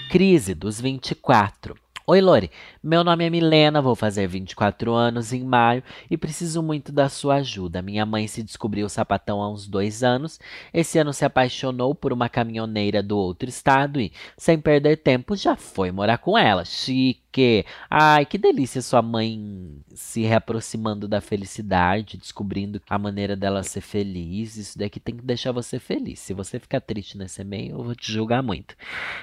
Crise 0.08 0.54
dos 0.54 0.80
24. 0.80 1.76
Oi, 2.10 2.22
Lore. 2.22 2.50
Meu 2.82 3.04
nome 3.04 3.26
é 3.26 3.28
Milena, 3.28 3.82
vou 3.82 3.94
fazer 3.94 4.26
24 4.26 4.94
anos 4.94 5.30
em 5.34 5.44
maio 5.44 5.82
e 6.10 6.16
preciso 6.16 6.62
muito 6.62 6.90
da 6.90 7.06
sua 7.10 7.34
ajuda. 7.34 7.82
Minha 7.82 8.06
mãe 8.06 8.26
se 8.26 8.42
descobriu 8.42 8.88
sapatão 8.88 9.42
há 9.42 9.52
uns 9.52 9.68
dois 9.68 10.02
anos. 10.02 10.40
Esse 10.72 10.98
ano 10.98 11.12
se 11.12 11.26
apaixonou 11.26 11.94
por 11.94 12.10
uma 12.10 12.26
caminhoneira 12.30 13.02
do 13.02 13.18
outro 13.18 13.46
estado 13.50 14.00
e, 14.00 14.10
sem 14.38 14.58
perder 14.58 14.96
tempo, 14.96 15.36
já 15.36 15.54
foi 15.54 15.92
morar 15.92 16.16
com 16.16 16.38
ela. 16.38 16.64
Chique! 16.64 17.66
Ai, 17.90 18.24
que 18.24 18.38
delícia 18.38 18.80
sua 18.80 19.02
mãe 19.02 19.78
se 19.94 20.22
reaproximando 20.22 21.06
da 21.06 21.20
felicidade, 21.20 22.16
descobrindo 22.16 22.80
a 22.88 22.98
maneira 22.98 23.36
dela 23.36 23.62
ser 23.62 23.82
feliz. 23.82 24.56
Isso 24.56 24.78
daqui 24.78 24.98
tem 24.98 25.14
que 25.14 25.26
deixar 25.26 25.52
você 25.52 25.78
feliz. 25.78 26.20
Se 26.20 26.32
você 26.32 26.58
ficar 26.58 26.80
triste 26.80 27.18
nesse 27.18 27.44
meio, 27.44 27.72
eu 27.72 27.82
vou 27.82 27.94
te 27.94 28.10
julgar 28.10 28.42
muito. 28.42 28.74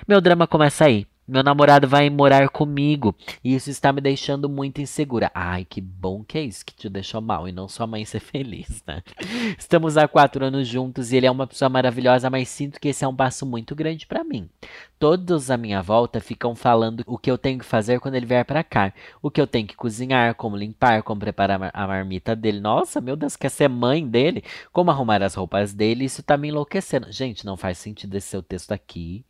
Meu 0.08 0.22
drama 0.22 0.46
começa 0.46 0.86
aí. 0.86 1.08
Meu 1.28 1.42
namorado 1.42 1.88
vai 1.88 2.08
morar 2.08 2.50
comigo 2.50 3.16
e 3.44 3.56
isso 3.56 3.72
está 3.72 3.92
me 3.92 4.00
deixando 4.00 4.48
muito 4.48 4.80
insegura. 4.80 5.32
Ai, 5.34 5.66
que 5.66 5.82
bom 5.82 6.24
que 6.24 6.38
é 6.38 6.44
isso 6.44 6.64
que 6.64 6.76
te 6.76 6.88
deixou 6.88 7.20
mal 7.20 7.48
e 7.48 7.52
não 7.52 7.68
sua 7.68 7.88
mãe 7.88 8.06
ser 8.06 8.20
feliz, 8.22 8.84
né? 8.86 9.02
Estamos 9.58 9.98
há 9.98 10.08
quatro 10.08 10.46
anos 10.46 10.68
juntos 10.68 11.12
e 11.12 11.18
ele 11.18 11.26
é 11.26 11.32
uma 11.32 11.48
pessoa 11.48 11.68
maravilhosa, 11.68 12.30
mas 12.30 12.48
sinto 12.50 12.80
que 12.80 12.90
esse 12.90 13.04
é 13.04 13.08
um 13.08 13.16
passo 13.16 13.44
muito 13.44 13.74
grande 13.74 14.06
para 14.06 14.24
mim. 14.24 14.48
Todos 15.00 15.50
à 15.50 15.58
minha 15.58 15.82
volta 15.82 16.20
ficam 16.20 16.54
falando 16.54 17.04
o 17.08 17.18
que 17.18 17.32
eu 17.32 17.40
tenho 17.40 17.58
que 17.58 17.66
fazer 17.66 18.00
quando 18.00 18.14
ele 18.14 18.28
vier 18.28 18.46
para 18.46 18.64
cá, 18.64 18.94
o 19.20 19.32
que 19.32 19.42
eu 19.42 19.48
tenho 19.48 19.66
que 19.66 19.76
cozinhar, 19.76 20.36
como 20.36 20.56
limpar, 20.56 21.02
como 21.02 21.20
preparar 21.20 21.72
a 21.74 21.88
marmita 21.88 22.36
dele. 22.36 22.60
Nossa, 22.60 23.02
meu 23.02 23.16
Deus, 23.16 23.36
quer 23.36 23.50
ser 23.50 23.68
mãe 23.68 24.08
dele? 24.08 24.44
Como 24.72 24.92
arrumar 24.92 25.24
as 25.24 25.34
roupas 25.34 25.74
dele? 25.74 26.06
Isso 26.06 26.22
tá 26.22 26.38
me 26.38 26.50
enlouquecendo. 26.50 27.12
Gente, 27.12 27.48
não 27.48 27.58
faz 27.58 27.80
sentido 27.80 28.14
esse 28.14 28.28
seu 28.28 28.44
texto 28.44 28.72
aqui 28.72 29.26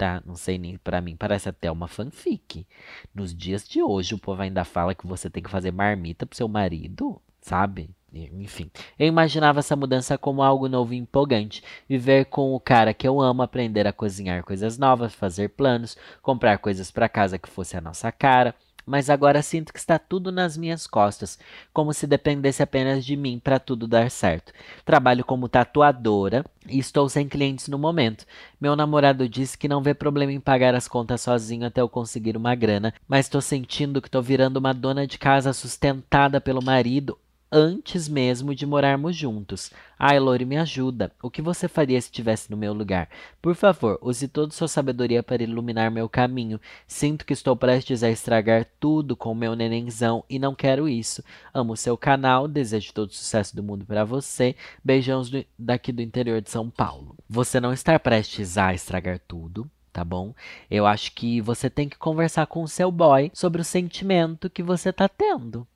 tá? 0.00 0.22
Não 0.24 0.34
sei 0.34 0.56
nem 0.56 0.78
para 0.78 1.02
mim, 1.02 1.14
parece 1.14 1.50
até 1.50 1.70
uma 1.70 1.86
fanfic. 1.86 2.66
Nos 3.14 3.34
dias 3.34 3.68
de 3.68 3.82
hoje 3.82 4.14
o 4.14 4.18
povo 4.18 4.40
ainda 4.40 4.64
fala 4.64 4.94
que 4.94 5.06
você 5.06 5.28
tem 5.28 5.42
que 5.42 5.50
fazer 5.50 5.70
marmita 5.70 6.24
pro 6.24 6.34
seu 6.34 6.48
marido, 6.48 7.20
sabe? 7.42 7.90
Enfim, 8.10 8.70
eu 8.98 9.06
imaginava 9.06 9.58
essa 9.58 9.76
mudança 9.76 10.16
como 10.16 10.42
algo 10.42 10.70
novo 10.70 10.94
e 10.94 10.96
empolgante. 10.96 11.62
Viver 11.86 12.24
com 12.24 12.54
o 12.54 12.58
cara 12.58 12.94
que 12.94 13.06
eu 13.06 13.20
amo, 13.20 13.42
aprender 13.42 13.86
a 13.86 13.92
cozinhar 13.92 14.42
coisas 14.42 14.78
novas, 14.78 15.14
fazer 15.14 15.50
planos, 15.50 15.98
comprar 16.22 16.56
coisas 16.56 16.90
para 16.90 17.06
casa 17.06 17.38
que 17.38 17.48
fosse 17.48 17.76
a 17.76 17.80
nossa 17.82 18.10
cara 18.10 18.54
mas 18.86 19.10
agora 19.10 19.42
sinto 19.42 19.72
que 19.72 19.78
está 19.78 19.98
tudo 19.98 20.32
nas 20.32 20.56
minhas 20.56 20.86
costas, 20.86 21.38
como 21.72 21.92
se 21.92 22.06
dependesse 22.06 22.62
apenas 22.62 23.04
de 23.04 23.16
mim 23.16 23.38
para 23.42 23.58
tudo 23.58 23.86
dar 23.86 24.10
certo. 24.10 24.52
Trabalho 24.84 25.24
como 25.24 25.48
tatuadora 25.48 26.44
e 26.68 26.78
estou 26.78 27.08
sem 27.08 27.28
clientes 27.28 27.68
no 27.68 27.78
momento. 27.78 28.26
Meu 28.60 28.76
namorado 28.76 29.28
disse 29.28 29.56
que 29.56 29.68
não 29.68 29.82
vê 29.82 29.94
problema 29.94 30.32
em 30.32 30.40
pagar 30.40 30.74
as 30.74 30.88
contas 30.88 31.20
sozinho 31.20 31.66
até 31.66 31.80
eu 31.80 31.88
conseguir 31.88 32.36
uma 32.36 32.54
grana, 32.54 32.92
mas 33.08 33.26
estou 33.26 33.40
sentindo 33.40 34.00
que 34.00 34.08
estou 34.08 34.22
virando 34.22 34.58
uma 34.58 34.74
dona 34.74 35.06
de 35.06 35.18
casa 35.18 35.52
sustentada 35.52 36.40
pelo 36.40 36.62
marido 36.62 37.18
antes 37.50 38.08
mesmo 38.08 38.54
de 38.54 38.64
morarmos 38.64 39.16
juntos. 39.16 39.72
Ai, 39.98 40.18
Lori, 40.18 40.44
me 40.44 40.56
ajuda. 40.56 41.12
O 41.22 41.30
que 41.30 41.42
você 41.42 41.66
faria 41.66 42.00
se 42.00 42.06
estivesse 42.06 42.50
no 42.50 42.56
meu 42.56 42.72
lugar? 42.72 43.08
Por 43.42 43.54
favor, 43.54 43.98
use 44.00 44.28
toda 44.28 44.52
sua 44.52 44.68
sabedoria 44.68 45.22
para 45.22 45.42
iluminar 45.42 45.90
meu 45.90 46.08
caminho. 46.08 46.60
Sinto 46.86 47.26
que 47.26 47.32
estou 47.32 47.56
prestes 47.56 48.02
a 48.02 48.10
estragar 48.10 48.66
tudo 48.78 49.16
com 49.16 49.34
meu 49.34 49.54
nenenzão 49.54 50.24
e 50.28 50.38
não 50.38 50.54
quero 50.54 50.88
isso. 50.88 51.22
Amo 51.52 51.76
seu 51.76 51.96
canal, 51.96 52.46
desejo 52.46 52.94
todo 52.94 53.10
o 53.10 53.14
sucesso 53.14 53.54
do 53.56 53.62
mundo 53.62 53.84
para 53.84 54.04
você. 54.04 54.54
Beijões 54.84 55.28
do, 55.28 55.44
daqui 55.58 55.92
do 55.92 56.02
interior 56.02 56.40
de 56.40 56.50
São 56.50 56.70
Paulo. 56.70 57.16
Você 57.28 57.60
não 57.60 57.72
está 57.72 57.98
prestes 57.98 58.56
a 58.56 58.72
estragar 58.72 59.20
tudo, 59.26 59.68
tá 59.92 60.04
bom? 60.04 60.34
Eu 60.70 60.86
acho 60.86 61.12
que 61.12 61.40
você 61.40 61.68
tem 61.68 61.88
que 61.88 61.98
conversar 61.98 62.46
com 62.46 62.62
o 62.62 62.68
seu 62.68 62.90
boy 62.90 63.30
sobre 63.34 63.60
o 63.60 63.64
sentimento 63.64 64.48
que 64.48 64.62
você 64.62 64.92
tá 64.92 65.08
tendo 65.08 65.66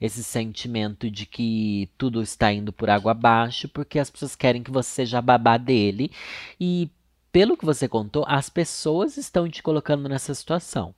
esse 0.00 0.22
sentimento 0.22 1.10
de 1.10 1.26
que 1.26 1.90
tudo 1.98 2.22
está 2.22 2.52
indo 2.52 2.72
por 2.72 2.88
água 2.90 3.12
abaixo, 3.12 3.68
porque 3.68 3.98
as 3.98 4.10
pessoas 4.10 4.36
querem 4.36 4.62
que 4.62 4.70
você 4.70 4.88
seja 4.90 5.22
babá 5.22 5.56
dele. 5.56 6.10
E 6.60 6.90
pelo 7.32 7.56
que 7.56 7.64
você 7.64 7.88
contou, 7.88 8.24
as 8.26 8.48
pessoas 8.48 9.16
estão 9.16 9.48
te 9.48 9.62
colocando 9.62 10.08
nessa 10.08 10.34
situação. 10.34 10.94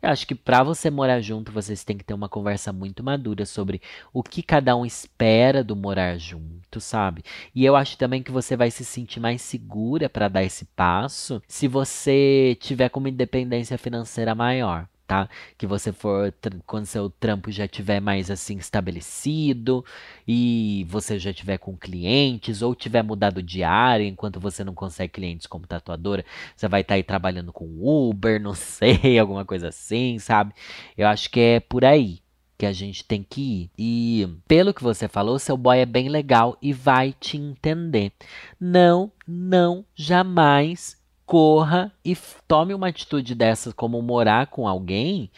Eu 0.00 0.10
acho 0.10 0.26
que 0.26 0.34
para 0.34 0.62
você 0.62 0.90
morar 0.90 1.20
junto, 1.20 1.52
vocês 1.52 1.84
têm 1.84 1.98
que 1.98 2.04
ter 2.04 2.14
uma 2.14 2.28
conversa 2.28 2.72
muito 2.72 3.02
madura 3.02 3.44
sobre 3.44 3.80
o 4.12 4.22
que 4.22 4.42
cada 4.42 4.76
um 4.76 4.86
espera 4.86 5.64
do 5.64 5.74
morar 5.74 6.18
junto, 6.18 6.80
sabe? 6.80 7.22
E 7.54 7.64
eu 7.64 7.74
acho 7.76 7.98
também 7.98 8.22
que 8.22 8.30
você 8.30 8.56
vai 8.56 8.70
se 8.70 8.84
sentir 8.84 9.20
mais 9.20 9.42
segura 9.42 10.08
para 10.08 10.28
dar 10.28 10.44
esse 10.44 10.64
passo 10.64 11.42
se 11.48 11.66
você 11.68 12.56
tiver 12.60 12.90
uma 12.94 13.08
independência 13.08 13.76
financeira 13.76 14.34
maior 14.34 14.88
tá? 15.06 15.28
Que 15.56 15.66
você 15.66 15.92
for 15.92 16.34
quando 16.66 16.86
seu 16.86 17.08
trampo 17.08 17.50
já 17.50 17.68
tiver 17.68 18.00
mais 18.00 18.30
assim 18.30 18.56
estabelecido 18.56 19.84
e 20.26 20.86
você 20.88 21.18
já 21.18 21.32
tiver 21.32 21.58
com 21.58 21.76
clientes 21.76 22.62
ou 22.62 22.74
tiver 22.74 23.02
mudado 23.02 23.42
de 23.42 23.62
área 23.62 24.04
enquanto 24.04 24.40
você 24.40 24.64
não 24.64 24.74
consegue 24.74 25.12
clientes 25.12 25.46
como 25.46 25.66
tatuadora, 25.66 26.24
você 26.54 26.68
vai 26.68 26.80
estar 26.80 26.92
tá 26.92 26.96
aí 26.96 27.02
trabalhando 27.02 27.52
com 27.52 27.66
Uber, 27.80 28.40
não 28.42 28.54
sei, 28.54 29.18
alguma 29.18 29.44
coisa 29.44 29.68
assim, 29.68 30.18
sabe? 30.18 30.52
Eu 30.96 31.06
acho 31.08 31.30
que 31.30 31.40
é 31.40 31.60
por 31.60 31.84
aí 31.84 32.20
que 32.58 32.66
a 32.66 32.72
gente 32.72 33.04
tem 33.04 33.22
que 33.22 33.40
ir. 33.42 33.70
E 33.78 34.28
pelo 34.48 34.72
que 34.72 34.82
você 34.82 35.08
falou, 35.08 35.38
seu 35.38 35.56
boy 35.56 35.78
é 35.78 35.86
bem 35.86 36.08
legal 36.08 36.56
e 36.60 36.72
vai 36.72 37.12
te 37.12 37.36
entender. 37.36 38.12
Não, 38.58 39.12
não, 39.26 39.84
jamais 39.94 40.95
corra 41.26 41.92
e 42.04 42.16
tome 42.46 42.72
uma 42.72 42.88
atitude 42.88 43.34
dessa 43.34 43.72
como 43.72 44.00
morar 44.00 44.46
com 44.46 44.68
alguém 44.68 45.30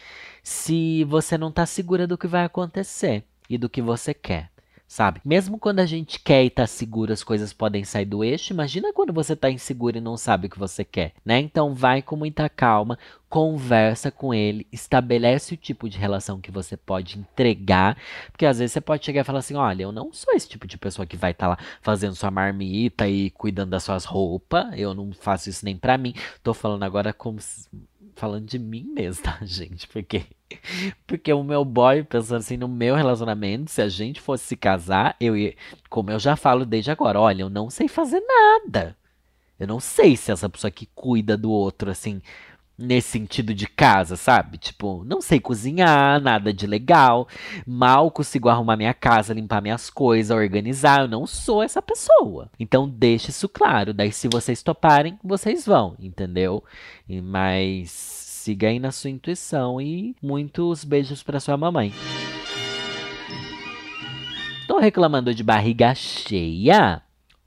se 0.43 1.03
você 1.05 1.37
não 1.37 1.49
está 1.49 1.65
segura 1.65 2.05
do 2.05 2.17
que 2.17 2.27
vai 2.27 2.45
acontecer 2.45 3.23
e 3.49 3.57
do 3.57 3.67
que 3.67 3.81
você 3.81 4.13
quer. 4.13 4.51
Sabe? 4.89 5.21
Mesmo 5.23 5.59
quando 5.59 5.81
a 5.81 5.85
gente 5.85 6.19
quer 6.19 6.43
e 6.43 6.49
tá 6.49 6.65
seguro, 6.65 7.13
as 7.13 7.23
coisas 7.23 7.53
podem 7.53 7.83
sair 7.83 8.05
do 8.05 8.23
eixo. 8.23 8.51
Imagina 8.51 8.91
quando 8.91 9.13
você 9.13 9.35
tá 9.35 9.47
inseguro 9.47 9.99
e 9.99 10.01
não 10.01 10.17
sabe 10.17 10.47
o 10.47 10.49
que 10.49 10.57
você 10.57 10.83
quer, 10.83 11.13
né? 11.23 11.37
Então 11.37 11.75
vai 11.75 12.01
com 12.01 12.15
muita 12.15 12.49
calma, 12.49 12.97
conversa 13.29 14.09
com 14.09 14.33
ele, 14.33 14.65
estabelece 14.71 15.53
o 15.53 15.57
tipo 15.57 15.87
de 15.87 15.99
relação 15.99 16.41
que 16.41 16.49
você 16.49 16.75
pode 16.75 17.19
entregar, 17.19 17.97
porque 18.31 18.47
às 18.47 18.57
vezes 18.57 18.73
você 18.73 18.81
pode 18.81 19.05
chegar 19.05 19.21
e 19.21 19.23
falar 19.23 19.39
assim: 19.39 19.53
"Olha, 19.55 19.83
eu 19.83 19.91
não 19.91 20.11
sou 20.11 20.33
esse 20.33 20.49
tipo 20.49 20.65
de 20.65 20.75
pessoa 20.75 21.05
que 21.05 21.15
vai 21.15 21.31
estar 21.31 21.45
tá 21.45 21.49
lá 21.51 21.57
fazendo 21.83 22.15
sua 22.15 22.31
marmita 22.31 23.07
e 23.07 23.29
cuidando 23.29 23.69
das 23.69 23.83
suas 23.83 24.05
roupas. 24.05 24.65
Eu 24.75 24.95
não 24.95 25.13
faço 25.13 25.51
isso 25.51 25.63
nem 25.65 25.77
para 25.77 25.99
mim. 25.99 26.15
Tô 26.41 26.51
falando 26.51 26.81
agora 26.81 27.13
como 27.13 27.39
se 27.39 27.69
falando 28.19 28.45
de 28.45 28.59
mim 28.59 28.83
mesmo, 28.93 29.23
tá, 29.25 29.39
gente? 29.43 29.87
Porque, 29.87 30.23
porque 31.07 31.31
o 31.33 31.43
meu 31.43 31.63
boy, 31.63 32.03
pensando 32.03 32.39
assim 32.39 32.57
no 32.57 32.67
meu 32.67 32.95
relacionamento, 32.95 33.71
se 33.71 33.81
a 33.81 33.89
gente 33.89 34.19
fosse 34.21 34.43
se 34.45 34.55
casar, 34.57 35.15
eu 35.19 35.35
ia. 35.35 35.55
Como 35.89 36.11
eu 36.11 36.19
já 36.19 36.35
falo 36.35 36.65
desde 36.65 36.91
agora, 36.91 37.19
olha, 37.19 37.43
eu 37.43 37.49
não 37.49 37.69
sei 37.69 37.87
fazer 37.87 38.21
nada. 38.21 38.95
Eu 39.59 39.67
não 39.67 39.79
sei 39.79 40.15
se 40.15 40.31
essa 40.31 40.49
pessoa 40.49 40.71
que 40.71 40.87
cuida 40.95 41.35
do 41.35 41.51
outro, 41.51 41.91
assim, 41.91 42.21
nesse 42.79 43.09
sentido 43.09 43.53
de 43.53 43.67
casa, 43.67 44.15
sabe? 44.15 44.57
Tipo, 44.57 45.03
não 45.05 45.21
sei 45.21 45.39
cozinhar, 45.39 46.21
nada 46.21 46.53
de 46.53 46.65
legal, 46.65 47.27
mal 47.67 48.09
consigo 48.09 48.47
arrumar 48.47 48.77
minha 48.77 48.93
casa, 48.93 49.33
limpar 49.33 49.61
minhas 49.61 49.89
coisas, 49.89 50.35
organizar, 50.35 51.01
eu 51.01 51.07
não 51.07 51.27
sou 51.27 51.61
essa 51.61 51.81
pessoa. 51.81 52.49
Então 52.59 52.87
deixe 52.87 53.29
isso 53.31 53.49
claro, 53.49 53.93
daí 53.93 54.11
se 54.11 54.27
vocês 54.27 54.63
toparem, 54.63 55.19
vocês 55.23 55.65
vão, 55.65 55.95
entendeu? 55.99 56.63
E, 57.07 57.21
mas 57.21 57.91
siga 57.91 58.69
aí 58.69 58.79
na 58.79 58.91
sua 58.91 59.09
intuição 59.09 59.81
e 59.81 60.15
muitos 60.21 60.83
beijos 60.83 61.21
para 61.21 61.39
sua 61.39 61.57
mamãe. 61.57 61.93
Tô 64.67 64.77
reclamando 64.77 65.33
de 65.33 65.43
barriga 65.43 65.93
cheia? 65.93 67.01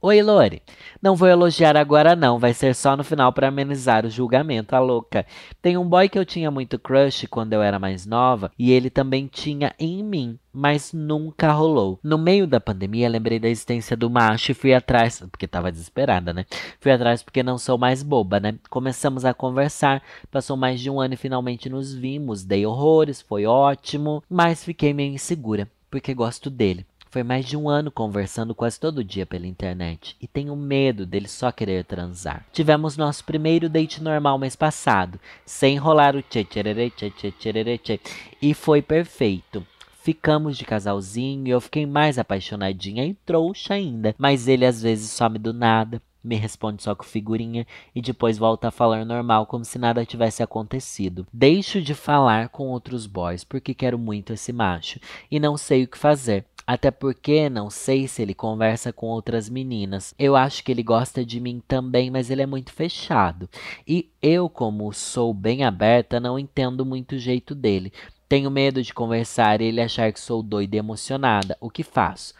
Oi, 0.05 0.21
Lore. 0.21 0.61
Não 1.01 1.15
vou 1.15 1.29
elogiar 1.29 1.77
agora 1.77 2.13
não, 2.13 2.37
vai 2.37 2.53
ser 2.53 2.75
só 2.75 2.97
no 2.97 3.05
final 3.05 3.31
para 3.31 3.47
amenizar 3.47 4.05
o 4.05 4.09
julgamento, 4.09 4.75
a 4.75 4.79
louca. 4.79 5.25
Tem 5.61 5.77
um 5.77 5.87
boy 5.87 6.09
que 6.09 6.19
eu 6.19 6.25
tinha 6.25 6.51
muito 6.51 6.77
crush 6.77 7.25
quando 7.27 7.53
eu 7.53 7.61
era 7.61 7.79
mais 7.79 8.05
nova 8.05 8.51
e 8.59 8.73
ele 8.73 8.89
também 8.89 9.27
tinha 9.27 9.73
em 9.79 10.03
mim, 10.03 10.37
mas 10.51 10.91
nunca 10.91 11.53
rolou. 11.53 12.01
No 12.03 12.17
meio 12.17 12.45
da 12.45 12.59
pandemia, 12.59 13.07
lembrei 13.07 13.39
da 13.39 13.47
existência 13.47 13.95
do 13.95 14.09
macho 14.09 14.51
e 14.51 14.53
fui 14.53 14.73
atrás, 14.73 15.23
porque 15.31 15.47
tava 15.47 15.71
desesperada, 15.71 16.33
né? 16.33 16.45
Fui 16.81 16.91
atrás 16.91 17.23
porque 17.23 17.41
não 17.41 17.57
sou 17.57 17.77
mais 17.77 18.03
boba, 18.03 18.41
né? 18.41 18.55
Começamos 18.69 19.23
a 19.23 19.33
conversar, 19.33 20.03
passou 20.29 20.57
mais 20.57 20.81
de 20.81 20.89
um 20.89 20.99
ano 20.99 21.13
e 21.13 21.17
finalmente 21.17 21.69
nos 21.69 21.93
vimos, 21.93 22.43
dei 22.43 22.65
horrores, 22.65 23.21
foi 23.21 23.45
ótimo, 23.45 24.21
mas 24.29 24.65
fiquei 24.65 24.93
meio 24.93 25.13
insegura, 25.13 25.65
porque 25.89 26.13
gosto 26.13 26.49
dele. 26.49 26.85
Foi 27.13 27.21
mais 27.21 27.45
de 27.45 27.55
um 27.55 27.69
ano 27.69 27.91
conversando 27.91 28.55
quase 28.55 28.79
todo 28.79 29.03
dia 29.03 29.23
pela 29.23 29.45
internet 29.45 30.15
e 30.19 30.25
tenho 30.25 30.55
medo 30.55 31.05
dele 31.05 31.27
só 31.27 31.51
querer 31.51 31.85
transar. 31.85 32.43
Tivemos 32.51 32.97
nosso 32.97 33.23
primeiro 33.23 33.69
date 33.69 34.01
normal 34.01 34.39
mês 34.39 34.55
passado, 34.55 35.19
sem 35.45 35.77
rolar 35.77 36.15
o 36.15 36.23
tchê 36.23 36.43
tchê 36.43 36.63
tchê 36.89 37.31
tchê 37.31 37.77
tchê 37.77 37.99
e 38.41 38.55
foi 38.55 38.81
perfeito. 38.81 39.63
Ficamos 40.01 40.57
de 40.57 40.65
casalzinho 40.65 41.45
e 41.45 41.51
eu 41.51 41.61
fiquei 41.61 41.85
mais 41.85 42.17
apaixonadinha 42.17 43.05
e 43.05 43.13
trouxa 43.13 43.75
ainda, 43.75 44.15
mas 44.17 44.47
ele 44.47 44.65
às 44.65 44.81
vezes 44.81 45.11
some 45.11 45.37
do 45.37 45.53
nada, 45.53 46.01
me 46.23 46.35
responde 46.35 46.81
só 46.81 46.95
com 46.95 47.03
figurinha 47.03 47.67
e 47.93 48.01
depois 48.01 48.39
volta 48.39 48.69
a 48.69 48.71
falar 48.71 49.05
normal 49.05 49.45
como 49.45 49.65
se 49.65 49.77
nada 49.77 50.03
tivesse 50.03 50.41
acontecido. 50.41 51.27
Deixo 51.31 51.79
de 51.79 51.93
falar 51.93 52.49
com 52.49 52.69
outros 52.69 53.05
boys 53.05 53.43
porque 53.43 53.75
quero 53.75 53.99
muito 53.99 54.33
esse 54.33 54.51
macho 54.51 54.99
e 55.29 55.39
não 55.39 55.57
sei 55.57 55.83
o 55.83 55.87
que 55.87 55.97
fazer. 55.97 56.45
Até 56.65 56.89
porque 56.91 57.49
não 57.49 57.69
sei 57.69 58.07
se 58.07 58.21
ele 58.21 58.33
conversa 58.33 58.93
com 58.93 59.07
outras 59.07 59.49
meninas. 59.49 60.13
Eu 60.17 60.35
acho 60.35 60.63
que 60.63 60.71
ele 60.71 60.83
gosta 60.83 61.25
de 61.25 61.39
mim 61.39 61.61
também, 61.67 62.09
mas 62.09 62.29
ele 62.29 62.41
é 62.41 62.45
muito 62.45 62.71
fechado. 62.71 63.49
E 63.87 64.09
eu, 64.21 64.49
como 64.49 64.91
sou 64.93 65.33
bem 65.33 65.63
aberta, 65.63 66.19
não 66.19 66.39
entendo 66.39 66.85
muito 66.85 67.15
o 67.15 67.19
jeito 67.19 67.53
dele. 67.53 67.91
Tenho 68.29 68.49
medo 68.49 68.81
de 68.81 68.93
conversar 68.93 69.61
e 69.61 69.65
ele 69.65 69.81
achar 69.81 70.11
que 70.11 70.19
sou 70.19 70.41
doida 70.41 70.75
e 70.75 70.79
emocionada. 70.79 71.57
O 71.59 71.69
que 71.69 71.83
faço? 71.83 72.33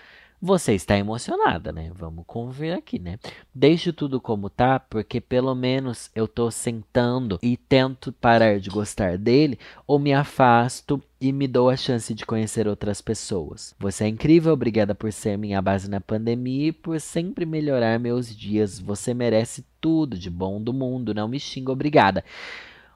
Você 0.45 0.73
está 0.73 0.97
emocionada, 0.97 1.71
né? 1.71 1.89
Vamos 1.95 2.25
convir 2.27 2.73
aqui, 2.73 2.99
né? 2.99 3.17
Deixe 3.55 3.93
tudo 3.93 4.19
como 4.19 4.49
tá, 4.49 4.77
porque 4.77 5.21
pelo 5.21 5.55
menos 5.55 6.11
eu 6.13 6.27
tô 6.27 6.51
sentando 6.51 7.39
e 7.41 7.55
tento 7.55 8.11
parar 8.11 8.59
de 8.59 8.69
gostar 8.69 9.17
dele, 9.17 9.57
ou 9.87 9.97
me 9.97 10.13
afasto 10.13 11.01
e 11.21 11.31
me 11.31 11.47
dou 11.47 11.69
a 11.69 11.77
chance 11.77 12.13
de 12.13 12.25
conhecer 12.25 12.67
outras 12.67 12.99
pessoas. 12.99 13.73
Você 13.79 14.03
é 14.03 14.09
incrível, 14.09 14.51
obrigada 14.51 14.93
por 14.93 15.13
ser 15.13 15.37
minha 15.37 15.61
base 15.61 15.89
na 15.89 16.01
pandemia 16.01 16.67
e 16.67 16.73
por 16.73 16.99
sempre 16.99 17.45
melhorar 17.45 17.97
meus 17.97 18.35
dias. 18.35 18.77
Você 18.77 19.13
merece 19.13 19.63
tudo 19.79 20.17
de 20.17 20.29
bom 20.29 20.61
do 20.61 20.73
mundo, 20.73 21.13
não 21.13 21.29
me 21.29 21.39
xinga, 21.39 21.71
obrigada. 21.71 22.21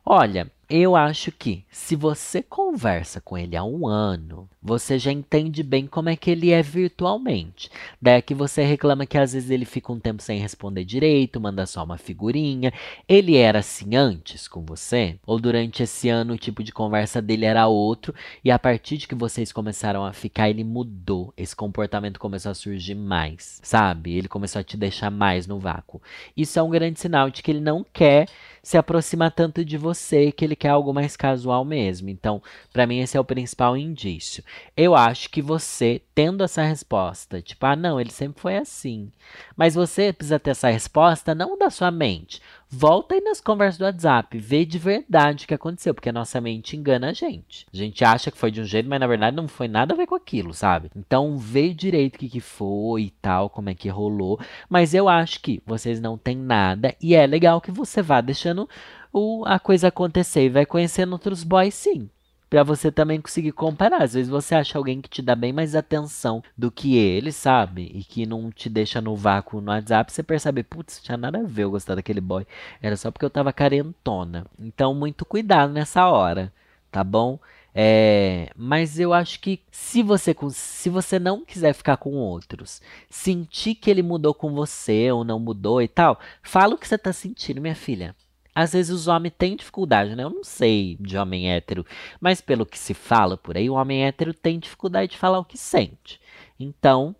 Olha, 0.03 0.51
eu 0.69 0.97
acho 0.97 1.31
que 1.31 1.63
se 1.71 1.95
você 1.95 2.43
conversa 2.43 3.21
com 3.21 3.37
ele 3.37 3.55
há 3.55 3.63
um 3.63 3.87
ano, 3.87 4.49
você 4.61 4.99
já 4.99 5.13
entende 5.13 5.63
bem 5.63 5.87
como 5.87 6.09
é 6.09 6.15
que 6.17 6.29
ele 6.29 6.51
é 6.51 6.61
virtualmente. 6.61 7.71
Daí 8.01 8.21
que 8.21 8.33
você 8.33 8.63
reclama 8.63 9.05
que 9.05 9.17
às 9.17 9.31
vezes 9.31 9.49
ele 9.49 9.63
fica 9.63 9.93
um 9.93 9.99
tempo 9.99 10.21
sem 10.21 10.39
responder 10.39 10.83
direito, 10.83 11.39
manda 11.39 11.65
só 11.65 11.85
uma 11.85 11.97
figurinha. 11.97 12.73
Ele 13.07 13.37
era 13.37 13.59
assim 13.59 13.95
antes 13.95 14.45
com 14.45 14.65
você? 14.65 15.17
Ou 15.25 15.39
durante 15.39 15.83
esse 15.83 16.09
ano 16.09 16.33
o 16.33 16.37
tipo 16.37 16.61
de 16.61 16.73
conversa 16.73 17.21
dele 17.21 17.45
era 17.45 17.67
outro 17.67 18.13
e 18.43 18.51
a 18.51 18.59
partir 18.59 18.97
de 18.97 19.07
que 19.07 19.15
vocês 19.15 19.53
começaram 19.53 20.03
a 20.03 20.11
ficar, 20.11 20.49
ele 20.49 20.65
mudou. 20.65 21.33
Esse 21.37 21.55
comportamento 21.55 22.19
começou 22.19 22.51
a 22.51 22.55
surgir 22.55 22.95
mais, 22.95 23.61
sabe? 23.63 24.17
Ele 24.17 24.27
começou 24.27 24.59
a 24.59 24.63
te 24.63 24.75
deixar 24.75 25.09
mais 25.09 25.47
no 25.47 25.59
vácuo. 25.59 26.01
Isso 26.35 26.59
é 26.59 26.61
um 26.61 26.69
grande 26.69 26.99
sinal 26.99 27.29
de 27.29 27.41
que 27.41 27.51
ele 27.51 27.61
não 27.61 27.85
quer 27.93 28.27
se 28.67 28.77
aproximar 28.77 29.31
tanto 29.31 29.63
de 29.63 29.77
você, 29.77 30.29
que 30.29 30.43
ele 30.43 30.56
quer 30.57 30.69
algo 30.69 30.93
mais 30.93 31.15
casual 31.15 31.63
mesmo. 31.63 32.09
Então, 32.09 32.41
para 32.73 32.85
mim, 32.85 32.99
esse 32.99 33.15
é 33.15 33.19
o 33.19 33.25
principal 33.25 33.77
indício. 33.77 34.43
Eu 34.75 34.95
acho 34.95 35.29
que 35.29 35.41
você, 35.41 36.01
tendo 36.13 36.43
essa 36.43 36.63
resposta, 36.63 37.41
tipo, 37.41 37.65
ah, 37.65 37.75
não, 37.75 38.01
ele 38.01 38.11
sempre 38.11 38.41
foi 38.41 38.57
assim. 38.57 39.11
Mas 39.55 39.75
você 39.75 40.11
precisa 40.11 40.39
ter 40.39 40.51
essa 40.51 40.69
resposta 40.69 41.33
não 41.33 41.57
da 41.57 41.69
sua 41.69 41.91
mente. 41.91 42.41
Volta 42.69 43.15
aí 43.15 43.21
nas 43.21 43.39
conversas 43.39 43.77
do 43.77 43.85
WhatsApp, 43.85 44.37
vê 44.37 44.65
de 44.65 44.77
verdade 44.77 45.45
o 45.45 45.47
que 45.47 45.53
aconteceu, 45.53 45.93
porque 45.93 46.09
a 46.09 46.13
nossa 46.13 46.41
mente 46.41 46.75
engana 46.75 47.11
a 47.11 47.13
gente. 47.13 47.65
A 47.73 47.77
gente 47.77 48.03
acha 48.03 48.29
que 48.29 48.37
foi 48.37 48.51
de 48.51 48.59
um 48.59 48.65
jeito, 48.65 48.89
mas 48.89 48.99
na 48.99 49.07
verdade 49.07 49.37
não 49.37 49.47
foi 49.47 49.69
nada 49.69 49.93
a 49.93 49.97
ver 49.97 50.05
com 50.05 50.15
aquilo, 50.15 50.53
sabe? 50.53 50.91
Então 50.93 51.37
vê 51.37 51.73
direito 51.73 52.15
o 52.15 52.19
que, 52.19 52.27
que 52.27 52.41
foi 52.41 53.03
e 53.03 53.09
tal, 53.21 53.49
como 53.49 53.69
é 53.69 53.73
que 53.73 53.87
rolou. 53.87 54.37
Mas 54.69 54.93
eu 54.93 55.07
acho 55.07 55.39
que 55.39 55.63
vocês 55.65 56.01
não 56.01 56.17
têm 56.17 56.35
nada 56.35 56.93
e 57.01 57.15
é 57.15 57.25
legal 57.25 57.61
que 57.61 57.71
você 57.71 58.01
vá 58.01 58.19
deixando 58.19 58.67
o, 59.11 59.43
a 59.45 59.59
coisa 59.59 59.87
acontecer 59.87 60.45
e 60.45 60.49
vai 60.49 60.65
conhecendo 60.65 61.13
outros 61.13 61.43
boys 61.43 61.73
sim 61.73 62.09
para 62.49 62.63
você 62.63 62.91
também 62.91 63.19
conseguir 63.21 63.51
comparar. 63.51 64.03
Às 64.03 64.13
vezes 64.13 64.29
você 64.29 64.55
acha 64.55 64.77
alguém 64.77 65.01
que 65.01 65.09
te 65.09 65.21
dá 65.21 65.35
bem 65.35 65.51
mais 65.51 65.75
atenção 65.75 66.43
do 66.57 66.71
que 66.71 66.97
ele, 66.97 67.31
sabe? 67.31 67.91
E 67.93 68.03
que 68.03 68.25
não 68.25 68.51
te 68.51 68.69
deixa 68.69 69.01
no 69.01 69.15
vácuo 69.15 69.61
no 69.61 69.71
WhatsApp, 69.71 70.11
você 70.11 70.23
percebe, 70.23 70.63
putz, 70.63 71.01
tinha 71.01 71.17
nada 71.17 71.39
a 71.39 71.43
ver 71.43 71.63
eu 71.63 71.71
gostar 71.71 71.95
daquele 71.95 72.21
boy. 72.21 72.45
Era 72.81 72.95
só 72.97 73.11
porque 73.11 73.25
eu 73.25 73.29
tava 73.29 73.53
carentona. 73.53 74.45
Então, 74.59 74.93
muito 74.93 75.25
cuidado 75.25 75.73
nessa 75.73 76.07
hora, 76.07 76.51
tá 76.91 77.03
bom? 77.03 77.39
É, 77.79 78.49
mas 78.55 78.99
eu 78.99 79.13
acho 79.13 79.39
que 79.39 79.61
se 79.71 80.01
você, 80.01 80.35
se 80.49 80.89
você 80.89 81.19
não 81.19 81.45
quiser 81.45 81.73
ficar 81.73 81.97
com 81.97 82.15
outros, 82.15 82.81
sentir 83.07 83.75
que 83.75 83.91
ele 83.91 84.01
mudou 84.01 84.33
com 84.33 84.51
você 84.51 85.11
ou 85.11 85.23
não 85.23 85.39
mudou 85.39 85.79
e 85.81 85.87
tal, 85.87 86.19
fala 86.41 86.73
o 86.73 86.77
que 86.77 86.87
você 86.87 86.97
tá 86.97 87.13
sentindo, 87.13 87.61
minha 87.61 87.75
filha. 87.75 88.15
Às 88.57 88.73
vezes 88.73 88.91
os 88.91 89.07
homens 89.07 89.35
têm 89.37 89.55
dificuldade, 89.55 90.15
né? 90.15 90.23
Eu 90.23 90.31
não 90.31 90.43
sei 90.43 90.97
de 90.99 91.15
homem 91.15 91.53
hétero, 91.53 91.85
mas 92.19 92.41
pelo 92.41 92.65
que 92.65 92.79
se 92.79 92.95
fala 92.95 93.37
por 93.37 93.55
aí, 93.55 93.69
o 93.69 93.75
homem 93.75 94.03
hétero 94.03 94.33
tem 94.33 94.57
dificuldade 94.57 95.11
de 95.11 95.17
falar 95.19 95.37
o 95.37 95.45
que 95.45 95.59
sente. 95.59 96.19
Então, 96.59 97.15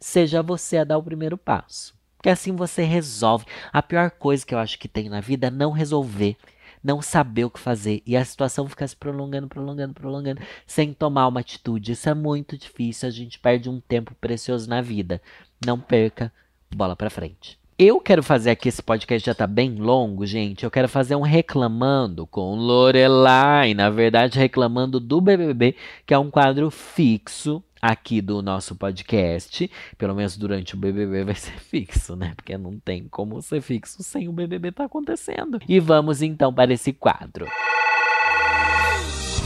seja 0.00 0.42
você 0.42 0.78
a 0.78 0.84
dar 0.84 0.98
o 0.98 1.02
primeiro 1.02 1.38
passo. 1.38 1.94
Porque 2.16 2.28
assim 2.28 2.56
você 2.56 2.82
resolve. 2.82 3.46
A 3.72 3.80
pior 3.80 4.10
coisa 4.10 4.44
que 4.44 4.52
eu 4.52 4.58
acho 4.58 4.80
que 4.80 4.88
tem 4.88 5.08
na 5.08 5.20
vida 5.20 5.46
é 5.46 5.50
não 5.50 5.70
resolver, 5.70 6.36
não 6.82 7.00
saber 7.00 7.44
o 7.44 7.50
que 7.50 7.60
fazer 7.60 8.02
e 8.04 8.16
a 8.16 8.24
situação 8.24 8.68
ficar 8.68 8.88
se 8.88 8.96
prolongando, 8.96 9.46
prolongando, 9.46 9.94
prolongando, 9.94 10.42
sem 10.66 10.92
tomar 10.92 11.28
uma 11.28 11.38
atitude. 11.38 11.92
Isso 11.92 12.08
é 12.08 12.14
muito 12.14 12.58
difícil, 12.58 13.08
a 13.08 13.12
gente 13.12 13.38
perde 13.38 13.70
um 13.70 13.78
tempo 13.78 14.12
precioso 14.16 14.68
na 14.68 14.82
vida. 14.82 15.22
Não 15.64 15.78
perca, 15.78 16.32
bola 16.68 16.96
para 16.96 17.10
frente. 17.10 17.59
Eu 17.82 17.98
quero 17.98 18.22
fazer 18.22 18.50
aqui, 18.50 18.68
esse 18.68 18.82
podcast 18.82 19.24
já 19.24 19.34
tá 19.34 19.46
bem 19.46 19.76
longo, 19.76 20.26
gente. 20.26 20.64
Eu 20.64 20.70
quero 20.70 20.86
fazer 20.86 21.16
um 21.16 21.22
reclamando 21.22 22.26
com 22.26 22.54
Lorelai. 22.54 23.72
Na 23.72 23.88
verdade, 23.88 24.38
reclamando 24.38 25.00
do 25.00 25.18
BBB, 25.18 25.74
que 26.04 26.12
é 26.12 26.18
um 26.18 26.30
quadro 26.30 26.70
fixo 26.70 27.64
aqui 27.80 28.20
do 28.20 28.42
nosso 28.42 28.76
podcast. 28.76 29.70
Pelo 29.96 30.14
menos 30.14 30.36
durante 30.36 30.74
o 30.74 30.76
BBB 30.76 31.24
vai 31.24 31.34
ser 31.34 31.56
fixo, 31.58 32.14
né? 32.14 32.34
Porque 32.36 32.58
não 32.58 32.78
tem 32.78 33.08
como 33.08 33.40
ser 33.40 33.62
fixo 33.62 34.02
sem 34.02 34.28
o 34.28 34.32
BBB 34.32 34.72
tá 34.72 34.84
acontecendo. 34.84 35.58
E 35.66 35.80
vamos 35.80 36.20
então 36.20 36.52
para 36.52 36.74
esse 36.74 36.92
quadro. 36.92 37.46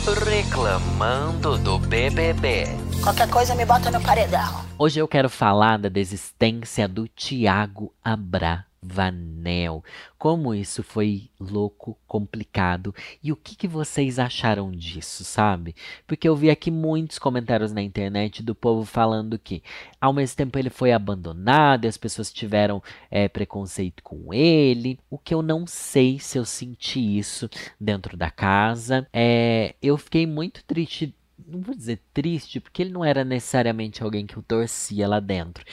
Reclamando 0.06 1.56
do 1.56 1.78
BBB. 1.78 2.66
Qualquer 3.02 3.26
coisa 3.30 3.54
me 3.54 3.64
bota 3.64 3.90
no 3.90 4.02
paredão. 4.02 4.62
Hoje 4.78 5.00
eu 5.00 5.08
quero 5.08 5.30
falar 5.30 5.78
da 5.78 5.88
desistência 5.88 6.86
do 6.86 7.08
Tiago 7.08 7.90
Abra. 8.04 8.66
Vanel. 8.84 9.82
Como 10.18 10.54
isso 10.54 10.82
foi 10.82 11.30
louco, 11.40 11.98
complicado. 12.06 12.94
E 13.22 13.32
o 13.32 13.36
que, 13.36 13.56
que, 13.56 13.66
vocês 13.66 14.18
acharam 14.18 14.70
disso, 14.70 15.24
sabe? 15.24 15.74
Porque 16.06 16.28
eu 16.28 16.36
vi 16.36 16.50
aqui 16.50 16.70
muitos 16.70 17.18
comentários 17.18 17.72
na 17.72 17.82
internet 17.82 18.42
do 18.42 18.54
povo 18.54 18.84
falando 18.84 19.38
que, 19.38 19.62
ao 20.00 20.12
mesmo 20.12 20.36
tempo, 20.36 20.58
ele 20.58 20.70
foi 20.70 20.92
abandonado 20.92 21.84
e 21.84 21.88
as 21.88 21.96
pessoas 21.96 22.32
tiveram 22.32 22.82
é, 23.10 23.28
preconceito 23.28 24.02
com 24.02 24.32
ele. 24.32 24.98
O 25.10 25.18
que 25.18 25.34
eu 25.34 25.42
não 25.42 25.66
sei 25.66 26.18
se 26.18 26.38
eu 26.38 26.44
senti 26.44 27.18
isso 27.18 27.48
dentro 27.80 28.16
da 28.16 28.30
casa. 28.30 29.06
É, 29.12 29.74
eu 29.82 29.96
fiquei 29.96 30.26
muito 30.26 30.62
triste 30.64 31.14
não 31.46 31.60
vou 31.60 31.74
dizer 31.74 32.00
triste, 32.12 32.60
porque 32.60 32.82
ele 32.82 32.92
não 32.92 33.04
era 33.04 33.24
necessariamente 33.24 34.02
alguém 34.02 34.26
que 34.26 34.36
eu 34.36 34.42
torcia 34.42 35.06
lá 35.06 35.20
dentro. 35.20 35.64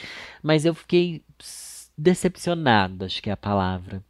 Mas 0.42 0.64
eu 0.64 0.74
fiquei 0.74 1.22
decepcionado, 2.02 3.04
acho 3.04 3.22
que 3.22 3.30
é 3.30 3.32
a 3.32 3.36
palavra 3.36 4.02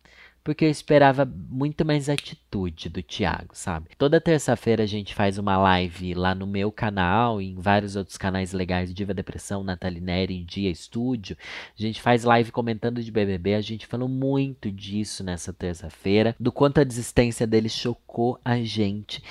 porque 0.44 0.64
eu 0.64 0.70
esperava 0.70 1.24
muito 1.24 1.84
mais 1.84 2.08
atitude 2.08 2.88
do 2.88 3.02
Thiago, 3.02 3.50
sabe? 3.52 3.90
Toda 3.96 4.20
terça-feira 4.20 4.82
a 4.82 4.86
gente 4.86 5.14
faz 5.14 5.38
uma 5.38 5.56
live 5.56 6.14
lá 6.14 6.34
no 6.34 6.46
meu 6.46 6.72
canal 6.72 7.40
e 7.40 7.50
em 7.50 7.54
vários 7.54 7.94
outros 7.94 8.16
canais 8.16 8.52
legais, 8.52 8.92
Diva 8.92 9.14
Depressão, 9.14 9.62
Nathalie 9.62 10.00
Neri, 10.00 10.42
Dia 10.42 10.70
Estúdio. 10.70 11.36
A 11.78 11.80
gente 11.80 12.02
faz 12.02 12.24
live 12.24 12.50
comentando 12.50 13.02
de 13.02 13.12
BBB, 13.12 13.54
a 13.54 13.60
gente 13.60 13.86
falou 13.86 14.08
muito 14.08 14.70
disso 14.70 15.22
nessa 15.22 15.52
terça-feira, 15.52 16.34
do 16.40 16.50
quanto 16.50 16.80
a 16.80 16.84
desistência 16.84 17.46
dele 17.46 17.68
chocou 17.68 18.40
a 18.44 18.58
gente 18.58 19.22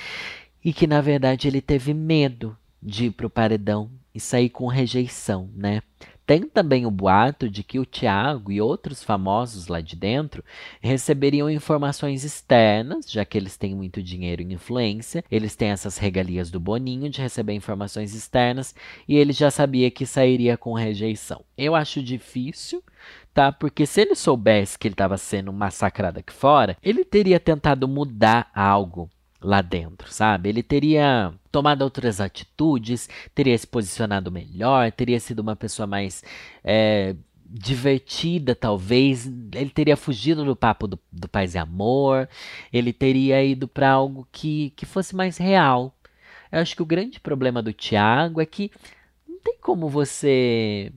e 0.64 0.72
que 0.72 0.88
na 0.88 1.02
verdade 1.02 1.48
ele 1.48 1.62
teve 1.62 1.94
medo 1.94 2.56
de 2.82 3.06
ir 3.06 3.12
pro 3.12 3.30
paredão 3.30 3.92
e 4.14 4.20
sair 4.20 4.50
com 4.50 4.68
rejeição, 4.68 5.50
né? 5.56 5.82
Tem 6.32 6.44
também 6.44 6.86
o 6.86 6.92
boato 6.92 7.50
de 7.50 7.62
que 7.62 7.78
o 7.78 7.86
Tiago 7.86 8.54
e 8.54 8.62
outros 8.62 9.04
famosos 9.04 9.68
lá 9.68 9.82
de 9.82 9.98
dentro 9.98 10.42
receberiam 10.80 11.50
informações 11.50 12.24
externas, 12.24 13.12
já 13.12 13.26
que 13.26 13.38
eles 13.38 13.58
têm 13.58 13.76
muito 13.76 14.02
dinheiro 14.02 14.42
e 14.42 14.54
influência, 14.54 15.26
eles 15.30 15.58
têm 15.58 15.72
essas 15.72 15.98
regalias 15.98 16.50
do 16.50 16.58
Boninho 16.58 17.10
de 17.10 17.22
receber 17.22 17.52
informações 17.52 18.16
externas 18.16 18.74
e 19.10 19.18
ele 19.18 19.34
já 19.34 19.52
sabia 19.52 19.92
que 19.92 20.06
sairia 20.06 20.56
com 20.56 20.72
rejeição. 20.72 21.44
Eu 21.58 21.76
acho 21.76 22.02
difícil, 22.02 22.82
tá? 23.34 23.52
Porque 23.52 23.86
se 23.86 24.00
ele 24.00 24.16
soubesse 24.16 24.80
que 24.80 24.88
ele 24.88 24.94
estava 24.94 25.18
sendo 25.18 25.52
massacrado 25.52 26.20
aqui 26.20 26.32
fora, 26.32 26.78
ele 26.82 27.04
teria 27.04 27.42
tentado 27.42 27.90
mudar 27.90 28.50
algo 28.56 29.10
lá 29.42 29.62
dentro, 29.62 30.12
sabe? 30.12 30.50
Ele 30.50 30.62
teria 30.62 31.34
tomado 31.52 31.82
outras 31.82 32.22
atitudes, 32.22 33.10
teria 33.34 33.58
se 33.58 33.66
posicionado 33.66 34.32
melhor, 34.32 34.92
teria 34.92 35.20
sido 35.20 35.40
uma 35.40 35.56
pessoa 35.56 35.88
mais 35.88 36.24
é, 36.64 37.16
divertida, 37.46 38.56
talvez. 38.56 39.26
Ele 39.26 39.70
teria 39.70 39.98
fugido 39.98 40.46
do 40.46 40.56
papo 40.56 40.88
do, 40.88 41.00
do 41.12 41.28
paz 41.28 41.56
e 41.56 41.58
amor, 41.58 42.30
ele 42.72 42.94
teria 42.94 43.44
ido 43.44 43.68
para 43.68 43.90
algo 43.90 44.28
que, 44.32 44.72
que 44.76 44.86
fosse 44.86 45.16
mais 45.16 45.38
real. 45.38 45.96
Eu 46.52 46.60
acho 46.60 46.76
que 46.76 46.82
o 46.84 46.86
grande 46.86 47.20
problema 47.20 47.62
do 47.62 47.74
Tiago 47.74 48.42
é 48.42 48.46
que 48.46 48.72
não 49.28 49.40
tem 49.40 49.58
como 49.60 49.90
você 49.90 50.92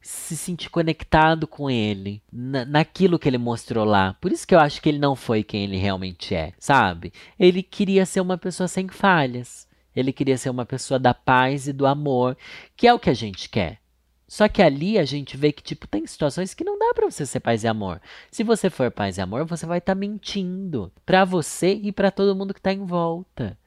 se 0.00 0.36
sentir 0.36 0.70
conectado 0.70 1.46
com 1.46 1.68
ele, 1.70 2.22
na, 2.32 2.64
naquilo 2.64 3.18
que 3.18 3.28
ele 3.28 3.38
mostrou 3.38 3.84
lá. 3.84 4.14
Por 4.20 4.32
isso 4.32 4.46
que 4.46 4.54
eu 4.54 4.60
acho 4.60 4.80
que 4.80 4.88
ele 4.88 4.98
não 4.98 5.16
foi 5.16 5.42
quem 5.42 5.64
ele 5.64 5.76
realmente 5.76 6.34
é, 6.34 6.52
sabe? 6.58 7.12
Ele 7.38 7.62
queria 7.62 8.06
ser 8.06 8.20
uma 8.20 8.38
pessoa 8.38 8.68
sem 8.68 8.88
falhas. 8.88 9.66
Ele 9.94 10.12
queria 10.12 10.38
ser 10.38 10.50
uma 10.50 10.64
pessoa 10.64 10.98
da 10.98 11.12
paz 11.12 11.66
e 11.66 11.72
do 11.72 11.86
amor, 11.86 12.36
que 12.76 12.86
é 12.86 12.94
o 12.94 12.98
que 12.98 13.10
a 13.10 13.14
gente 13.14 13.48
quer. 13.48 13.80
Só 14.28 14.46
que 14.46 14.62
ali 14.62 14.98
a 14.98 15.04
gente 15.04 15.36
vê 15.38 15.50
que, 15.50 15.62
tipo, 15.62 15.88
tem 15.88 16.06
situações 16.06 16.52
que 16.52 16.62
não 16.62 16.78
dá 16.78 16.92
para 16.94 17.10
você 17.10 17.24
ser 17.24 17.40
paz 17.40 17.64
e 17.64 17.68
amor. 17.68 18.00
Se 18.30 18.44
você 18.44 18.68
for 18.68 18.90
paz 18.90 19.16
e 19.16 19.22
amor, 19.22 19.46
você 19.46 19.64
vai 19.64 19.78
estar 19.78 19.94
tá 19.94 19.98
mentindo 19.98 20.92
para 21.04 21.24
você 21.24 21.72
e 21.72 21.90
para 21.90 22.10
todo 22.10 22.36
mundo 22.36 22.52
que 22.52 22.60
tá 22.60 22.72
em 22.72 22.84
volta. 22.84 23.58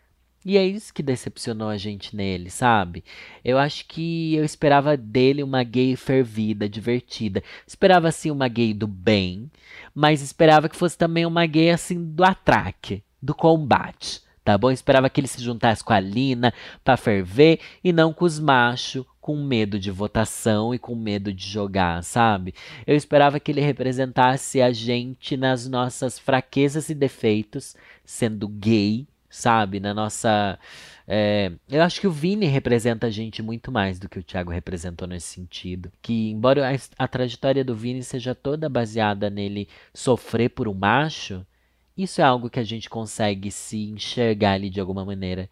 E 0.44 0.58
é 0.58 0.66
isso 0.66 0.92
que 0.92 1.04
decepcionou 1.04 1.70
a 1.70 1.78
gente 1.78 2.16
nele, 2.16 2.50
sabe? 2.50 3.04
Eu 3.46 3.60
acho 3.60 3.86
que 3.86 4.34
eu 4.34 4.44
esperava 4.44 4.98
dele 4.98 5.44
uma 5.44 5.64
gay 5.64 5.96
fervida, 5.96 6.68
divertida. 6.68 7.44
Esperava 7.68 8.08
assim 8.08 8.32
uma 8.32 8.48
gay 8.48 8.74
do 8.74 8.88
bem, 8.88 9.52
mas 9.94 10.22
esperava 10.22 10.68
que 10.68 10.76
fosse 10.76 10.98
também 10.98 11.28
uma 11.28 11.46
gay 11.46 11.70
assim 11.70 12.04
do 12.04 12.24
atraque, 12.24 13.04
do 13.22 13.36
combate, 13.36 14.24
tá 14.44 14.58
bom? 14.58 14.72
Esperava 14.72 15.12
que 15.12 15.22
ele 15.22 15.28
se 15.28 15.44
juntasse 15.44 15.84
com 15.84 15.94
a 15.94 16.00
Lina 16.00 16.52
pra 16.84 16.98
ferver 16.98 17.60
e 17.84 17.94
não 17.94 18.12
com 18.12 18.26
os 18.26 18.40
machos 18.40 19.06
com 19.22 19.38
medo 19.38 19.78
de 19.78 19.92
votação 19.92 20.74
e 20.74 20.80
com 20.80 20.96
medo 20.96 21.32
de 21.32 21.48
jogar, 21.48 22.04
sabe? 22.04 22.56
Eu 22.88 22.96
esperava 22.96 23.40
que 23.40 23.52
ele 23.52 23.62
representasse 23.62 24.60
a 24.60 24.74
gente 24.74 25.38
nas 25.38 25.70
nossas 25.70 26.18
fraquezas 26.18 26.90
e 26.90 26.96
defeitos, 26.96 27.76
sendo 28.04 28.48
gay 28.48 29.06
sabe? 29.32 29.80
Na 29.80 29.94
nossa. 29.94 30.60
É, 31.08 31.52
eu 31.70 31.82
acho 31.82 32.00
que 32.00 32.08
o 32.08 32.12
Vini 32.12 32.46
representa 32.46 33.08
a 33.08 33.10
gente 33.10 33.42
muito 33.42 33.72
mais 33.72 34.00
do 34.00 34.08
que 34.08 34.20
o 34.20 34.24
Thiago 34.24 34.52
representou 34.52 35.08
nesse 35.08 35.28
sentido. 35.28 35.92
Que, 36.02 36.30
embora 36.30 36.70
a, 36.70 37.04
a 37.04 37.08
trajetória 37.08 37.64
do 37.64 37.76
Vini 37.76 38.04
seja 38.04 38.36
toda 38.36 38.70
baseada 38.70 39.30
nele 39.30 39.68
sofrer 39.94 40.50
por 40.50 40.68
um 40.68 40.74
macho, 40.74 41.46
isso 41.98 42.22
é 42.22 42.24
algo 42.24 42.50
que 42.50 42.60
a 42.60 42.64
gente 42.64 42.90
consegue 42.90 43.52
se 43.52 43.78
enxergar 43.90 44.54
ali 44.54 44.70
de 44.70 44.80
alguma 44.80 45.06
maneira. 45.06 45.50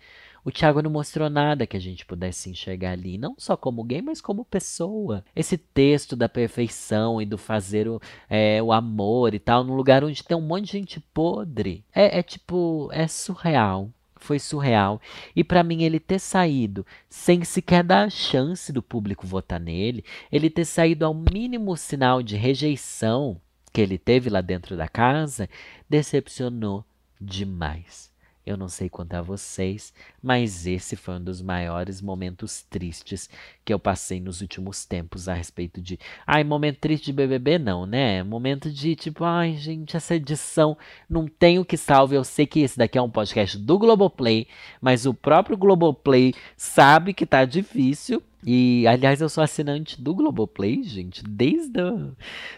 O 0.50 0.52
Thiago 0.52 0.82
não 0.82 0.90
mostrou 0.90 1.30
nada 1.30 1.68
que 1.68 1.78
a 1.78 1.80
gente 1.80 2.04
pudesse 2.04 2.50
enxergar 2.50 2.94
ali, 2.94 3.20
não 3.20 3.36
só 3.38 3.56
como 3.56 3.84
gay, 3.84 4.02
mas 4.02 4.20
como 4.20 4.44
pessoa. 4.44 5.24
Esse 5.36 5.60
texto 5.60 6.16
da 6.16 6.28
perfeição 6.28 7.22
e 7.22 7.26
do 7.26 7.38
fazer 7.38 7.88
o, 7.88 8.02
é, 8.28 8.60
o 8.60 8.74
amor 8.74 9.36
e 9.36 9.40
tal, 9.40 9.64
num 9.64 9.76
lugar 9.76 10.04
onde 10.04 10.24
tem 10.24 10.36
um 10.36 10.42
monte 10.42 10.66
de 10.66 10.72
gente 10.72 11.00
podre. 11.14 11.86
É, 11.94 12.18
é 12.18 12.24
tipo, 12.24 12.90
é 12.92 13.08
surreal 13.08 13.92
foi 14.16 14.40
surreal. 14.40 15.00
E 15.36 15.44
para 15.44 15.64
mim 15.64 15.84
ele 15.84 16.00
ter 16.00 16.20
saído 16.20 16.84
sem 17.08 17.44
sequer 17.44 17.84
dar 17.84 18.06
a 18.06 18.10
chance 18.10 18.74
do 18.74 18.82
público 18.82 19.28
votar 19.28 19.60
nele, 19.60 20.04
ele 20.32 20.50
ter 20.50 20.66
saído 20.66 21.06
ao 21.06 21.14
mínimo 21.14 21.78
sinal 21.78 22.24
de 22.24 22.36
rejeição 22.36 23.40
que 23.72 23.80
ele 23.80 24.00
teve 24.00 24.32
lá 24.32 24.42
dentro 24.42 24.76
da 24.76 24.88
casa, 24.88 25.48
decepcionou 25.88 26.84
demais. 27.22 28.10
Eu 28.50 28.58
não 28.58 28.68
sei 28.68 28.90
quanto 28.90 29.14
a 29.14 29.22
vocês, 29.22 29.94
mas 30.20 30.66
esse 30.66 30.96
foi 30.96 31.18
um 31.18 31.24
dos 31.24 31.40
maiores 31.40 32.02
momentos 32.02 32.64
tristes 32.64 33.30
que 33.64 33.72
eu 33.72 33.78
passei 33.78 34.20
nos 34.20 34.42
últimos 34.42 34.86
tempos 34.86 35.30
a 35.30 35.36
respeito 35.36 35.80
de. 35.80 36.00
Ai, 36.26 36.44
momento 36.44 36.80
triste 36.80 37.06
de 37.06 37.14
BBB, 37.14 37.60
não, 37.60 37.86
né? 37.86 38.24
Momento 38.24 38.72
de 38.72 38.96
tipo, 38.96 39.24
ai, 39.24 39.56
gente, 39.56 39.96
essa 39.96 40.16
edição 40.16 40.76
não 41.08 41.28
tem 41.28 41.60
o 41.60 41.64
que 41.64 41.78
salve. 41.78 42.16
Eu 42.16 42.24
sei 42.24 42.48
que 42.48 42.62
esse 42.62 42.76
daqui 42.76 42.98
é 42.98 43.02
um 43.04 43.12
podcast 43.12 43.56
do 43.56 43.78
Globoplay, 43.78 44.48
mas 44.82 45.06
o 45.06 45.14
próprio 45.14 45.56
Globoplay 45.56 46.34
sabe 46.58 47.14
que 47.14 47.28
tá 47.28 47.46
difícil 47.46 48.20
e, 48.46 48.88
aliás, 48.88 49.20
eu 49.20 49.28
sou 49.28 49.44
assinante 49.44 50.02
do 50.02 50.16
Globoplay, 50.16 50.82
gente, 50.84 51.22
desde 51.24 51.82
o 51.82 52.16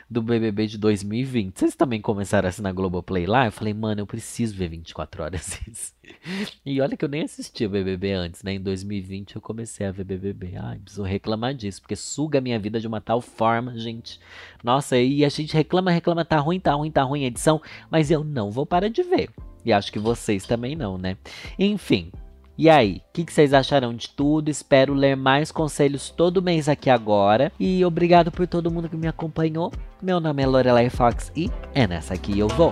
do 0.09 0.21
BBB 0.21 0.67
de 0.67 0.77
2020. 0.77 1.57
Vocês 1.57 1.75
também 1.75 1.99
começaram 1.99 2.47
a 2.47 2.49
assinar 2.49 2.71
Globoplay 2.71 3.25
lá? 3.25 3.47
Eu 3.47 3.51
falei, 3.51 3.73
mano, 3.73 4.01
eu 4.01 4.05
preciso 4.05 4.55
ver 4.55 4.69
24 4.69 5.23
horas 5.23 5.59
isso. 5.67 5.93
E 6.63 6.79
olha 6.79 6.95
que 6.95 7.03
eu 7.03 7.09
nem 7.09 7.23
assistia 7.23 7.67
BBB 7.67 8.11
antes, 8.11 8.43
né? 8.43 8.53
Em 8.53 8.61
2020 8.61 9.35
eu 9.35 9.41
comecei 9.41 9.85
a 9.85 9.91
ver 9.91 10.03
BBB. 10.03 10.53
Ai, 10.55 10.77
preciso 10.77 11.03
reclamar 11.03 11.55
disso, 11.55 11.81
porque 11.81 11.95
suga 11.95 12.37
a 12.37 12.41
minha 12.41 12.59
vida 12.59 12.79
de 12.79 12.87
uma 12.87 13.01
tal 13.01 13.19
forma, 13.19 13.75
gente. 13.77 14.19
Nossa, 14.63 14.97
e 14.99 15.25
a 15.25 15.29
gente 15.29 15.53
reclama, 15.55 15.89
reclama, 15.89 16.23
tá 16.23 16.37
ruim, 16.37 16.59
tá 16.59 16.73
ruim, 16.73 16.91
tá 16.91 17.01
ruim 17.01 17.23
a 17.23 17.27
edição, 17.27 17.59
mas 17.89 18.11
eu 18.11 18.23
não 18.23 18.51
vou 18.51 18.67
parar 18.67 18.89
de 18.89 19.01
ver. 19.01 19.29
E 19.65 19.73
acho 19.73 19.91
que 19.91 19.99
vocês 19.99 20.45
também 20.45 20.75
não, 20.75 20.97
né? 20.97 21.17
Enfim, 21.57 22.11
e 22.61 22.69
aí, 22.69 22.97
o 22.97 23.13
que, 23.13 23.25
que, 23.25 23.33
vocês 23.33 23.55
acharam 23.55 23.91
de 23.91 24.07
tudo? 24.07 24.47
Espero 24.47 24.93
ler 24.93 25.17
mais 25.17 25.51
conselhos 25.51 26.11
todo 26.11 26.43
mês 26.43 26.69
aqui 26.69 26.91
agora. 26.91 27.51
E 27.59 27.83
obrigado 27.83 28.31
por 28.31 28.45
todo 28.45 28.69
mundo 28.69 28.87
que 28.87 28.95
me 28.95 29.07
acompanhou. 29.07 29.71
Meu 29.99 30.19
nome 30.19 30.43
é 30.43 30.45
Lorelai 30.45 30.87
Fox 30.87 31.31
e 31.35 31.49
é 31.73 31.87
nessa 31.87 32.13
aqui 32.13 32.37
eu 32.37 32.47
vou. 32.49 32.71